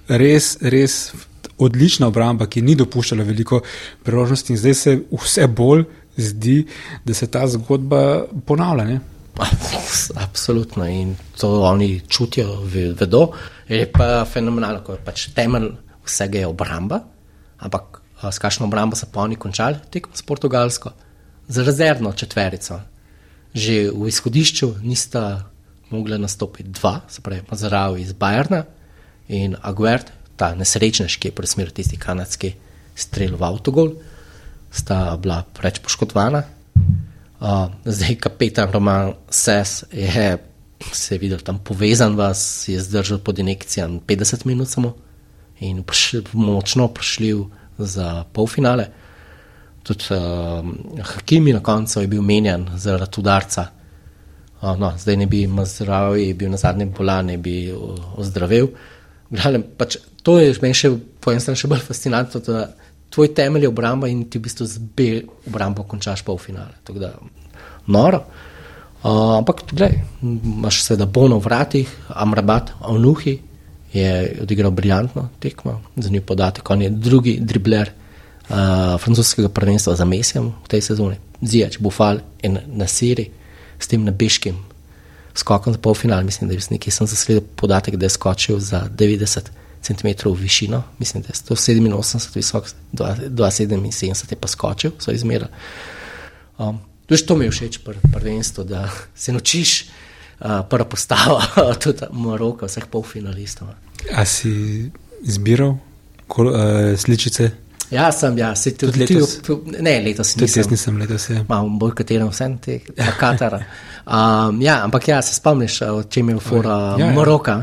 res, 0.08 0.56
res 0.62 1.12
odlična 1.58 2.08
obramba, 2.08 2.46
ki 2.46 2.62
ni 2.62 2.76
dopuščala 2.78 3.26
veliko 3.26 3.60
priložnosti 4.06 4.54
in 4.54 4.60
zdaj 4.60 4.74
se 4.74 4.96
vse 5.10 5.46
bolj 5.50 5.84
zdi, 6.18 6.62
da 7.04 7.14
se 7.14 7.28
ta 7.30 7.46
zgodba 7.50 8.26
ponavlja. 8.46 8.84
Ne? 8.84 9.00
Absolutno 10.18 10.86
in 10.86 11.14
to 11.38 11.50
oni 11.62 12.00
čutijo, 12.08 12.60
vedo. 12.64 13.28
Je 13.68 13.84
pa 13.92 14.24
fenomenalno, 14.26 14.82
ko 14.86 14.96
je 14.96 15.04
pač 15.04 15.28
temelj 15.34 15.70
vsega 16.08 16.42
je 16.42 16.50
obramba, 16.50 17.02
ampak 17.62 18.00
s 18.18 18.38
kakšno 18.42 18.66
obrambo 18.66 18.96
so 18.98 19.06
pa 19.12 19.22
oni 19.22 19.36
končali 19.36 19.78
tekmo 19.90 20.16
s 20.16 20.24
Portugalsko, 20.26 20.90
z 21.48 21.64
rezervno 21.66 22.12
četverico. 22.12 22.80
Že 23.58 23.90
v 23.90 24.06
izhodišču 24.06 24.68
nista 24.86 25.50
mogla 25.90 26.18
nastopiti 26.20 26.70
dva, 26.70 27.00
se 27.10 27.24
pravi, 27.24 27.42
Mazarav 27.50 27.98
iz 27.98 28.12
Bajerna 28.12 28.62
in 29.28 29.56
Aguert, 29.62 30.12
ta 30.38 30.52
nesrečnež, 30.54 31.18
ki 31.18 31.32
je 31.32 31.34
presmeril 31.34 31.74
tisti 31.74 31.98
kanadski 31.98 32.52
strel 32.94 33.34
v 33.34 33.42
avtogol, 33.42 33.96
sta 34.70 35.16
bila 35.18 35.42
preveč 35.42 35.82
poškodovana. 35.82 36.44
Uh, 37.38 37.70
zdaj, 37.86 38.18
kapetan 38.22 38.70
Roman 38.70 39.14
Ses 39.30 39.84
je 39.90 40.38
se 40.92 41.14
je 41.14 41.18
videl 41.18 41.38
tam 41.38 41.58
povezan, 41.58 42.16
vas 42.16 42.68
je 42.68 42.80
zdržal 42.80 43.18
pod 43.18 43.38
injekcijami 43.38 44.00
50 44.06 44.46
minut 44.46 44.68
samo 44.68 44.94
in 45.60 45.82
prišli, 45.82 46.22
močno 46.32 46.88
prišli 46.88 47.44
za 47.78 48.24
polfinale. 48.32 48.86
Tudi 49.88 50.04
uh, 50.12 50.60
Hakimi 51.14 51.54
na 51.56 51.62
koncu 51.64 52.02
je 52.02 52.08
bil 52.12 52.22
menjan 52.22 52.66
zaradi 52.76 53.20
udarca. 53.22 53.64
Uh, 54.60 54.74
no, 54.76 54.92
zdaj 54.98 55.16
ne 55.16 55.26
bi 55.26 55.46
imel 55.46 55.64
zdravja, 55.64 56.26
je 56.26 56.34
bil 56.34 56.50
na 56.52 56.60
zadnjem 56.60 56.90
bolan, 56.92 57.30
ne 57.32 57.38
bi 57.40 57.72
ozdravil. 58.20 58.68
Gledam, 59.30 59.64
pač, 59.78 59.96
to 60.22 60.36
je 60.42 60.52
meni 60.60 60.76
še 60.76 60.90
po 61.20 61.32
eni 61.32 61.40
strani 61.40 61.60
še 61.60 61.70
bolj 61.72 61.86
fascinantno, 61.86 62.40
da 62.44 62.66
tvoj 63.08 63.32
temelj 63.36 63.64
je 63.64 63.70
obramba 63.72 64.10
in 64.12 64.26
ti 64.28 64.40
v 64.40 64.44
bistvu 64.44 64.66
z 64.68 64.84
B 64.96 65.08
obrambo 65.48 65.86
končaš 65.88 66.24
polfinale. 66.26 66.82
Tako 66.84 67.04
da, 67.06 67.14
noro. 67.88 68.22
Uh, 68.98 69.38
ampak, 69.38 69.62
gledaj, 69.70 70.02
imaš 70.20 70.82
seveda 70.84 71.06
Bono 71.06 71.38
v 71.38 71.46
vratih, 71.46 71.94
Amrabat, 72.12 72.74
Avnuhi 72.84 73.38
je 73.94 74.10
odigral 74.42 74.74
briljantno 74.74 75.28
tekmo, 75.40 75.78
za 75.96 76.10
njih 76.10 76.26
podatek, 76.28 76.70
on 76.70 76.82
je 76.82 76.90
drugi 76.90 77.38
dribler 77.40 77.92
uh, 78.48 78.96
francoskega 79.00 79.48
prvenstva 79.48 79.96
za 79.96 80.04
mesem 80.04 80.52
v 80.64 80.68
tej 80.68 80.82
sezoni, 80.82 81.16
Zijač, 81.42 81.78
Bufal 81.78 82.20
in 82.42 82.58
Nasiri 82.66 83.30
s 83.78 83.86
tem 83.86 84.02
nebeškim 84.02 84.58
skokom 85.38 85.72
za 85.72 85.78
polfinal, 85.78 86.24
mislim, 86.24 86.48
da 86.48 86.54
je 86.54 86.60
nekaj 86.70 86.92
sem 86.92 87.06
zasledil 87.06 87.42
podatek, 87.56 87.96
da 87.96 88.06
je 88.06 88.10
skočil 88.10 88.58
za 88.58 88.88
90 88.90 89.40
cm 89.82 90.08
višino, 90.34 90.82
mislim, 90.98 91.22
da 91.22 91.28
je 91.28 91.34
187 91.56 92.36
visok, 92.36 92.64
277 92.92 94.30
je 94.30 94.36
pa 94.36 94.48
skočil, 94.48 94.90
so 94.98 95.10
izmerili. 95.10 95.50
Um, 96.58 96.80
Tudi 97.06 97.26
to 97.26 97.36
mi 97.36 97.44
je 97.44 97.50
všeč 97.50 97.78
pri 97.84 97.96
prvenstvu, 98.12 98.64
da 98.64 98.90
se 99.14 99.32
naučiš 99.32 99.84
uh, 99.84 100.46
prvo 100.70 100.84
postavo, 100.84 101.40
tudi 101.82 102.04
Maroko, 102.12 102.66
vseh 102.66 102.84
polfinalistov. 102.86 103.68
A 104.12 104.24
si 104.24 104.90
izbiral 105.22 105.78
kol, 106.26 106.50
uh, 106.52 106.98
sličice? 106.98 107.50
Ja, 107.90 108.10
sem, 108.12 108.36
ja, 108.38 108.54
se 108.54 108.74
tudi, 108.76 108.92
tudi 108.92 109.14
letos. 109.14 109.38
Tudi, 109.44 109.76
ne, 109.80 109.94
letos 110.04 110.34
nisem. 110.36 110.46
Tudi 110.46 110.60
jaz 110.60 110.70
nisem 110.70 110.98
letos, 111.00 111.28
ja. 111.30 111.40
Imam 111.44 111.78
bolj 111.80 111.94
katerim 112.02 112.28
vsem 112.32 112.58
teh, 112.64 112.90
Katara. 113.20 113.62
Um, 114.04 114.60
ja, 114.64 114.82
ampak 114.84 115.08
ja, 115.08 115.22
se 115.22 115.34
spomniš, 115.34 115.80
o 115.88 116.02
čem 116.04 116.34
je 116.34 116.36
v 116.36 116.44
fora 116.44 116.76
ja, 116.98 117.06
ja. 117.06 117.14
Maroka. 117.16 117.62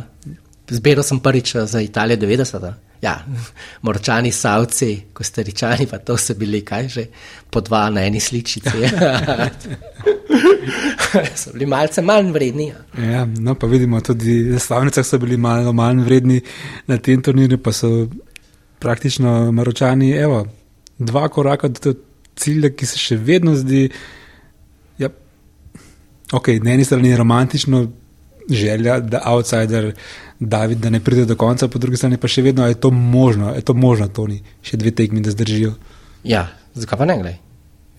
Zbiral 0.69 1.05
sem 1.05 1.21
prvič 1.21 1.55
za 1.69 1.82
Italijo 1.82 2.17
90. 2.26 2.59
-a 2.65 2.73
ja, 3.05 3.26
morčani, 3.86 4.32
savci, 4.32 5.01
kostaričani, 5.13 5.88
pa 5.88 5.97
to 5.97 6.17
so 6.17 6.34
bili 6.34 6.61
kaj 6.65 6.88
že 6.89 7.05
po 7.49 7.61
dva 7.61 7.89
na 7.89 8.05
eni 8.05 8.19
sličici. 8.19 8.69
so 11.41 11.53
bili 11.53 11.65
malce 11.65 12.01
manj 12.01 12.32
vredni. 12.32 12.67
Ja. 12.67 13.11
ja, 13.11 13.26
no 13.26 13.55
pa 13.55 13.67
vidimo 13.67 14.01
tudi, 14.01 14.43
da 14.49 14.59
so 14.59 14.67
slavnice 14.67 15.17
bili 15.19 15.38
malo 15.38 15.73
manj 15.73 16.03
vredni 16.03 16.41
na 16.88 16.97
tem 16.97 17.21
turnirju, 17.21 17.57
pa 17.57 17.71
so 17.73 18.07
praktično 18.86 19.51
morčani, 19.51 20.11
evo, 20.13 20.45
dva 20.97 21.27
koraka 21.33 21.71
do 21.73 21.95
cilja, 22.38 22.69
ki 22.69 22.88
se 22.89 23.01
še 23.01 23.17
vedno 23.17 23.55
zdi. 23.57 23.88
Ja, 25.01 25.09
ok, 26.31 26.53
na 26.63 26.75
eni 26.75 26.86
strani 26.86 27.09
je 27.09 27.19
romantično 27.23 27.86
želja, 28.49 28.99
da 28.99 29.25
outsider. 29.33 29.93
David, 30.39 30.81
da 30.83 30.89
ne 30.91 30.99
pride 30.99 31.23
do 31.25 31.38
konca, 31.39 31.69
po 31.71 31.79
drugi 31.79 31.95
strani 31.97 32.17
pa 32.19 32.27
še 32.27 32.41
vedno 32.43 32.65
je 32.67 32.75
to 32.75 32.89
možno, 32.91 33.53
je 33.55 33.61
to 33.63 33.73
možno, 33.73 34.09
to 34.11 34.25
ni 34.27 34.41
še 34.67 34.75
dve 34.75 34.91
tekmi, 34.91 35.23
da 35.23 35.31
zdržijo. 35.31 35.71
Ja, 36.27 36.49
zakaj 36.75 36.99
pa 36.99 37.07
ne 37.07 37.15
gledaj? 37.21 37.38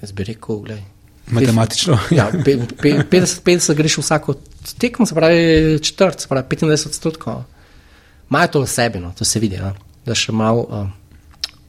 Jaz 0.02 0.12
bi 0.12 0.26
rekel, 0.28 0.58
gledaj. 0.66 0.84
Matematično. 1.32 1.96
Ja, 2.12 2.28
50-50 2.36 3.74
greš 3.80 3.96
vsako 4.02 4.36
tekmo, 4.78 5.08
se 5.08 5.16
pravi 5.16 5.80
četrt, 5.82 6.20
se 6.20 6.28
pravi 6.28 6.44
25 6.52 6.92
odstotkov. 6.92 7.40
Imajo 8.28 8.52
to 8.52 8.62
v 8.66 8.70
sebi, 8.70 9.00
no, 9.00 9.14
to 9.16 9.24
se 9.24 9.40
vidi, 9.40 9.56
ja. 9.56 9.72
Da 10.06 10.14
še 10.14 10.32
malo 10.32 10.66
uh, 10.68 10.86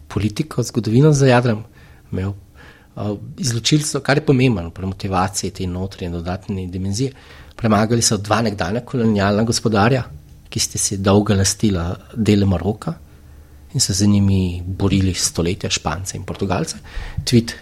politiko, 0.07 0.63
zgodovino 0.63 1.13
za 1.13 1.27
jadrom 1.27 1.63
imel. 2.11 2.33
Uh, 2.97 3.17
izločili 3.37 3.85
so, 3.85 4.01
kar 4.01 4.17
je 4.17 4.25
pomembno 4.25 4.69
pri 4.73 4.85
motivaciji 4.89 5.51
te 5.51 5.67
notranje 5.67 6.15
dodatne 6.17 6.67
dimenzije. 6.71 7.11
Premagali 7.57 8.01
so 8.01 8.17
dva 8.21 8.41
nekdanja 8.45 8.83
kolonialna 8.85 9.43
gospodarja, 9.43 10.03
ki 10.49 10.59
ste 10.59 10.81
si 10.81 10.97
dolgo 11.01 11.35
lastila 11.35 11.89
dele 12.15 12.45
Maroka 12.45 12.93
in 13.73 13.81
se 13.81 13.93
z 13.93 14.07
njimi 14.07 14.61
borili 14.65 15.13
stoletja, 15.13 15.69
Špance 15.69 16.17
in 16.17 16.23
Portugalce. 16.23 16.77
Tvit, 17.25 17.53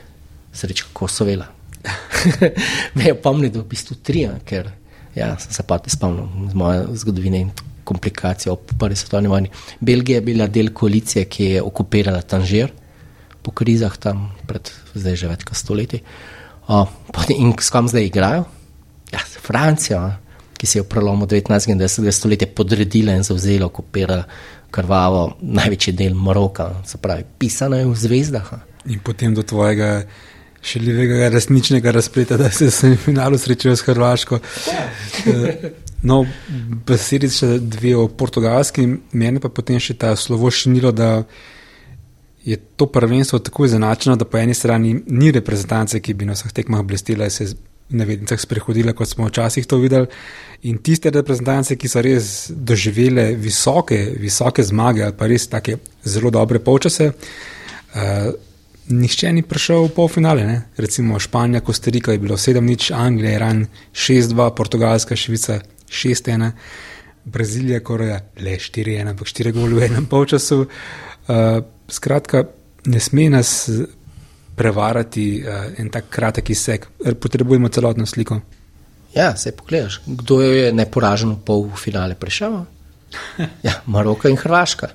srečko 0.53 0.89
Kosovela. 0.93 1.47
Me 2.95 3.03
je 3.03 3.13
opomnil, 3.13 3.51
da 3.51 3.59
v 3.59 3.69
bistvu 3.69 3.97
tri, 4.03 4.26
ker 4.45 4.69
ja, 5.15 5.34
sem 5.39 5.51
se 5.51 5.63
pa 5.63 5.80
spomnil 5.88 6.49
z 6.51 6.57
moje 6.57 6.86
zgodovine 7.01 7.41
in 7.47 7.51
komplikacije 7.86 8.51
ob 8.51 8.73
prvi 8.79 8.97
svetovni 8.97 9.29
vojni. 9.29 9.49
Belgija 9.79 10.17
je 10.17 10.25
bila 10.25 10.47
del 10.47 10.73
koalicije, 10.73 11.25
ki 11.25 11.49
je 11.55 11.61
okupirala 11.61 12.21
Tanžir 12.21 12.73
po 13.45 13.53
krizah 13.53 13.93
tam 14.01 14.31
pred 14.49 14.71
zdaj 14.97 15.15
že 15.15 15.29
več 15.29 15.43
kot 15.45 15.57
stoletji. 15.57 16.01
In 17.38 17.53
s 17.61 17.69
kom 17.69 17.88
zdaj 17.88 18.09
igrajo? 18.09 18.45
Ja, 19.13 19.21
Francijo 19.21 20.01
ki 20.57 20.67
se 20.67 20.79
je 20.79 20.83
v 20.83 20.89
prelomu 20.89 21.25
19. 21.27 21.69
in 21.69 21.79
20. 21.79 22.11
stoletja 22.11 22.47
podredila 22.47 23.13
in 23.13 23.23
zauzela, 23.23 23.67
okupirala 23.67 24.23
krvavo 24.71 25.36
največji 25.41 25.93
del 25.93 26.15
Maroka, 26.15 26.71
se 26.86 26.97
pravi, 26.97 27.23
pisano 27.39 27.77
je 27.77 27.86
v 27.86 27.95
zvezdah. 27.95 28.53
In 28.91 28.99
potem 29.03 29.33
do 29.33 29.43
tvojega 29.43 30.05
šeljivega, 30.65 31.29
resničnega 31.29 31.91
razpleta, 31.91 32.38
da 32.38 32.49
se 32.49 32.65
v 32.65 32.73
semifinalu 32.73 33.38
srečajo 33.38 33.75
s 33.75 33.86
Hrvaško. 33.86 34.39
Eh, 35.25 35.71
no, 36.05 36.21
besedi 36.87 37.29
še 37.33 37.55
dve 37.59 37.95
o 37.97 38.07
portugalski, 38.07 38.87
meni 39.17 39.41
pa 39.43 39.49
potem 39.49 39.81
še 39.81 39.97
ta 39.99 40.13
slovo 40.19 40.51
šinilo, 40.53 40.93
da 40.95 41.23
je 42.45 42.57
to 42.77 42.85
prvenstvo 42.85 43.39
tako 43.39 43.65
izenačeno, 43.65 44.15
da 44.15 44.25
po 44.29 44.37
eni 44.37 44.53
strani 44.53 44.93
ni 45.07 45.31
reprezentance, 45.33 45.99
ki 45.99 46.13
bi 46.13 46.27
na 46.29 46.37
vseh 46.37 46.53
tekmah 46.53 46.83
blestila 46.85 47.25
in 47.25 47.33
se 47.33 47.49
navednicah 47.89 48.39
sprehodile, 48.41 48.93
kot 48.93 49.09
smo 49.09 49.27
včasih 49.27 49.65
to 49.65 49.77
videli. 49.81 50.07
In 50.69 50.77
tiste 50.81 51.09
reprezentance, 51.13 51.77
ki 51.77 51.89
so 51.89 52.01
res 52.05 52.31
doživele 52.49 53.31
visoke, 53.37 53.97
visoke 54.21 54.63
zmage 54.65 55.03
ali 55.05 55.17
pa 55.17 55.29
res 55.29 55.47
tako 55.49 55.77
zelo 56.05 56.31
dobre 56.33 56.61
polčase, 56.61 57.11
uh, 57.11 58.31
nihče 58.89 59.33
ni 59.33 59.41
prišel 59.45 59.87
v 59.87 59.93
polfinale. 59.97 60.45
Ne? 60.45 60.57
Recimo 60.77 61.19
Španija, 61.19 61.61
Kostarika 61.65 62.13
je 62.13 62.21
bilo 62.21 62.37
7-0, 62.37 62.93
Anglija, 62.93 63.35
Iran 63.37 63.65
6-2, 63.93 64.49
Portugalska, 64.55 65.15
Švica 65.15 65.59
6-1, 65.95 66.51
Brazilija, 67.25 67.79
Koreja 67.83 68.19
le 68.37 68.57
4-1, 68.61 69.09
ampak 69.09 69.27
4 69.31 69.53
goli 69.55 69.79
v 69.79 69.87
enem 69.87 70.05
polčasu. 70.05 70.65
Uh, 70.65 71.61
skratka, 71.89 72.43
ne 72.85 72.99
sme 73.01 73.29
nas 73.33 73.69
prevarati 74.55 75.25
uh, 75.41 75.71
en 75.81 75.89
tak 75.89 76.11
kratek 76.13 76.51
izsek, 76.53 76.87
potrebujemo 77.21 77.71
celotno 77.73 78.05
sliko. 78.05 78.39
Ja, 79.15 79.35
se 79.35 79.55
pogledaš, 79.55 80.01
kdo 80.05 80.41
je 80.41 80.73
neporažen 80.73 81.31
v 81.31 81.41
polfinale 81.47 82.19
prišel? 82.19 82.65
Ja, 83.63 83.79
Maroko 83.85 84.27
in 84.27 84.37
Hrvaška. 84.37 84.89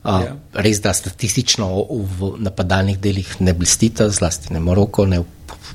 Uh, 0.00 0.22
ja. 0.24 0.36
Res, 0.64 0.80
da 0.80 0.94
statistično 0.96 1.68
v, 1.90 2.30
napadalnih 2.40 2.96
delih 2.98 3.34
ne 3.44 3.52
blestita, 3.52 4.08
zlasti 4.08 4.54
ne 4.54 4.62
Maroko, 4.64 5.04
ne 5.04 5.20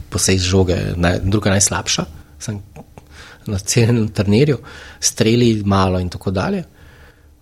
posebej 0.09 0.41
žoge, 0.41 0.77
naj, 0.97 1.19
druga 1.23 1.53
najslabša. 1.53 2.05
Sem 2.41 2.57
na 3.47 3.59
celem 3.59 4.07
turnirju, 4.07 4.57
streli 4.99 5.63
malo 5.65 5.99
in 5.99 6.09
tako 6.09 6.31
dalje. 6.31 6.63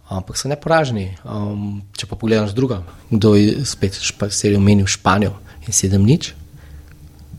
Ampak 0.10 0.38
so 0.38 0.50
neporaženi. 0.52 1.08
Um, 1.24 1.82
če 1.98 2.08
pa 2.10 2.18
pogledaš 2.20 2.54
druga, 2.54 2.82
kdo 3.10 3.36
je 3.36 3.66
spet 3.66 3.98
se 4.30 4.50
je 4.50 4.58
omenil 4.58 4.88
Španijo, 4.88 5.34
in 5.68 5.74
sedem 5.74 6.06
nič. 6.06 6.34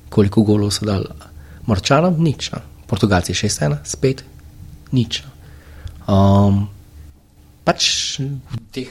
Koliko 0.09 0.43
golov 0.43 0.73
so 0.73 0.87
dali 0.87 1.07
Morčanom? 1.67 2.17
Nič. 2.23 2.53
A. 2.55 2.63
Portugalci 2.87 3.35
šest 3.35 3.63
ena, 3.65 3.81
spet 3.85 4.25
nič. 4.93 5.23
Um, 6.09 6.67
pač 7.65 8.21
v 8.21 8.59
teh 8.73 8.91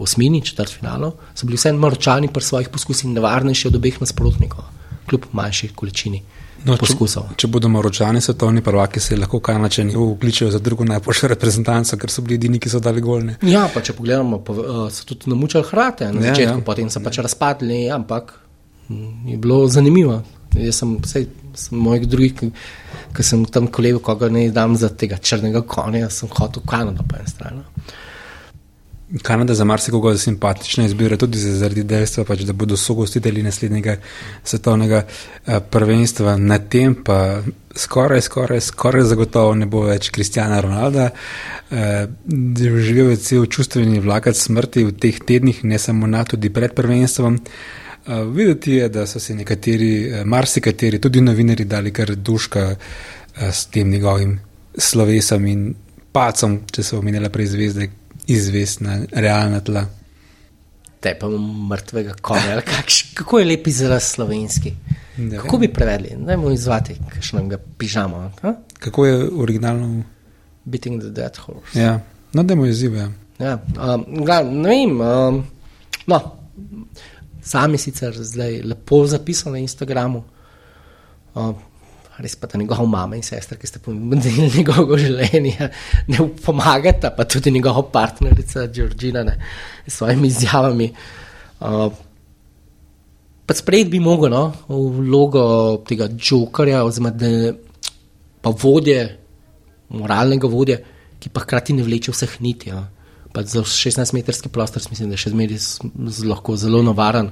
osmini, 0.00 0.42
četrt 0.44 0.76
finalov, 0.76 1.16
so 1.34 1.48
bili 1.48 1.60
vseeno 1.60 1.80
Morčani 1.80 2.28
pri 2.32 2.44
svojih 2.44 2.68
poskusih 2.72 3.10
nevarnejši 3.12 3.68
od 3.68 3.78
obeh 3.80 4.00
nasprotnikov, 4.00 4.68
kljub 5.08 5.30
manjši 5.32 5.72
količini 5.76 6.22
No, 6.64 6.74
če, 6.74 6.80
poskusov. 6.80 7.28
če 7.36 7.48
bodo 7.52 7.68
Maročani 7.68 8.20
svetovni 8.20 8.62
prvaki, 8.64 9.00
se 9.00 9.16
lahko 9.16 9.40
Kanačani 9.40 9.94
vkličejo 9.94 10.50
za 10.50 10.58
drugo 10.58 10.84
najboljšo 10.84 11.28
reprezentanco, 11.28 11.98
ker 12.00 12.10
so 12.10 12.22
bili 12.22 12.38
edini, 12.40 12.58
ki 12.58 12.72
so 12.72 12.80
dali 12.80 13.00
golne. 13.04 13.36
Ja, 13.46 13.68
pa 13.74 13.82
če 13.84 13.92
pogledamo, 13.98 14.40
pa, 14.42 14.52
uh, 14.52 14.80
so 14.90 15.04
tudi 15.06 15.30
namučali 15.30 15.68
hrate 15.70 16.08
na 16.12 16.24
Ja, 16.24 16.32
začetku, 16.32 16.58
ja. 16.58 16.64
potem 16.64 16.90
so 16.90 17.02
pač 17.04 17.20
razpadli, 17.22 17.84
ampak 17.90 18.34
mm, 18.88 19.28
je 19.34 19.36
bilo 19.36 19.66
zanimivo. 19.68 20.22
Jaz 20.56 20.80
sem 20.80 20.96
sem 21.56 21.78
mojih 21.78 22.06
drugih, 22.08 22.34
ki, 22.36 22.50
ki 23.16 23.24
sem 23.24 23.44
tam 23.48 23.66
kolegu, 23.72 24.00
koga 24.04 24.28
ne 24.32 24.48
dam 24.50 24.76
za 24.76 24.88
tega 24.88 25.16
črnega 25.16 25.62
konja, 25.68 26.10
sem 26.10 26.28
hotel 26.32 26.62
v 26.62 26.68
Kanado 26.68 27.06
po 27.08 27.16
eni 27.16 27.30
strani. 27.30 27.62
Kanada 29.22 29.54
za 29.54 29.64
marsikoga 29.64 30.10
je 30.10 30.18
simpatična 30.18 30.84
izbira, 30.84 31.16
tudi 31.16 31.38
zaradi 31.38 31.84
dejstva, 31.84 32.24
pač, 32.24 32.40
da 32.42 32.52
bodo 32.52 32.76
sogostitelji 32.76 33.42
naslednjega 33.42 33.96
svetovnega 34.44 35.02
eh, 35.06 35.60
prvenstva. 35.70 36.36
Na 36.36 36.58
tem 36.58 36.94
pa 37.04 37.42
skoraj, 37.76 38.20
skoraj, 38.20 38.60
skoraj 38.60 39.04
zagotovo 39.06 39.54
ne 39.54 39.66
bo 39.70 39.84
več 39.86 40.10
Kristjana 40.10 40.58
Ronalda. 40.60 41.10
Eh, 41.70 42.06
Živel 42.58 43.12
je 43.14 43.20
cel 43.22 43.46
čustveni 43.46 44.02
vlakac 44.02 44.34
smrti 44.38 44.84
v 44.88 44.94
teh 44.98 45.20
tednih, 45.22 45.62
ne 45.64 45.78
samo 45.78 46.06
na, 46.10 46.24
tudi 46.24 46.50
pred 46.50 46.74
prvenstvom. 46.74 47.38
Uh, 48.06 48.20
videti 48.34 48.72
je, 48.72 48.88
da 48.88 49.06
so 49.06 49.20
se 49.22 49.34
nekateri, 49.34 49.92
eh, 50.04 50.24
marsikateri, 50.24 50.98
tudi 51.02 51.20
novinari, 51.20 51.64
dali 51.64 51.92
kar 51.92 52.14
duška 52.14 52.76
s 53.36 53.66
tem 53.66 53.90
njegovim 53.90 54.38
slovesom 54.78 55.46
in 55.46 55.64
pacom, 56.12 56.60
če 56.72 56.82
so 56.82 56.98
omenjala 56.98 57.30
prej 57.30 57.50
zvezde, 57.52 57.88
izvest 58.26 58.80
na 58.80 59.00
realna 59.12 59.60
tla. 59.60 59.86
Te 61.00 61.16
pa 61.20 61.26
imamo 61.26 61.66
mrtvega 61.66 62.14
konja. 62.14 62.60
kakš- 62.62 63.14
Kako 63.14 63.38
je 63.38 63.44
lep 63.44 63.66
izraz 63.66 64.02
slovenski? 64.04 64.72
Ne 65.16 65.36
Kako 65.36 65.48
vem. 65.50 65.60
bi 65.60 65.68
prevedli? 65.68 66.16
Dajmo 66.18 66.50
izvati, 66.50 66.96
kakšno 67.08 67.46
ga 67.46 67.58
pižamo. 67.78 68.32
Ha? 68.42 68.54
Kako 68.78 69.06
je 69.06 69.28
originalno? 69.32 70.02
Beating 70.64 71.00
the 71.00 71.10
dead 71.10 71.36
horse. 71.36 71.80
Ja, 71.80 72.00
no, 72.32 72.42
da 72.42 72.54
mu 72.54 72.66
izziv. 72.66 72.94
Ja. 72.94 73.10
Ja, 73.38 73.58
um, 73.94 74.04
ne 74.52 74.68
vem. 74.68 75.00
Um, 75.00 75.44
no, 76.06 76.20
sam 77.42 77.72
je 77.72 77.78
sicer 77.78 78.14
zdaj 78.14 78.62
lepo 78.62 79.06
zapisal 79.06 79.52
na 79.52 79.58
Instagramu. 79.58 80.24
Um, 81.34 81.54
res 82.18 82.34
pa 82.36 82.46
da 82.46 82.58
njegova 82.58 82.86
mama 82.86 83.16
in 83.16 83.22
sestra, 83.22 83.58
ki 83.58 83.66
sta 83.66 83.78
pomenili 83.78 84.48
njegovo 84.56 84.96
življenje, 84.98 85.70
ne 86.08 86.28
pomagata, 86.44 87.10
pa 87.10 87.24
tudi 87.24 87.50
njegova 87.50 87.82
partnerica 87.92 88.66
Georgina 88.66 89.22
ne, 89.22 89.36
s 89.86 89.98
svojimi 89.98 90.28
izjavami. 90.28 90.90
Uh, 91.60 91.92
pa 93.46 93.54
sprejeti 93.54 93.90
bi 93.90 94.00
mogel 94.00 94.30
no, 94.30 94.52
vlogo 94.68 95.42
tega 95.88 96.08
jokerja, 96.10 96.84
oziroma 96.84 97.10
da, 97.10 97.30
pa 98.42 98.50
vodje, 98.50 99.18
moralnega 99.88 100.48
vodje, 100.48 100.80
ki 101.20 101.30
pa 101.30 101.44
hkrati 101.44 101.72
ne 101.72 101.82
vleče 101.82 102.12
vseh 102.12 102.40
niti. 102.40 102.70
Ja. 102.70 102.86
Pa 103.32 103.42
za 103.42 103.60
16-metrski 103.60 104.48
prostor 104.48 104.82
mislim, 104.90 105.10
da 105.10 105.14
je 105.14 105.24
še 105.26 105.30
zmeraj 105.30 105.58
s- 105.58 105.78
z- 106.08 106.24
lahko 106.24 106.56
zelo 106.56 106.82
navaren, 106.82 107.30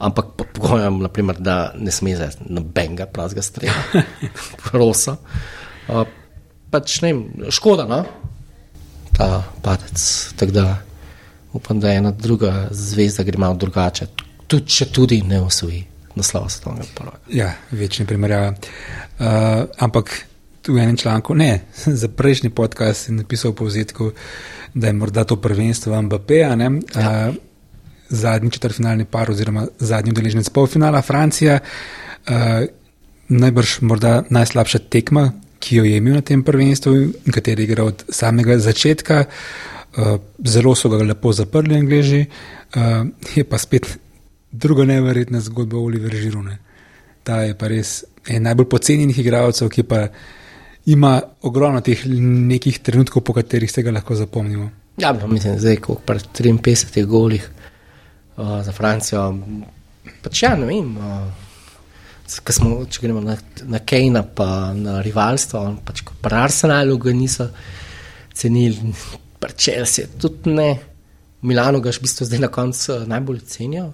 ampak 0.00 0.32
pod 0.36 0.48
pogojem, 0.56 1.02
naprimer, 1.04 1.38
da 1.38 1.72
ne 1.76 1.92
sme 1.92 2.16
za 2.16 2.30
nobenega 2.48 3.06
prazga 3.06 3.42
strela, 3.42 4.04
prosa. 4.64 5.16
Uh, 5.88 6.06
pač 6.70 7.00
ne 7.04 7.14
škoda, 7.52 7.86
no? 7.90 8.04
ta 9.20 9.42
padec. 9.62 10.32
Tako 10.36 10.52
da 10.52 10.76
upam, 11.52 11.80
da 11.80 11.92
ena 11.92 12.10
druga 12.10 12.68
zvezda 12.70 13.22
gre 13.22 13.38
malo 13.38 13.54
drugače, 13.54 14.06
tudi 14.46 14.66
če 14.66 14.86
tudi 14.92 15.22
ne 15.22 15.40
osvoji 15.40 15.84
naslova 16.14 16.48
svetovnega 16.48 16.86
prvaka. 16.94 17.18
Ja, 17.28 17.52
večni 17.70 18.06
primerjava. 18.06 18.54
Uh, 19.18 19.26
ampak 19.78 20.26
v 20.68 20.78
enem 20.78 20.96
članku, 20.96 21.34
ne, 21.34 21.60
za 22.02 22.08
prejšnji 22.08 22.50
podcast 22.50 23.06
sem 23.06 23.16
napisal 23.16 23.52
v 23.52 23.60
povzetku, 23.60 24.10
da 24.74 24.86
je 24.86 24.92
morda 24.92 25.24
to 25.24 25.36
prvenstvo 25.36 26.02
Mbappéja, 26.02 26.54
ne. 26.56 26.70
Ja. 26.94 27.28
Uh, 27.28 27.34
zadnji 28.10 28.50
četrtfinalni 28.50 29.04
par 29.04 29.30
oziroma 29.30 29.66
zadnji 29.78 30.12
udeleženec 30.12 30.48
polfinala 30.48 31.02
Francija, 31.02 31.58
uh, 31.60 32.34
najbrž 33.28 33.80
morda 33.80 34.22
najslabša 34.30 34.78
tekma, 34.78 35.30
ki 35.58 35.76
jo 35.76 35.84
je 35.84 35.96
imel 35.96 36.14
na 36.14 36.20
tem 36.20 36.42
prvenstvu 36.42 36.94
in 36.96 37.32
kateri 37.32 37.62
je 37.62 37.68
igral 37.68 37.86
od 37.86 38.04
samega 38.08 38.58
začetka. 38.58 39.24
Uh, 39.96 40.18
zelo 40.44 40.74
so 40.74 40.88
ga 40.88 41.02
lepo 41.04 41.32
zaprli, 41.32 41.76
angliži, 41.76 42.24
uh, 42.76 43.06
je 43.34 43.44
pa 43.44 43.58
spet 43.58 43.98
druga 44.52 44.84
neverjetna 44.84 45.40
zgodba 45.40 45.78
Oliver 45.78 46.14
Žirune. 46.16 46.58
Ta 47.22 47.42
je 47.42 47.54
pa 47.58 47.68
res 47.68 48.04
en 48.28 48.42
najbolj 48.42 48.68
pocenjenih 48.68 49.18
igralcev, 49.18 49.68
ki 49.68 49.82
pa 49.82 50.06
ima 50.86 51.20
ogromno 51.42 51.80
teh 51.80 52.02
nekih 52.06 52.78
trenutkov, 52.78 53.22
po 53.22 53.32
katerih 53.32 53.70
se 53.70 53.82
ga 53.82 53.90
lahko 53.90 54.14
zapomnimo. 54.14 54.70
Ja, 54.98 55.12
mislim, 55.26 55.58
zdaj, 55.58 55.76
ko 55.76 55.94
pri 55.94 56.18
53 56.38 57.04
golih 57.06 57.50
uh, 58.40 58.58
za 58.64 58.72
Francijo, 58.72 59.28
pač 60.24 60.42
ja, 60.42 60.56
ne 60.56 60.66
vem. 60.66 60.96
Uh, 60.96 61.48
smo, 62.30 62.84
če 62.86 63.02
gremo 63.02 63.22
na, 63.24 63.36
na 63.68 63.80
Kejna, 63.82 64.22
pa 64.22 64.72
na 64.76 65.00
rivalstvo, 65.04 65.64
pač 65.84 66.04
pri 66.22 66.38
Arsenalu 66.44 66.98
ga 67.02 67.14
niso 67.16 67.48
cenili, 68.34 68.94
pri 69.40 69.56
Chelsea 69.56 70.06
tudi 70.20 70.54
ne. 70.54 70.70
Milano 71.42 71.80
ga 71.80 71.88
v 71.88 72.04
bistvu 72.04 72.26
zdaj 72.28 72.40
na 72.42 72.50
koncu 72.52 72.98
najbolj 73.08 73.40
cenijo, 73.48 73.86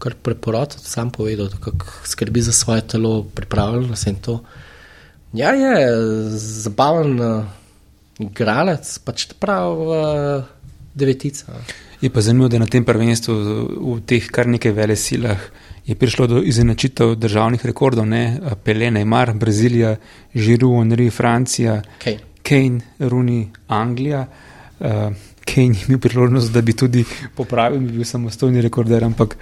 kar 0.00 0.16
preporod, 0.16 0.72
sam 0.80 1.10
povedal, 1.12 1.50
da 1.52 1.72
skrbi 2.08 2.40
za 2.40 2.52
svoje 2.52 2.86
telo, 2.94 3.22
pripravljenost 3.36 4.08
in 4.08 4.16
to. 4.24 4.38
Ja, 5.36 5.52
je 5.52 5.74
zabaven 6.40 7.20
uh, 7.20 7.44
igralec, 8.22 8.88
pač 9.04 9.26
prav 9.36 9.84
uh, 9.84 10.48
devetica. 10.94 11.58
Je 12.04 12.10
pa 12.10 12.20
zanimivo, 12.20 12.48
da 12.48 12.58
na 12.58 12.66
tem 12.68 12.84
prvenstvu 12.84 13.34
v 13.80 14.00
teh 14.04 14.26
kar 14.28 14.44
nekaj 14.44 14.72
vele 14.76 14.92
silah 14.92 15.40
je 15.86 15.94
prišlo 15.96 16.26
do 16.28 16.40
izenačitev 16.44 17.14
državnih 17.16 17.62
rekordov, 17.64 18.04
ne 18.04 18.40
Pele, 18.64 18.90
Neymar, 18.92 19.32
Brazilija, 19.40 19.94
Žiru, 20.34 20.68
Henri, 20.82 21.10
Francija, 21.10 21.80
Okay. 22.00 22.18
Kane, 22.42 22.80
Runi, 22.98 23.48
Anglija. 23.68 24.26
Uh, 24.80 25.16
Kane 25.48 25.78
je 25.78 25.86
imel 25.88 25.98
priložnost, 25.98 26.52
da 26.52 26.60
bi 26.60 26.74
tudi 26.76 27.04
popravil, 27.36 27.80
bi 27.80 27.92
bil 27.92 28.04
samostojni 28.04 28.60
rekorder, 28.60 29.04
ampak 29.04 29.36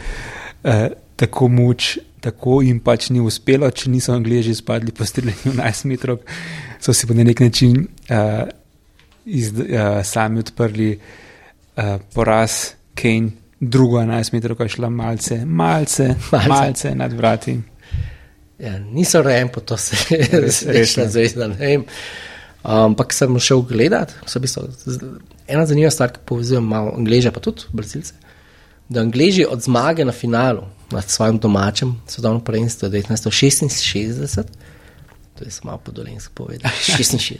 uh, 0.62 0.86
tako 1.16 1.48
moč, 1.48 1.96
tako 2.20 2.60
jim 2.62 2.78
pač 2.80 3.08
ni 3.10 3.20
uspelo, 3.20 3.70
če 3.70 3.90
niso 3.90 4.14
Angliji 4.14 4.54
spadli 4.54 4.94
po 4.94 5.04
streljanju 5.04 5.56
11 5.58 5.90
metrov, 5.90 6.22
so 6.78 6.94
si 6.94 7.10
pa 7.10 7.18
na 7.18 7.26
nek 7.26 7.42
način 7.42 7.82
uh, 7.82 8.46
iz, 9.26 9.50
uh, 9.50 9.98
sami 10.06 10.46
odprli 10.46 10.92
uh, 10.94 11.02
poraz 12.14 12.72
Kane, 12.94 13.30
drugo 13.60 13.98
11 13.98 14.32
metrov, 14.32 14.56
ki 14.56 14.62
je 14.62 14.68
šla 14.68 14.88
malce, 14.90 15.44
malce, 15.46 16.08
Malce. 16.32 16.48
malce, 16.48 16.94
nad 16.94 17.12
vrati. 17.12 17.60
Ja, 18.58 18.78
niso 18.78 19.22
rejem 19.22 19.48
po 19.48 19.60
to, 19.60 19.76
se 19.76 19.96
Res- 20.32 20.62
res 20.64 20.96
ne. 20.96 21.08
zvezda. 21.08 21.48
Ampak 22.62 23.12
sem 23.12 23.38
šel 23.38 23.62
gledat, 23.62 24.12
so 24.24 24.38
z- 24.38 24.98
ena 25.48 25.66
zanimiva 25.66 25.90
stvar, 25.90 26.12
ki 26.12 26.20
povezuje 26.24 26.60
malo 26.60 26.92
Angleže, 26.92 27.30
pa 27.30 27.40
tudi 27.40 27.62
Brazilce. 27.72 28.14
Da 28.88 29.00
Angleži 29.00 29.44
od 29.44 29.62
zmage 29.62 30.04
na 30.04 30.12
finalu 30.12 30.62
nad 30.90 31.08
svojim 31.08 31.38
domačim 31.38 31.96
svetovnim 32.06 32.40
prvenstvom 32.40 32.92
1966, 32.92 34.42
to 35.34 35.44
je 35.44 35.50
samo 35.50 35.78
podolensko 35.78 36.32
povedal, 36.36 36.70
66, 36.88 37.34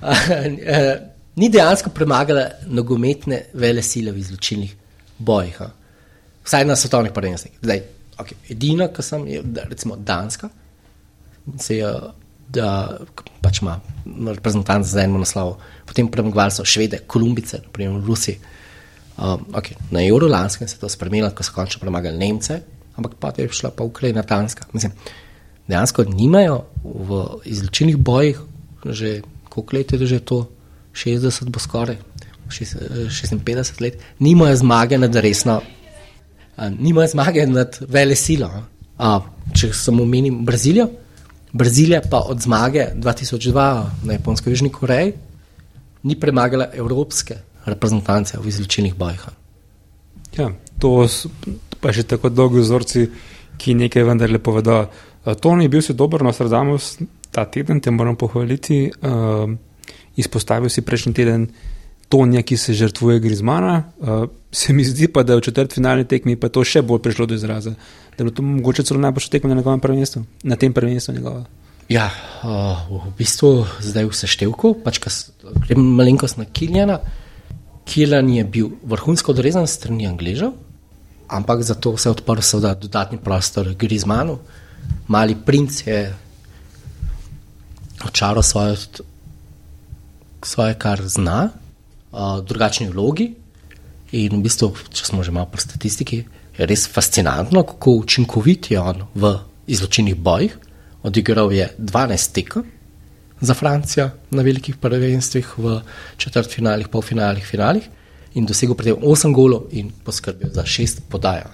a, 0.00 0.14
eh, 0.62 1.00
ni 1.36 1.48
dejansko 1.52 1.90
premagala 1.90 2.46
nogometne 2.66 3.42
vele 3.54 3.82
sile 3.82 4.12
v 4.12 4.22
izločilnih 4.24 4.76
bojih. 5.18 5.60
a. 5.62 5.70
Vsaj 6.44 6.64
na 6.64 6.76
svetovnih 6.76 7.12
prvenstvih. 7.12 7.58
Zdaj, 7.62 7.82
okay, 8.18 8.36
edina, 8.50 8.88
ki 8.88 9.02
sem, 9.02 9.26
je 9.28 9.42
da, 9.42 9.66
recimo 9.68 9.96
Danska, 9.96 10.48
se 11.58 11.76
je, 11.76 11.90
da 12.48 12.98
pač 13.42 13.60
ima 13.62 13.80
reprezentant 14.30 14.86
za 14.86 15.02
eno 15.02 15.18
naslov, 15.18 15.56
potem 15.86 16.08
premagovali 16.08 16.54
so 16.54 16.64
Švede, 16.64 17.02
Kolumbice, 17.06 17.60
naprimer 17.66 18.02
Rusi. 18.06 18.38
Um, 19.16 19.46
okay. 19.56 19.76
Na 19.90 20.04
Eurolanskem 20.04 20.68
se 20.68 20.76
je 20.76 20.80
to 20.80 20.88
spremenilo, 20.88 21.30
ko 21.34 21.42
so 21.42 21.54
končno 21.54 21.80
premagali 21.80 22.18
Nemce, 22.18 22.60
ampak 22.96 23.16
pa 23.20 23.32
je 23.36 23.48
šla 23.52 23.70
pa 23.70 23.84
Ukrajina, 23.84 24.22
Danska. 24.22 24.66
Mislim, 24.72 24.92
dejansko 25.68 26.04
nimajo 26.04 26.64
v 26.84 27.24
izločilnih 27.44 27.96
bojih, 27.96 28.40
že 28.84 29.22
koliko 29.48 29.76
let 29.76 29.92
je 29.92 30.06
že 30.06 30.20
to, 30.20 30.44
60 30.96 31.50
bo 31.52 31.60
skoraj, 31.60 31.96
šest- 32.48 32.80
eh, 32.80 33.38
56 33.44 33.80
let, 33.80 34.00
nimajo 34.18 34.56
zmage 34.56 34.98
nad 34.98 35.14
resno 35.14 35.60
nimajo 36.78 37.08
zmage 37.08 37.46
nad 37.46 37.78
vele 37.88 38.14
silo. 38.14 38.50
a. 38.98 39.20
Če 39.54 39.72
samo 39.72 40.02
omenim 40.02 40.44
Brazilijo, 40.44 40.88
Brazilija 41.52 42.00
pa 42.10 42.18
od 42.18 42.40
zmage 42.40 42.86
2002 42.96 43.84
na 44.04 44.12
Japonsko 44.12 44.50
Južni 44.50 44.70
Koreji 44.72 45.12
ni 46.02 46.20
premagala 46.20 46.66
evropske 46.74 47.34
reprezentance 47.64 48.38
v 48.40 48.48
izločilnih 48.48 48.94
bojih. 48.94 49.26
Ja, 50.38 50.50
to 50.78 51.06
pa 51.80 51.92
že 51.92 52.02
tako 52.02 52.28
dolgi 52.28 52.60
vzorci, 52.60 53.06
ki 53.58 53.74
nekaj 53.74 54.02
vendarle 54.02 54.38
povedo. 54.38 54.86
Toni 55.40 55.64
je 55.64 55.68
bil 55.68 55.82
si 55.82 55.94
dober, 55.94 56.22
Nostradamus, 56.22 56.98
ta 57.30 57.44
teden 57.44 57.80
te 57.80 57.90
moram 57.90 58.16
pohvaliti. 58.16 58.90
Uh, 59.02 59.52
izpostavil 60.16 60.68
si 60.68 60.82
prejšnji 60.82 61.14
teden 61.14 61.48
Tonija, 62.08 62.42
ki 62.42 62.56
se 62.56 62.74
žrtvuje 62.74 63.20
Grizmana. 63.20 63.82
Uh, 63.98 64.28
se 64.52 64.72
mi 64.72 64.84
zdi 64.84 65.08
pa, 65.08 65.22
da 65.22 65.34
je 65.34 65.40
v 65.40 65.46
četrt 65.48 65.74
finalni 65.74 66.04
tekmi 66.06 66.36
pa 66.36 66.48
to 66.48 66.62
še 66.64 66.82
bolj 66.82 67.02
prišlo 67.02 67.26
do 67.26 67.34
izraza. 67.34 67.74
Da 68.16 68.24
je 68.24 68.34
to 68.34 68.42
mogoče 68.46 68.86
celo 68.86 69.00
najboljša 69.02 69.30
tekma 69.30 69.50
na 69.50 69.58
njegovem 69.58 69.80
prvenstvu, 69.80 70.24
na 70.42 70.56
tem 70.56 70.72
prvenstvu 70.72 71.14
njegova. 71.14 71.44
Ja, 71.88 72.10
uh, 72.42 72.86
v 73.06 73.12
bistvu 73.18 73.66
zdaj 73.82 74.08
v 74.10 74.18
seštevku, 74.18 74.74
pač 74.82 75.00
grem 75.66 75.82
malenkost 75.98 76.38
na 76.38 76.46
Kiljana. 76.46 77.00
Kiljan 77.86 78.28
je 78.30 78.44
bil 78.44 78.70
vrhunsko 78.82 79.30
odrezan 79.30 79.66
strani 79.70 80.08
Angležev, 80.08 80.50
ampak 81.30 81.62
zato 81.62 81.94
se 81.96 82.08
je 82.08 82.16
odprl 82.16 82.42
seveda 82.42 82.74
dodatni 82.74 83.18
prostor 83.18 83.70
Grizmanu. 83.78 84.38
Mali 85.06 85.36
princ 85.38 85.86
je 85.86 86.00
očaral 88.06 88.42
svoje, 88.42 88.76
svoje 90.46 90.76
kar 90.78 91.02
zna, 91.02 91.50
uh, 92.12 92.38
drugačni 92.46 92.88
vlogi. 92.92 93.32
In 94.14 94.38
v 94.38 94.44
bistvu, 94.46 94.70
če 94.94 95.10
smo 95.10 95.26
že 95.26 95.34
malo 95.34 95.50
pri 95.50 95.60
statistiki, 95.64 96.22
je 96.56 96.66
res 96.66 96.86
fascinantno, 96.88 97.64
kako 97.66 97.98
učinkovit 98.04 98.70
je 98.70 98.80
on 98.80 99.02
v 99.14 99.34
izločenih 99.66 100.16
bojih. 100.16 100.54
Odigral 101.02 101.52
je 101.52 101.68
12 101.78 102.32
tekem 102.32 102.64
za 103.40 103.54
Francijo 103.54 104.10
na 104.30 104.42
velikih 104.42 104.78
prvenstvih, 104.80 105.58
v 105.58 105.80
četrtfinalih, 106.16 106.88
polfinalih, 106.88 107.44
finalih 107.46 107.84
in 108.34 108.46
dosegel 108.46 108.76
pri 108.76 108.92
tem 108.92 109.02
8 109.02 109.34
golov 109.34 109.68
in 109.72 109.90
poskrbel 110.04 110.52
za 110.52 110.64
6 110.64 111.08
podaja. 111.10 111.50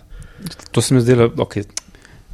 To 0.70 0.82
se 0.82 0.94
mi 0.94 1.00
zdelo, 1.00 1.30
ok, 1.38 1.62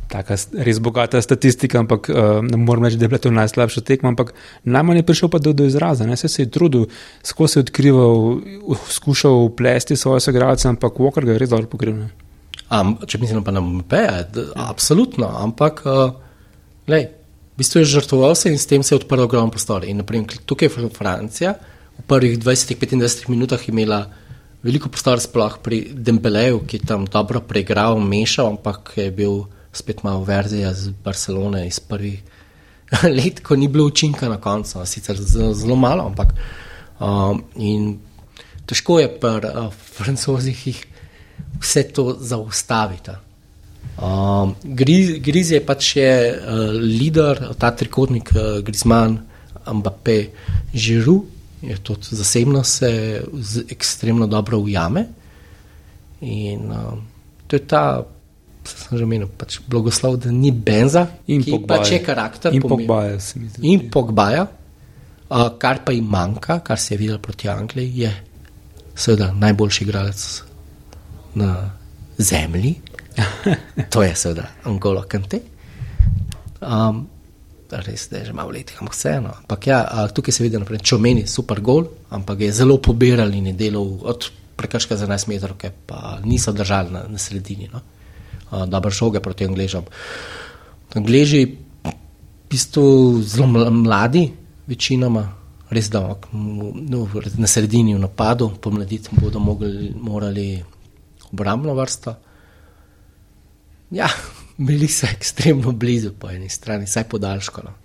tako 0.08 0.36
res 0.64 0.80
bogata 0.80 1.20
statistika, 1.22 1.78
ampak 1.78 2.08
uh, 2.08 2.40
ne 2.44 2.56
morem 2.56 2.88
reči, 2.88 2.96
da 2.96 3.04
je 3.04 3.12
bila 3.12 3.20
to 3.20 3.32
najslabša 3.34 3.84
tekma, 3.84 4.12
ampak 4.14 4.32
najmanj 4.64 5.02
je 5.02 5.08
prišel 5.08 5.28
pa 5.28 5.38
do, 5.38 5.52
do 5.52 5.68
izraza. 5.68 6.06
Ne? 6.08 6.16
Se 6.16 6.30
je 6.42 6.50
trudil, 6.50 6.88
skozi 7.22 7.58
je 7.58 7.66
odkrival, 7.66 8.40
skušal 8.88 9.50
plesti 9.56 9.96
svoje 9.96 10.24
soigralce, 10.24 10.68
ampak 10.68 10.96
Walker 10.96 11.28
ga 11.28 11.36
je 11.36 11.42
res 11.44 11.52
dobro 11.52 11.68
pokril. 11.68 12.08
Um, 12.68 12.96
če 13.08 13.20
mislim 13.20 13.44
pa 13.44 13.52
na 13.52 13.60
MP, 13.64 14.00
absolutno, 14.56 15.28
ampak 15.40 15.84
uh, 15.88 16.12
lej, 16.88 17.08
v 17.56 17.60
bistvu 17.60 17.82
je 17.82 17.92
žrtvoval 17.96 18.36
se 18.36 18.52
in 18.52 18.58
s 18.58 18.68
tem 18.70 18.82
se 18.82 18.94
je 18.94 19.00
odprl 19.00 19.24
ogromen 19.24 19.52
prostor. 19.52 19.84
In 19.84 20.00
naprimer, 20.00 20.40
tukaj 20.46 20.68
je 20.68 20.88
Francija 20.94 21.56
v 21.98 22.06
prvih 22.06 22.38
20-25 22.38 23.28
minutah 23.28 23.60
imela 23.68 24.06
veliko 24.62 24.88
prostora, 24.88 25.20
sploh 25.20 25.58
pri 25.62 25.90
Dembeleju, 25.94 26.64
ki 26.66 26.80
je 26.80 26.86
tam 26.86 27.06
dobro 27.06 27.40
preigral, 27.40 27.98
mešal, 28.00 28.54
ampak 28.56 28.94
je 28.96 29.10
bil 29.10 29.46
spet 29.72 30.02
malo 30.02 30.24
verzija 30.24 30.72
z 30.74 30.92
Barcelone 31.04 31.66
iz 31.66 31.80
prvih 31.80 32.22
let, 33.18 33.40
ko 33.40 33.56
ni 33.56 33.68
bilo 33.68 33.86
učinka 33.86 34.28
na 34.28 34.36
koncu, 34.40 34.86
sicer 34.86 35.16
zelo, 35.20 35.76
malo, 35.76 36.06
ampak 36.06 36.34
um, 37.00 37.42
in 37.56 37.98
težko 38.66 39.00
je 39.00 39.08
pri 39.20 39.48
uh, 39.48 39.72
francozih 39.72 40.84
vse 41.60 41.82
to 41.92 42.16
zaustaviti. 42.20 43.10
Um, 43.98 44.54
Griz, 44.62 45.18
Griz 45.22 45.50
je 45.52 45.60
pač 45.66 45.96
je 45.96 46.12
uh, 46.32 46.76
voditelj, 46.78 47.54
ta 47.58 47.70
trikotnik, 47.76 48.32
uh, 48.34 48.60
Grizman, 48.64 49.18
Mbappé, 49.68 50.18
Žiru, 50.74 51.24
je 51.62 51.76
to 51.82 51.96
zasebno 52.00 52.64
se 52.64 53.22
ekstremno 53.68 54.26
dobro 54.26 54.58
ujame. 54.58 55.06
In 56.20 56.70
um, 56.72 57.02
to 57.46 57.56
je 57.56 57.66
ta 57.66 58.04
sem 58.68 58.98
že 58.98 59.04
omenil, 59.04 59.28
pač 59.28 59.58
blagoslov, 59.68 60.18
da 60.24 60.32
ni 60.34 60.52
benza 60.52 61.06
in 61.26 61.42
ki 61.44 61.62
pač 61.68 61.92
je 61.96 62.00
karakter. 62.04 62.54
In 62.54 62.62
pogbaja, 62.62 63.18
se 63.20 63.40
mi 63.40 63.48
zdi. 63.48 63.64
In 63.72 63.88
pogbaja, 63.90 64.46
uh, 64.46 65.48
kar 65.58 65.82
pa 65.84 65.94
jim 65.96 66.08
manjka, 66.10 66.60
kar 66.64 66.78
se 66.78 66.94
je 66.94 66.98
videlo 66.98 67.18
proti 67.22 67.48
Angliji, 67.48 68.04
je 68.04 68.12
seveda 68.98 69.32
najboljši 69.32 69.84
igralec 69.84 70.24
na 71.34 71.52
zemlji. 72.18 72.74
to 73.92 74.02
je 74.02 74.14
seveda 74.14 74.48
Angola 74.64 75.04
Kante. 75.08 75.40
Um, 76.60 77.06
res 77.70 78.08
je 78.12 78.24
že 78.24 78.32
malo 78.32 78.50
let, 78.50 78.72
ampak 78.80 78.94
vseeno. 78.94 79.34
Ampak 79.44 79.66
ja, 79.66 80.08
tukaj 80.14 80.32
se 80.32 80.42
vidi, 80.42 80.56
da 80.56 80.64
je 80.64 80.98
meni 80.98 81.26
super 81.26 81.60
gol, 81.60 81.86
ampak 82.10 82.40
je 82.40 82.52
zelo 82.52 82.78
pobiral 82.78 83.34
in 83.34 83.52
je 83.52 83.52
delal 83.52 83.98
od 84.02 84.30
prekrška 84.56 84.96
za 84.96 85.06
11 85.06 85.28
metrov, 85.28 85.56
pa 85.86 86.18
niso 86.24 86.52
držali 86.52 86.90
na, 86.90 87.04
na 87.08 87.18
sredini. 87.18 87.68
No? 87.72 87.80
Dobre 88.66 88.90
žoge 88.90 89.20
proti 89.20 89.44
Angležom. 89.44 89.84
Angleži, 90.96 91.44
v 91.84 91.92
bistvu 92.50 93.20
zelo 93.22 93.46
mladi, 93.70 94.28
večinoma, 94.66 95.26
res 95.70 95.90
da 95.92 96.00
no, 96.32 97.08
na 97.36 97.46
sredini 97.46 97.94
v 97.94 98.00
napadu, 98.00 98.50
pomladiti 98.60 99.12
bodo 99.12 99.38
mogli, 99.38 99.92
morali 99.94 100.64
obrambno 101.32 101.74
vrsto. 101.74 102.14
Ja, 103.90 104.08
bili 104.68 104.88
so 104.88 105.06
ekstremno 105.06 105.72
blizu 105.72 106.12
po 106.18 106.30
eni 106.30 106.48
strani, 106.48 106.86
saj 106.86 107.04
podaljško. 107.08 107.62
No. 107.64 107.76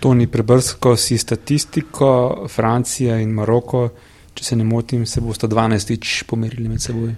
To 0.00 0.14
ni 0.14 0.26
prebrsko, 0.26 0.96
si 0.96 1.18
statistiko, 1.18 2.46
Francija 2.50 3.20
in 3.22 3.30
Maroko, 3.34 3.88
če 4.34 4.44
se 4.44 4.56
ne 4.56 4.64
motim, 4.64 5.06
se 5.06 5.20
bosta 5.20 5.46
12-tič 5.46 6.22
pomerili 6.30 6.68
med 6.68 6.82
seboj. 6.82 7.12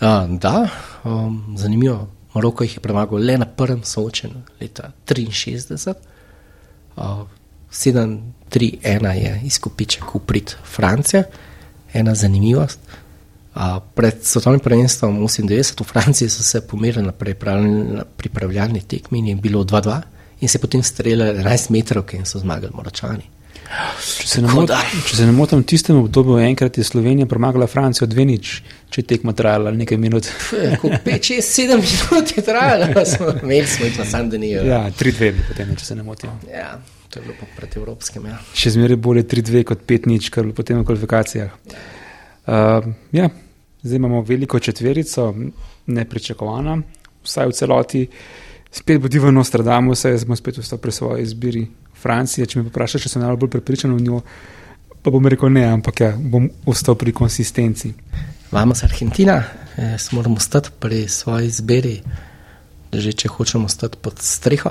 A, 0.00 0.26
da, 0.30 0.68
um, 1.04 1.54
zanimivo. 1.56 2.08
Maroko 2.34 2.64
jih 2.64 2.76
je 2.76 2.80
premagal 2.80 3.18
le 3.18 3.38
na 3.38 3.46
prvem 3.46 3.80
soočenju 3.84 4.42
leta 4.60 4.92
63. 5.06 5.94
Uh, 6.96 7.04
7-3-1 7.72 9.12
je 9.12 9.40
izkupiček 9.44 10.14
uprit 10.14 10.56
Francije, 10.74 11.24
ena 11.92 12.14
zanimivost. 12.14 12.78
Uh, 13.54 13.62
pred 13.94 14.22
svetovnim 14.22 14.60
prvenstvom 14.60 15.18
98 15.18 15.80
v 15.80 15.84
Franciji 15.84 16.28
so 16.28 16.42
se 16.42 16.60
pomerili 16.60 17.06
na 17.06 17.12
pripravljalni 18.16 18.80
tekmi 18.80 19.18
in 19.18 19.26
je 19.26 19.34
bilo 19.34 19.64
2-2 19.64 20.00
in 20.40 20.48
se 20.48 20.58
potem 20.58 20.82
streljali 20.82 21.38
11 21.38 21.70
metrov 21.70 22.04
in 22.12 22.24
so 22.24 22.38
zmagali 22.38 22.72
Moročani. 22.74 23.38
Če 24.00 24.28
se, 24.28 24.42
mot, 24.42 24.70
če 25.06 25.16
se 25.16 25.26
ne 25.26 25.32
motim, 25.32 25.60
v 25.60 25.68
tistem 25.68 25.98
obdobju 26.00 26.38
enkrat 26.40 26.78
je 26.78 26.84
Slovenija 26.84 27.26
premagala 27.28 27.66
Francijo 27.68 28.06
dve 28.08 28.24
nič, 28.24 28.62
če 28.94 29.04
tekma 29.08 29.34
trajala 29.36 29.72
nekaj 29.76 29.98
minut. 30.00 30.28
5-6-7 31.04 31.80
minut 31.82 32.32
je 32.36 32.44
trajala, 32.44 32.88
smo 33.12 33.32
imeli 33.42 33.66
smo 33.66 33.88
jih 33.88 33.98
na 34.00 34.06
Sandenijo. 34.08 34.64
Ja, 34.66 34.80
3-2, 34.90 35.32
potem, 35.50 35.74
če 35.76 35.90
se 35.90 35.98
ne 35.98 36.06
motim. 36.06 36.32
Ja, 36.50 36.78
to 37.12 37.20
je 37.20 37.26
bilo 37.26 37.50
pred 37.56 37.76
evropskim. 37.80 38.28
Ja. 38.32 38.40
Še 38.56 38.74
zmeraj 38.78 39.00
bolje 39.04 39.26
3-2 39.28 39.64
kot 39.68 39.84
5 39.88 40.08
nič, 40.10 40.30
kar 40.32 40.42
je 40.42 40.50
bilo 40.50 40.56
potem 40.56 40.80
v 40.80 40.88
kvalifikacijah. 40.88 41.54
Uh, 42.48 42.92
ja, 43.12 43.28
zdaj 43.84 44.00
imamo 44.00 44.22
veliko 44.24 44.60
četverico, 44.60 45.30
nepričakovana, 45.92 46.78
vsaj 47.26 47.50
v 47.50 47.58
celoti. 47.60 48.06
Spet 48.72 49.00
bodi 49.00 49.20
v 49.20 49.32
Nostradamu, 49.32 49.96
saj 49.96 50.18
smo 50.24 50.36
spet 50.36 50.60
vstali 50.60 50.80
pri 50.80 50.92
svoji 50.92 51.24
izbiri 51.24 51.66
Francije. 51.98 52.46
Če 52.46 52.60
me 52.60 52.68
vprašaš, 52.68 53.04
če 53.04 53.12
sem 53.12 53.24
najbolj 53.24 53.52
prepričan 53.52 53.94
v 53.96 54.04
njo, 54.04 54.20
pa 55.02 55.12
bom 55.12 55.24
rekel 55.24 55.52
ne, 55.52 55.64
ampak 55.72 56.04
ja, 56.04 56.10
bom 56.16 56.48
ostal 56.68 56.96
pri 57.00 57.14
konsistenci. 57.16 57.94
Vamo 58.52 58.74
z 58.74 58.84
Argentina, 58.84 59.42
jaz 59.76 60.12
moram 60.12 60.36
ostati 60.36 60.68
pri 60.80 61.08
svoji 61.08 61.46
izbiri, 61.46 62.02
že 62.92 63.12
če 63.12 63.28
hočemo 63.28 63.66
ostati 63.68 63.98
pod 64.00 64.22
streho. 64.24 64.70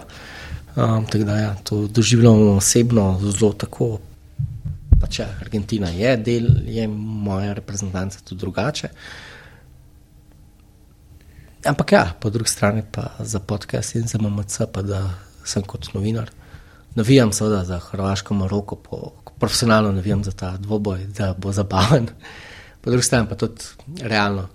Um, 0.76 1.06
da 1.14 1.36
ja, 1.38 1.52
to 1.64 1.84
doživljamo 1.88 2.56
osebno 2.58 3.20
zelo 3.22 3.52
tako. 3.54 4.00
Pač 5.02 5.20
ja, 5.20 5.28
Argentina 5.42 5.92
je 5.94 6.16
del, 6.18 6.50
je 6.66 6.88
moja 6.88 7.54
reprezentanca 7.54 8.20
tudi 8.26 8.40
drugače. 8.40 8.90
Ampak 11.66 11.92
ja, 11.92 12.04
po 12.20 12.34
drugi 12.34 12.50
strani 12.50 12.82
pa 12.92 13.12
za 13.20 13.40
podcast 13.40 13.96
in 13.96 14.10
za 14.10 14.18
MMC, 14.18 14.72
pa 14.74 14.82
da 14.82 15.06
sem 15.46 15.62
kot 15.62 15.94
novinar. 15.94 16.34
Navijam 16.96 17.30
seveda 17.30 17.62
za 17.64 17.80
Hrvaško, 17.80 18.34
Maroko, 18.34 18.76
po, 18.76 19.12
profesionalno 19.38 19.92
navijam 19.92 20.24
za 20.24 20.32
ta 20.32 20.56
dvoboj, 20.58 21.06
da 21.14 21.36
bo 21.38 21.54
zabaven. 21.54 22.10
Po 22.82 22.90
drugi 22.90 23.04
strani 23.04 23.28
pa 23.30 23.36
tudi 23.36 23.64
realno 24.02 24.48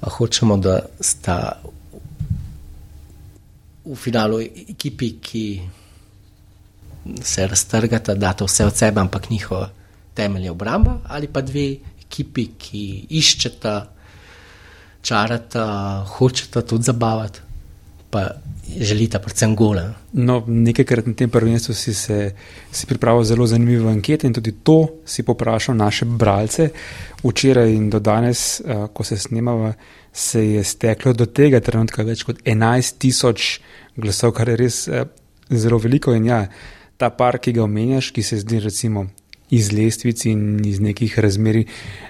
hočemo, 0.00 0.56
da 0.56 0.78
sta 1.00 1.60
v 3.84 3.96
finalu 3.96 4.40
ekipi, 4.40 5.10
ki 5.20 5.46
se 7.22 7.46
raztrgata, 7.46 8.14
da 8.14 8.32
to 8.32 8.44
vse 8.48 8.66
od 8.66 8.76
sebe, 8.76 9.00
ampak 9.00 9.30
njihov 9.30 9.66
temelj 10.14 10.44
je 10.44 10.50
obramba, 10.50 10.98
ali 11.08 11.28
pa 11.28 11.40
dve 11.40 11.76
ekipi, 12.06 12.46
ki 12.58 12.84
iščeta 13.10 13.74
čarata, 15.02 15.66
hočeta 16.16 16.62
tudi 16.62 16.84
zabavati, 16.84 17.40
pa 18.10 18.28
želita 18.80 19.18
predvsem 19.18 19.54
gole. 19.56 19.82
No, 20.12 20.42
nekajkrat 20.46 21.06
na 21.06 21.14
tem 21.14 21.30
prvenstvu 21.30 21.74
si 21.74 21.94
se 21.94 22.34
si 22.72 22.86
pripravil 22.86 23.24
zelo 23.24 23.46
zanimive 23.46 23.90
ankete 23.90 24.26
in 24.26 24.32
tudi 24.32 24.52
to 24.62 24.88
si 25.04 25.22
poprašal 25.22 25.76
naše 25.76 26.04
bralce. 26.04 26.70
Včeraj 27.24 27.72
in 27.72 27.90
do 27.90 28.00
danes, 28.00 28.60
uh, 28.60 28.86
ko 28.92 29.04
se 29.04 29.16
snemava, 29.16 29.72
se 30.12 30.44
je 30.46 30.64
steklo 30.64 31.12
do 31.12 31.26
tega 31.26 31.60
trenutka 31.60 32.02
več 32.02 32.22
kot 32.22 32.42
11 32.44 32.98
tisoč 32.98 33.60
glasov, 33.96 34.32
kar 34.36 34.48
je 34.48 34.56
res 34.56 34.88
eh, 34.88 35.04
zelo 35.50 35.78
veliko. 35.78 36.14
In 36.14 36.28
ja, 36.30 36.44
ta 36.96 37.10
par, 37.10 37.40
ki 37.42 37.52
ga 37.56 37.64
omenjaš, 37.64 38.12
ki 38.14 38.22
se 38.22 38.38
zdi 38.42 38.60
recimo 38.62 39.08
iz 39.50 39.72
lestvic 39.72 40.24
in 40.30 40.62
iz 40.66 40.80
nekih 40.80 41.18
razmeri 41.18 41.64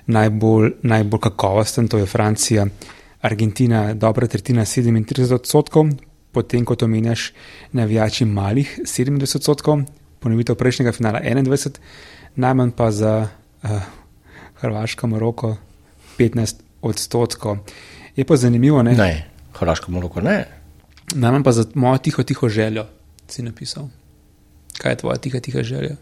najbolj, 0.07 0.75
najbolj 0.83 1.23
kakovosten, 1.29 1.89
to 1.89 1.99
je 1.99 2.07
Francija, 2.07 2.67
Argentina, 3.25 3.95
dobra 3.95 4.29
tretjina 4.29 4.65
37 4.69 5.35
odstotkov, 5.35 5.89
potem 6.35 6.65
kot 6.65 6.83
omenjaš 6.83 7.33
navijači 7.73 8.25
malih 8.25 8.81
70 8.83 9.37
odstotkov, 9.37 9.85
ponovitev 10.21 10.59
prejšnjega 10.59 10.93
finala 10.93 11.21
21, 11.23 11.79
najmanj 12.37 12.73
pa 12.77 12.91
za 12.91 13.15
uh, 13.63 13.71
Hrvaško, 14.61 15.07
Maroko 15.07 15.57
15 16.19 16.63
odstotkov. 16.83 17.59
Je 18.17 18.25
pa 18.25 18.37
zanimivo, 18.37 18.83
ne? 18.83 18.95
Ne, 18.95 19.13
Hrvaško, 19.59 19.93
Maroko 19.93 20.21
ne. 20.21 20.45
Najmanj 21.15 21.45
pa 21.45 21.53
za 21.53 21.67
mojo 21.75 21.99
tiho, 21.99 22.23
tiho 22.23 22.49
željo 22.49 22.87
si 23.29 23.43
napisal. 23.43 23.89
Kaj 24.79 24.93
je 24.93 24.97
tvoja 24.97 25.17
tiha, 25.17 25.41
tiha 25.41 25.63
želja? 25.63 25.97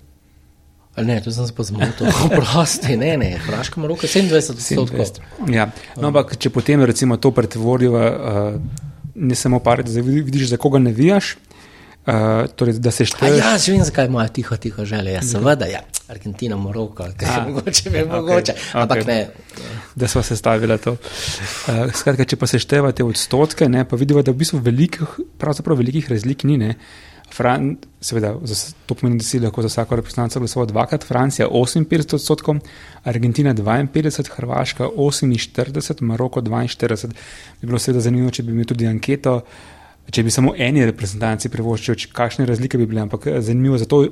Ne, 0.97 1.23
to 1.25 1.33
sem 1.33 1.47
se 1.47 1.55
pa 1.55 1.63
zmotil. 1.63 2.07
Prosti, 2.37 2.97
ne, 2.97 3.17
ne, 3.17 3.39
Hrvaška, 3.47 3.81
Maroko 3.81 4.07
27 4.07 4.81
odstotkov. 4.81 5.49
Ja, 5.49 5.71
no, 5.97 6.11
ampak 6.13 6.37
če 6.37 6.51
potem 6.53 6.85
recimo 6.85 7.17
to 7.17 7.31
pretvorijo, 7.33 7.93
uh, 7.93 8.92
ne 9.15 9.35
samo 9.35 9.59
par, 9.59 9.83
da 9.85 10.01
vidiš, 10.01 10.49
za 10.49 10.57
koga 10.57 10.79
ne 10.79 10.93
vijaš. 10.93 11.37
Uh, 12.03 12.49
torej, 12.59 12.81
da 12.83 12.91
se 12.91 13.05
šteješ. 13.07 13.37
Ja, 13.39 13.59
že 13.59 13.73
vem, 13.73 13.85
zakaj 13.87 14.09
imajo 14.11 14.29
tiho, 14.35 14.57
tiho 14.57 14.85
želje. 14.85 15.13
Ja, 15.13 15.21
seveda, 15.23 15.69
ja. 15.71 15.85
Argentina, 16.11 16.57
Moroko, 16.57 17.07
kaj 17.17 17.29
je 17.31 17.43
mogoče, 17.47 17.91
okay. 17.91 18.09
mogoče. 18.11 18.55
Ampak 18.73 18.99
okay. 18.99 19.07
ne. 19.07 19.29
Da 19.95 20.09
smo 20.09 20.23
se 20.23 20.37
stavili 20.37 20.79
to. 20.79 20.97
Uh, 20.97 21.95
skratka, 21.95 22.27
če 22.27 22.37
pa 22.37 22.49
se 22.51 22.59
števate 22.59 23.07
odstotke, 23.07 23.69
ne, 23.69 23.85
pa 23.87 23.97
vidimo, 23.97 24.23
da 24.27 24.35
v 24.35 24.41
bistvu 24.43 24.59
velikih, 24.59 25.15
pravzaprav 25.39 25.79
velikih 25.79 26.11
razlik 26.11 26.43
ni. 26.45 26.59
Ne. 26.59 26.75
Fran, 27.33 27.77
seveda, 28.01 28.35
to 28.87 28.95
pomeni, 28.95 29.19
da 29.19 29.25
si 29.25 29.41
lahko 29.41 29.63
za 29.63 29.69
vsako 29.71 29.97
reprezentanco 29.97 30.41
glasoval 30.41 30.67
dvakrat, 30.67 31.05
Francija 31.05 31.49
58 31.49 32.15
odstotkov, 32.15 32.59
Argentina 33.05 33.55
52, 33.55 34.31
Hrvaška 34.37 34.89
48, 34.97 36.03
Maroko 36.03 36.41
42. 36.41 37.07
Bi 37.61 37.67
bilo 37.67 37.79
seveda 37.79 38.01
zanimivo, 38.01 38.31
če 38.31 38.43
bi 38.43 38.53
imeli 38.53 38.69
tudi 38.69 38.87
anketo, 38.87 39.39
če 40.11 40.23
bi 40.23 40.35
samo 40.35 40.53
eni 40.59 40.85
reprezentanci 40.85 41.49
privoščili, 41.49 42.11
kakšne 42.13 42.47
razlike 42.47 42.79
bi 42.79 42.87
bile, 42.91 43.07
ampak 43.07 43.31
zanimivo 43.41 43.79
za 43.81 43.89
to, 43.89 44.03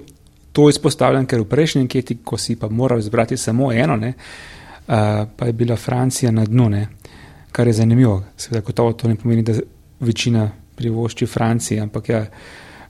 izpostavljam, 0.71 1.27
ker 1.29 1.45
v 1.45 1.49
prejšnji 1.51 1.85
anketi, 1.85 2.19
ko 2.25 2.39
si 2.41 2.57
pa 2.57 2.69
moral 2.69 2.99
izbrati 2.99 3.37
samo 3.37 3.69
eno, 3.73 3.99
ne, 4.01 4.15
uh, 4.15 4.95
pa 5.37 5.51
je 5.51 5.53
bila 5.53 5.77
Francija 5.77 6.33
na 6.33 6.47
dnu, 6.49 6.71
ne, 6.73 6.87
kar 7.53 7.69
je 7.69 7.77
zanimivo. 7.83 8.23
Seveda, 8.37 8.65
gotovo 8.67 8.97
to 8.97 9.13
ne 9.13 9.21
pomeni, 9.21 9.45
da 9.45 9.59
večina 10.01 10.49
privošči 10.81 11.27
Franciji, 11.27 11.81
ampak 11.85 12.09
ja. 12.09 12.25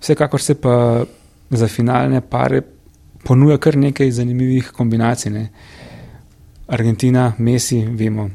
Vsekakor 0.01 0.41
se 0.41 0.55
pa 0.55 1.05
za 1.51 1.69
finalne 1.69 2.21
pare 2.21 2.63
ponuja 3.25 3.59
kar 3.59 3.77
nekaj 3.77 4.11
zanimivih 4.11 4.71
kombinacij. 4.73 5.33
Ne. 5.33 5.49
Argentina, 6.67 7.33
Messi, 7.39 7.83
vemo, 7.85 8.29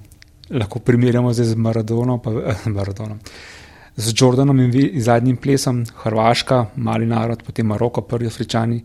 lahko 0.49 0.79
primerjamo 0.79 1.33
z 1.33 1.55
Maradonom, 1.55 2.19
pa, 2.21 2.31
eh, 2.31 2.69
Maradonom. 2.69 3.19
Z 3.95 4.13
Jordanom 4.21 4.59
in 4.59 5.01
zadnjim 5.01 5.37
plesom, 5.37 5.85
Hrvaška, 6.03 6.65
mali 6.75 7.05
narod, 7.05 7.43
potem 7.43 7.67
Maroko, 7.67 8.01
prvi 8.01 8.27
Afričani, 8.27 8.83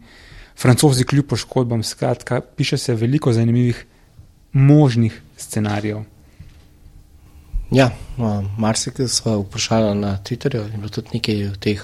francozi, 0.56 1.04
kljub 1.04 1.26
poškodbam. 1.26 1.82
Skratka, 1.82 2.40
piše 2.56 2.78
se 2.78 2.94
veliko 2.94 3.32
zanimivih 3.32 3.86
možnih 4.52 5.22
scenarijev. 5.36 6.04
Ja, 7.70 7.90
no, 8.16 8.44
marsikaj 8.58 9.08
so 9.08 9.40
vprašali 9.40 9.98
na 9.98 10.18
Twitterju 10.24 10.74
in 10.74 10.88
tudi 10.88 11.08
nekaj 11.14 11.50
teh 11.60 11.82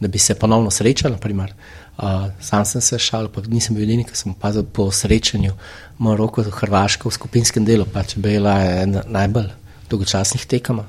da 0.00 0.08
bi 0.08 0.18
se 0.18 0.34
ponovno 0.34 0.70
srečali. 0.70 1.16
Uh, 1.98 2.04
sam 2.40 2.64
sem 2.64 2.80
se 2.80 2.98
šal, 2.98 3.28
pa 3.28 3.42
nisem 3.46 3.74
bil 3.76 3.84
edini, 3.84 4.04
ki 4.04 4.16
sem 4.16 4.32
opazil 4.32 4.62
po 4.62 4.90
srečanju 4.90 5.52
Maroko, 5.98 6.42
Hrvaško 6.42 7.08
v 7.08 7.12
skupinskem 7.12 7.64
delu, 7.64 7.86
pač 7.92 8.14
bila 8.16 8.60
je 8.62 8.82
ena 8.82 9.02
najbolj 9.06 9.48
dolgočasnih 9.90 10.46
tekem, 10.46 10.84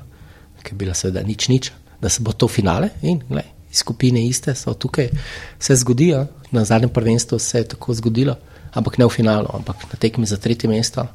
ki 0.62 0.74
je 0.74 0.78
bila 0.78 0.94
seveda 0.94 1.24
nič 1.26 1.48
nič, 1.48 1.72
da 2.00 2.08
se 2.08 2.22
bo 2.22 2.32
to 2.32 2.48
finale 2.48 2.92
in 3.02 3.18
gled, 3.28 3.48
skupine 3.72 4.22
iste 4.26 4.54
so 4.54 4.74
tukaj, 4.74 5.10
se 5.58 5.76
zgodijo, 5.76 6.26
na 6.50 6.64
zadnjem 6.64 6.90
prvenstvu 6.90 7.38
se 7.38 7.58
je 7.58 7.68
tako 7.74 7.94
zgodilo, 7.94 8.36
ampak 8.72 8.98
ne 8.98 9.06
v 9.06 9.10
finalu, 9.10 9.50
ampak 9.54 9.82
na 9.90 9.98
tekmi 9.98 10.26
za 10.26 10.36
tretje 10.36 10.70
mesto, 10.70 11.06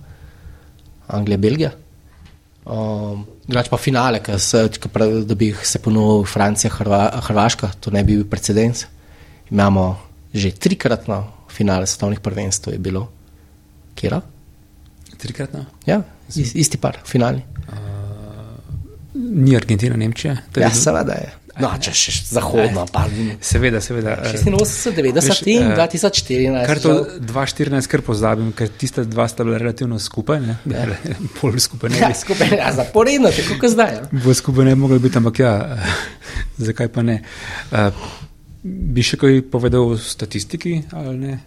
Anglija, 1.07 1.37
Belgija. 1.37 1.71
Um, 2.65 3.25
Drugač 3.45 3.69
pa 3.69 3.77
finale, 3.77 4.21
se, 4.41 4.63
pravi, 4.93 5.21
da 5.25 5.35
bi 5.37 5.51
se 5.63 5.79
ponovil 5.79 6.25
Francija, 6.25 6.71
Hrva, 6.73 7.21
Hrvaška, 7.27 7.69
to 7.79 7.91
ne 7.93 8.03
bi 8.03 8.15
bil 8.17 8.25
precedens. 8.29 8.85
Imamo 9.51 10.01
že 10.33 10.51
trikratno 10.51 11.45
finale 11.47 11.87
svetovnih 11.87 12.19
prvenstv, 12.19 12.73
je 12.73 12.79
bilo. 12.79 13.05
Kjer? 13.95 14.17
Trikratno? 15.17 15.65
Ja, 15.85 16.01
is, 16.27 16.55
isti 16.55 16.77
par, 16.77 16.97
finali. 17.05 17.39
Uh, 17.69 19.15
ni 19.15 19.55
Argentina, 19.55 19.95
Nemčija. 19.95 20.35
Ja, 20.59 20.73
seveda 20.73 21.13
je. 21.21 21.31
No, 21.55 21.69
če 21.79 21.93
še 21.95 22.13
zahodno, 22.27 22.83
pa 22.91 23.05
ne. 23.07 23.37
Seveda, 23.43 23.79
seveda. 23.83 24.17
86, 24.27 24.91
90 24.97 25.47
in 25.53 25.69
2014. 25.71 26.67
Kar 26.67 26.81
to 26.83 26.95
2014, 27.23 27.87
kar 27.91 28.03
pozabim, 28.03 28.51
ker 28.57 28.73
tiste 28.75 29.05
dva 29.07 29.27
sta 29.31 29.45
bila 29.47 29.61
relativno 29.61 29.99
skupaj, 30.01 30.41
ne? 30.43 30.57
Ja. 30.67 30.83
Pol 31.37 31.55
skupaj 31.63 31.93
ne. 31.93 32.01
Ja, 32.03 32.11
skupaj 32.17 32.51
ja, 32.59 32.73
zaporedno, 32.75 33.31
tako 33.31 33.59
kot 33.63 33.71
zdaj. 33.71 33.95
Ja. 34.01 34.05
Bo 34.25 34.35
skupaj 34.35 34.67
ne 34.67 34.75
mogli 34.79 34.99
biti, 34.99 35.21
ampak 35.21 35.39
ja, 35.45 35.55
zakaj 36.67 36.91
pa 36.91 37.07
ne. 37.07 37.21
Uh, 37.71 38.05
bi 38.65 39.05
še 39.05 39.19
kaj 39.21 39.45
povedal 39.53 39.95
o 39.95 39.99
statistiki 40.01 40.81
ali 40.91 41.17
ne? 41.21 41.41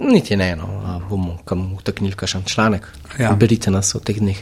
Niti 0.00 0.36
ne, 0.40 0.54
no, 0.56 0.66
bomo 1.10 1.36
kam 1.44 1.74
utaknili 1.76 2.16
kakšen 2.16 2.48
članek. 2.48 2.86
Ja. 3.20 3.34
Berite 3.36 3.68
nas 3.68 3.92
v 3.92 4.00
teh 4.00 4.16
dneh. 4.16 4.38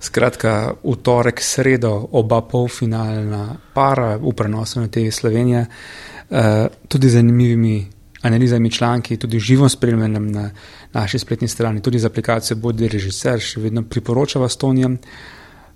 Skratka, 0.00 0.78
v 0.84 0.94
torek, 1.02 1.42
sredo, 1.42 2.08
oba 2.12 2.38
polfinalna 2.46 3.58
para 3.74 4.14
v 4.16 4.30
prenosu 4.30 4.80
na 4.80 4.88
TV 4.88 5.10
Slovenije, 5.10 5.66
uh, 5.66 6.70
tudi 6.88 7.08
z 7.08 7.18
zanimivimi 7.18 7.86
analizami 8.22 8.70
članki, 8.70 9.16
tudi 9.16 9.40
živo 9.40 9.68
spremljanjem 9.68 10.32
na 10.32 10.50
naši 10.92 11.18
spletni 11.18 11.48
strani, 11.48 11.82
tudi 11.82 11.98
z 11.98 12.04
aplikacijo 12.04 12.56
Bodi 12.56 12.88
režiser, 12.88 13.40
še 13.40 13.60
vedno 13.60 13.82
priporočava 13.82 14.48
Stonijam. 14.48 14.98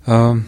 Uh, 0.07 0.15
eh, 0.15 0.43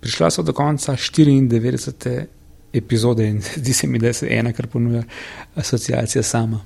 prišla 0.00 0.30
so 0.30 0.42
do 0.42 0.52
konca 0.52 0.92
94. 0.92 2.24
epizode 2.72 3.28
in 3.28 3.40
zdi 3.60 3.72
se 3.72 3.86
mi, 3.86 3.98
da 3.98 4.08
je 4.08 4.28
ena, 4.28 4.52
kar 4.52 4.66
ponuja 4.66 5.02
asociacija 5.56 6.22
sama. 6.22 6.60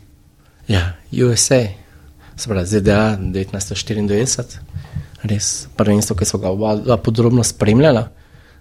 Ja, 0.69 0.97
USA, 1.13 1.63
se 2.37 2.49
pravi 2.49 2.67
ZDA 2.67 3.19
1994 3.21 4.68
res 5.27 5.69
prvenstvo, 5.77 6.17
ki 6.17 6.27
so 6.29 6.39
ga 6.39 6.53
oba 6.53 6.99
podrobno 7.03 7.45
spremljala, 7.45 8.05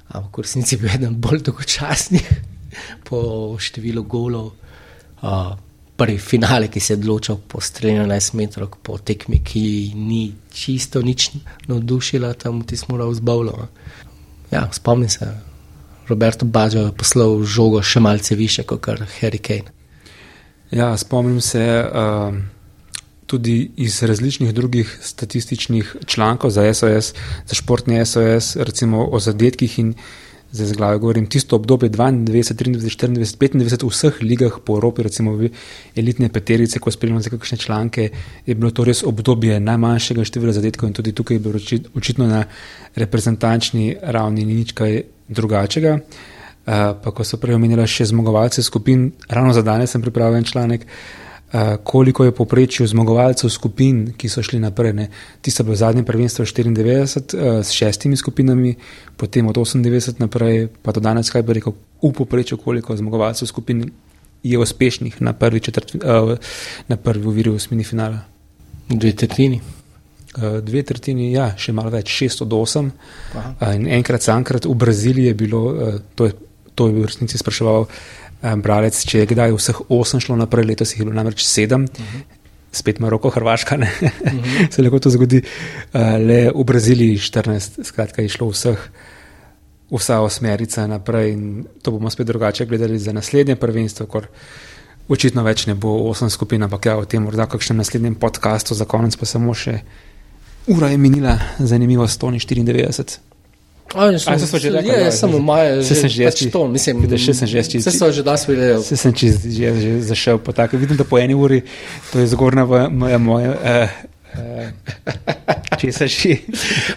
ampak 0.08 0.40
v 0.40 0.46
resnici 0.46 0.76
je 0.76 0.82
bil 0.82 0.94
eden 0.96 1.16
bolj 1.22 1.44
dolgočasnih 1.46 2.28
po 3.08 3.20
številu 3.62 4.04
golov. 4.08 4.54
Uh, 5.22 5.54
prvi 5.98 6.20
finale, 6.22 6.70
ki 6.70 6.80
se 6.80 6.94
je 6.94 7.00
odločil 7.00 7.40
po 7.50 7.62
streljanju 7.62 8.06
11 8.06 8.36
metrov, 8.38 8.76
po 8.86 9.00
tekmi, 9.02 9.42
ki 9.42 9.94
ni 9.98 10.30
čisto 10.54 11.02
nič 11.02 11.32
navdušila, 11.66 12.36
tam 12.38 12.62
ti 12.62 12.78
smo 12.78 12.96
morali 12.96 13.18
zbavljati. 13.18 13.96
Ja, 14.52 14.68
spomnim 14.72 15.10
se, 15.10 15.26
Roberto 16.08 16.46
Baggio 16.46 16.86
je 16.86 16.94
poslal 16.96 17.42
žogo 17.44 17.82
še 17.82 18.00
malce 18.00 18.36
više 18.36 18.64
kot 18.64 18.86
Harry 19.20 19.42
Kane. 19.42 19.74
Ja, 20.72 20.94
spomnim 20.98 21.42
se. 21.42 21.66
Uh 21.90 22.57
tudi 23.28 23.72
iz 23.78 24.04
različnih 24.04 24.54
drugih 24.54 25.00
statističnih 25.02 25.96
člankov 26.06 26.50
za 26.50 26.74
SOS, 26.74 27.14
za 27.46 27.56
športni 27.56 28.06
SOS, 28.06 28.56
recimo 28.56 29.06
o 29.12 29.20
zadetkih 29.20 29.80
in 29.80 29.94
zdaj 30.52 30.68
z 30.68 30.74
glave 30.74 30.98
govorim, 30.98 31.26
tisto 31.26 31.56
obdobje 31.56 31.90
92, 31.90 32.56
93, 32.56 32.80
94, 32.80 33.36
95 33.38 33.84
v 33.84 33.90
vseh 33.90 34.22
ligah 34.22 34.60
po 34.66 34.78
Evropi, 34.78 35.04
recimo 35.04 35.36
v 35.36 35.50
elitne 35.96 36.30
peterice, 36.30 36.80
ko 36.80 36.92
spremljamo 36.92 37.22
za 37.22 37.30
kakšne 37.30 37.58
članke, 37.58 38.10
je 38.46 38.56
bilo 38.56 38.72
to 38.72 38.88
res 38.88 39.04
obdobje 39.04 39.60
najmanjšega 39.60 40.24
števila 40.24 40.56
zadetkov 40.56 40.88
in 40.88 40.96
tudi 40.96 41.12
tukaj 41.12 41.36
je 41.36 41.40
bilo 41.40 41.60
očitno 41.96 42.28
na 42.28 42.46
reprezentančni 42.96 43.96
ravni 44.02 44.46
ni 44.46 44.56
nič 44.64 44.72
kaj 44.72 45.02
drugačega. 45.28 46.00
Uh, 46.68 46.74
pa 47.04 47.12
ko 47.16 47.24
so 47.24 47.38
prej 47.40 47.56
omenjala 47.56 47.86
še 47.88 48.10
zmagovalce 48.10 48.64
skupin, 48.64 49.12
ravno 49.30 49.54
za 49.56 49.62
danes 49.64 49.92
sem 49.92 50.02
pripravil 50.04 50.36
en 50.36 50.48
članek, 50.48 50.84
uh, 50.84 51.27
koliko 51.84 52.24
je 52.24 52.32
poprečju 52.32 52.88
zmagovalcev 52.88 53.50
skupin, 53.50 54.14
ki 54.18 54.30
so 54.30 54.44
šli 54.44 54.60
naprej. 54.60 54.94
Ne. 54.94 55.08
Ti 55.42 55.52
so 55.52 55.64
bili 55.64 55.76
v 55.76 55.80
zadnjem 55.80 56.06
prvenstvu 56.06 56.46
94 56.46 57.38
uh, 57.38 57.64
s 57.64 57.72
šestimi 57.72 58.18
skupinami, 58.18 58.76
potem 59.18 59.48
od 59.48 59.56
98 59.56 60.20
naprej, 60.20 60.68
pa 60.82 60.92
do 60.92 61.00
danes, 61.00 61.32
kaj 61.32 61.44
bi 61.48 61.54
rekel, 61.54 61.74
v 62.04 62.12
poprečju, 62.12 62.58
koliko 62.58 62.98
zmagovalcev 62.98 63.48
skupin 63.48 63.86
je 64.44 64.60
uspešnih 64.60 65.22
na 65.22 65.34
prvi, 65.34 65.60
četrt, 65.60 65.96
uh, 65.96 66.36
na 66.88 66.98
prvi 66.98 67.28
uviri 67.28 67.50
v 67.50 67.56
osmini 67.56 67.84
finala. 67.84 68.20
Dve 68.90 69.12
tretjini. 69.12 69.62
dve 70.62 70.84
tretjini, 70.84 71.32
ja, 71.34 71.48
še 71.58 71.74
malo 71.74 71.90
več, 71.90 72.12
6 72.14 72.44
od 72.44 72.52
8. 72.54 72.90
Aha. 73.36 73.72
In 73.74 73.88
enkrat, 73.88 74.22
sankrat 74.22 74.66
v 74.66 74.76
Braziliji 74.76 75.32
je 75.32 75.34
bilo, 75.34 75.62
to, 76.16 76.28
je, 76.28 76.34
to 76.76 76.88
je 76.88 76.94
v 76.94 77.06
resnici 77.08 77.40
spraševal 77.42 77.88
uh, 77.88 78.27
bralec, 78.42 78.98
če 79.06 79.24
je 79.24 79.30
kdaj 79.34 79.56
vseh 79.58 79.82
8 79.90 80.24
šlo 80.24 80.36
naprej, 80.36 80.66
letos 80.66 80.94
jih 80.94 81.02
je 81.02 81.06
bilo 81.06 81.16
namreč 81.18 81.46
7. 81.46 81.76
Uh 81.76 82.06
-huh. 82.06 82.22
Spet 82.72 83.00
Maroko, 83.00 83.30
Hrvaška, 83.30 83.78
ne. 83.78 83.92
Uh 84.02 84.10
-huh. 84.32 84.72
se 84.72 84.82
lahko 84.82 85.00
to 85.00 85.10
zgodi. 85.10 85.42
Uh, 85.94 86.02
le 86.02 86.52
v 86.56 86.64
Braziliji 86.64 87.18
14, 87.18 87.84
skratka, 87.84 88.22
je 88.22 88.30
šlo 88.30 88.50
vseh, 88.50 88.78
vsa 89.92 90.20
osmerica 90.20 90.88
naprej 90.88 91.32
in 91.32 91.66
to 91.82 91.92
bomo 91.92 92.10
spet 92.10 92.28
drugače 92.28 92.66
gledali 92.66 93.00
za 93.00 93.14
naslednje 93.14 93.56
prvenstvo, 93.56 94.06
kor 94.06 94.28
očitno 95.08 95.44
več 95.44 95.66
ne 95.68 95.76
bo 95.76 95.94
osem 96.10 96.30
skupin, 96.30 96.64
ampak 96.64 96.86
ja, 96.86 96.98
o 96.98 97.06
tem 97.06 97.24
morda 97.24 97.46
kakšnem 97.46 97.78
naslednjem 97.78 98.16
podkastu, 98.16 98.76
za 98.76 98.86
konec 98.86 99.16
pa 99.16 99.26
samo 99.26 99.54
še 99.54 99.80
ura 100.68 100.90
je 100.92 100.98
minila, 100.98 101.38
zanimivo, 101.60 102.08
194. 102.08 103.20
A, 103.96 104.10
A, 104.10 104.40
se 104.40 104.48
so 104.48 104.60
že 104.60 104.70
rekli, 104.70 104.90
Ja, 104.92 105.12
sem 105.12 105.32
v 105.32 105.40
maju, 105.40 105.84
Se 105.84 105.96
sem 105.96 106.10
že 106.10 106.26
pač 106.28 106.44
to, 106.52 106.68
mislim, 106.68 107.02
vidiš, 107.08 107.22
še 107.26 107.34
sem 107.34 107.48
že 107.48 107.64
čisto- 107.64 107.90
Vse 107.90 107.98
so 107.98 108.12
že 108.12 108.24
das 108.24 108.44
videli. 108.48 108.84
Se 108.84 108.98
sem 108.98 109.14
čez 109.14 109.40
že, 109.48 109.72
že 109.80 109.92
zašel 110.02 110.38
po 110.44 110.52
tako. 110.52 110.78
Vidim, 110.78 110.98
da 110.98 111.04
po 111.08 111.16
eni 111.20 111.34
uri, 111.34 111.62
to 112.12 112.20
je 112.20 112.28
zgornja 112.28 112.66
moja, 112.90 113.18
moja 113.18 113.56
uh, 113.56 113.88
če 115.80 115.92
se 115.92 116.08
že. 116.08 116.36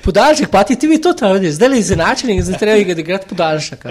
Podaljšek, 0.03 0.51
pa 0.51 0.65
ti 0.67 0.77
ti 0.77 0.91
vi 0.91 0.99
to 1.01 1.13
tam 1.15 1.33
vidiš, 1.39 1.57
zdaj 1.61 1.75
je 1.77 1.79
izenačen 1.79 2.31
in 2.31 2.43
zdaj 2.43 2.59
treba 2.59 2.83
ga 2.83 3.01
igrati 3.01 3.29
podaljšek. 3.31 3.85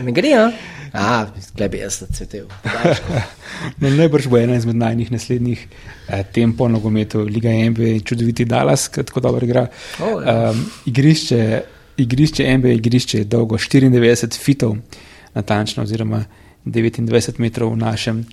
Ne 0.00 0.12
gre, 0.12 0.32
a? 0.38 0.50
A, 0.92 1.26
glebi, 1.54 1.78
jaz 1.84 2.00
sem 2.00 2.08
cvetel. 2.10 2.48
No, 3.78 3.90
najbrž 3.94 4.26
bo 4.26 4.40
ena 4.40 4.56
izmed 4.58 4.74
najnih 4.80 5.12
naslednjih 5.12 5.60
uh, 6.08 6.24
tem 6.34 6.50
po 6.56 6.66
nogometu, 6.68 7.20
Liga 7.22 7.52
MB, 7.52 8.00
čudoviti 8.02 8.44
Dallas, 8.48 8.88
ki 8.88 9.04
tako 9.06 9.20
dobro 9.28 9.46
igra. 9.46 9.68
O, 10.02 10.16
ja. 10.18 10.50
um, 10.50 10.64
igrišče, 10.90 11.60
igrišče 12.00 12.46
MB, 12.58 12.72
igrišče 12.78 13.18
je 13.22 13.28
dolgo 13.28 13.58
94 13.58 14.40
fitov, 14.40 14.76
natančno, 15.34 15.84
oziroma 15.86 16.24
29 16.64 17.38
metrov 17.38 17.72
v 17.74 17.82
našem 17.82 18.24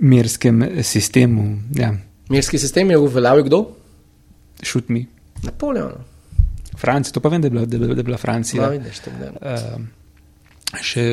merskem 0.00 0.64
sistemu. 0.82 1.58
Ja, 1.76 1.94
Mirski 2.30 2.58
sistem 2.58 2.90
je 2.90 2.98
uveljavil 2.98 3.44
kdo? 3.44 3.64
šut 4.62 4.88
mi. 4.88 5.06
Napoleon. 5.42 5.92
Francija, 6.76 7.12
to 7.12 7.20
pa 7.20 7.28
vem, 7.28 7.40
da 7.40 7.46
je 7.46 7.50
bila, 7.50 7.66
da 7.66 7.76
je 7.76 7.80
bila, 7.80 7.94
da 7.94 8.00
je 8.00 8.04
bila 8.04 8.16
Francija. 8.16 8.62
Ja, 8.62 8.68
vidiš. 8.68 9.00
Uh, 9.40 10.80
še 10.80 11.06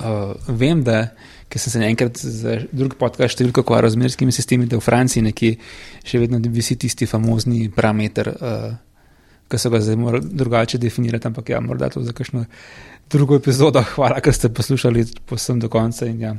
uh, 0.00 0.34
vem, 0.48 0.82
da 0.84 1.08
ker 1.48 1.62
sem 1.62 1.72
se 1.72 1.82
enkrat 1.86 2.18
za 2.18 2.56
drugi 2.72 2.98
podcast 2.98 3.36
številko 3.36 3.62
ukvarjal 3.62 3.94
z 3.94 4.00
merskimi 4.02 4.34
sistemi, 4.34 4.66
da 4.66 4.80
v 4.80 4.84
Franciji 4.84 5.22
nekje 5.28 5.52
še 6.04 6.18
vedno 6.18 6.40
visi 6.52 6.76
tisti 6.80 7.06
famozni 7.06 7.68
parameter, 7.74 8.32
uh, 8.34 8.72
ki 9.50 9.58
so 9.58 9.70
ga 9.70 9.80
zdaj 9.80 9.96
morali 9.96 10.28
drugače 10.32 10.78
definirati, 10.78 11.28
ampak 11.28 11.48
ja, 11.48 11.60
morda 11.60 11.88
to 11.88 12.02
za 12.02 12.12
kakšno 12.12 12.44
drugo 13.10 13.36
epizodo. 13.36 13.82
Hvala, 13.94 14.20
ker 14.20 14.34
ste 14.34 14.52
poslušali 14.52 15.06
posem 15.26 15.60
do 15.60 15.68
konca 15.68 16.06
in 16.06 16.20
ja, 16.20 16.36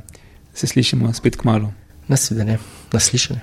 se 0.54 0.66
slišimo 0.66 1.12
spet 1.12 1.36
k 1.36 1.48
malu. 1.48 1.72
Nasvidenje, 2.08 2.58
naslišanje. 2.92 3.40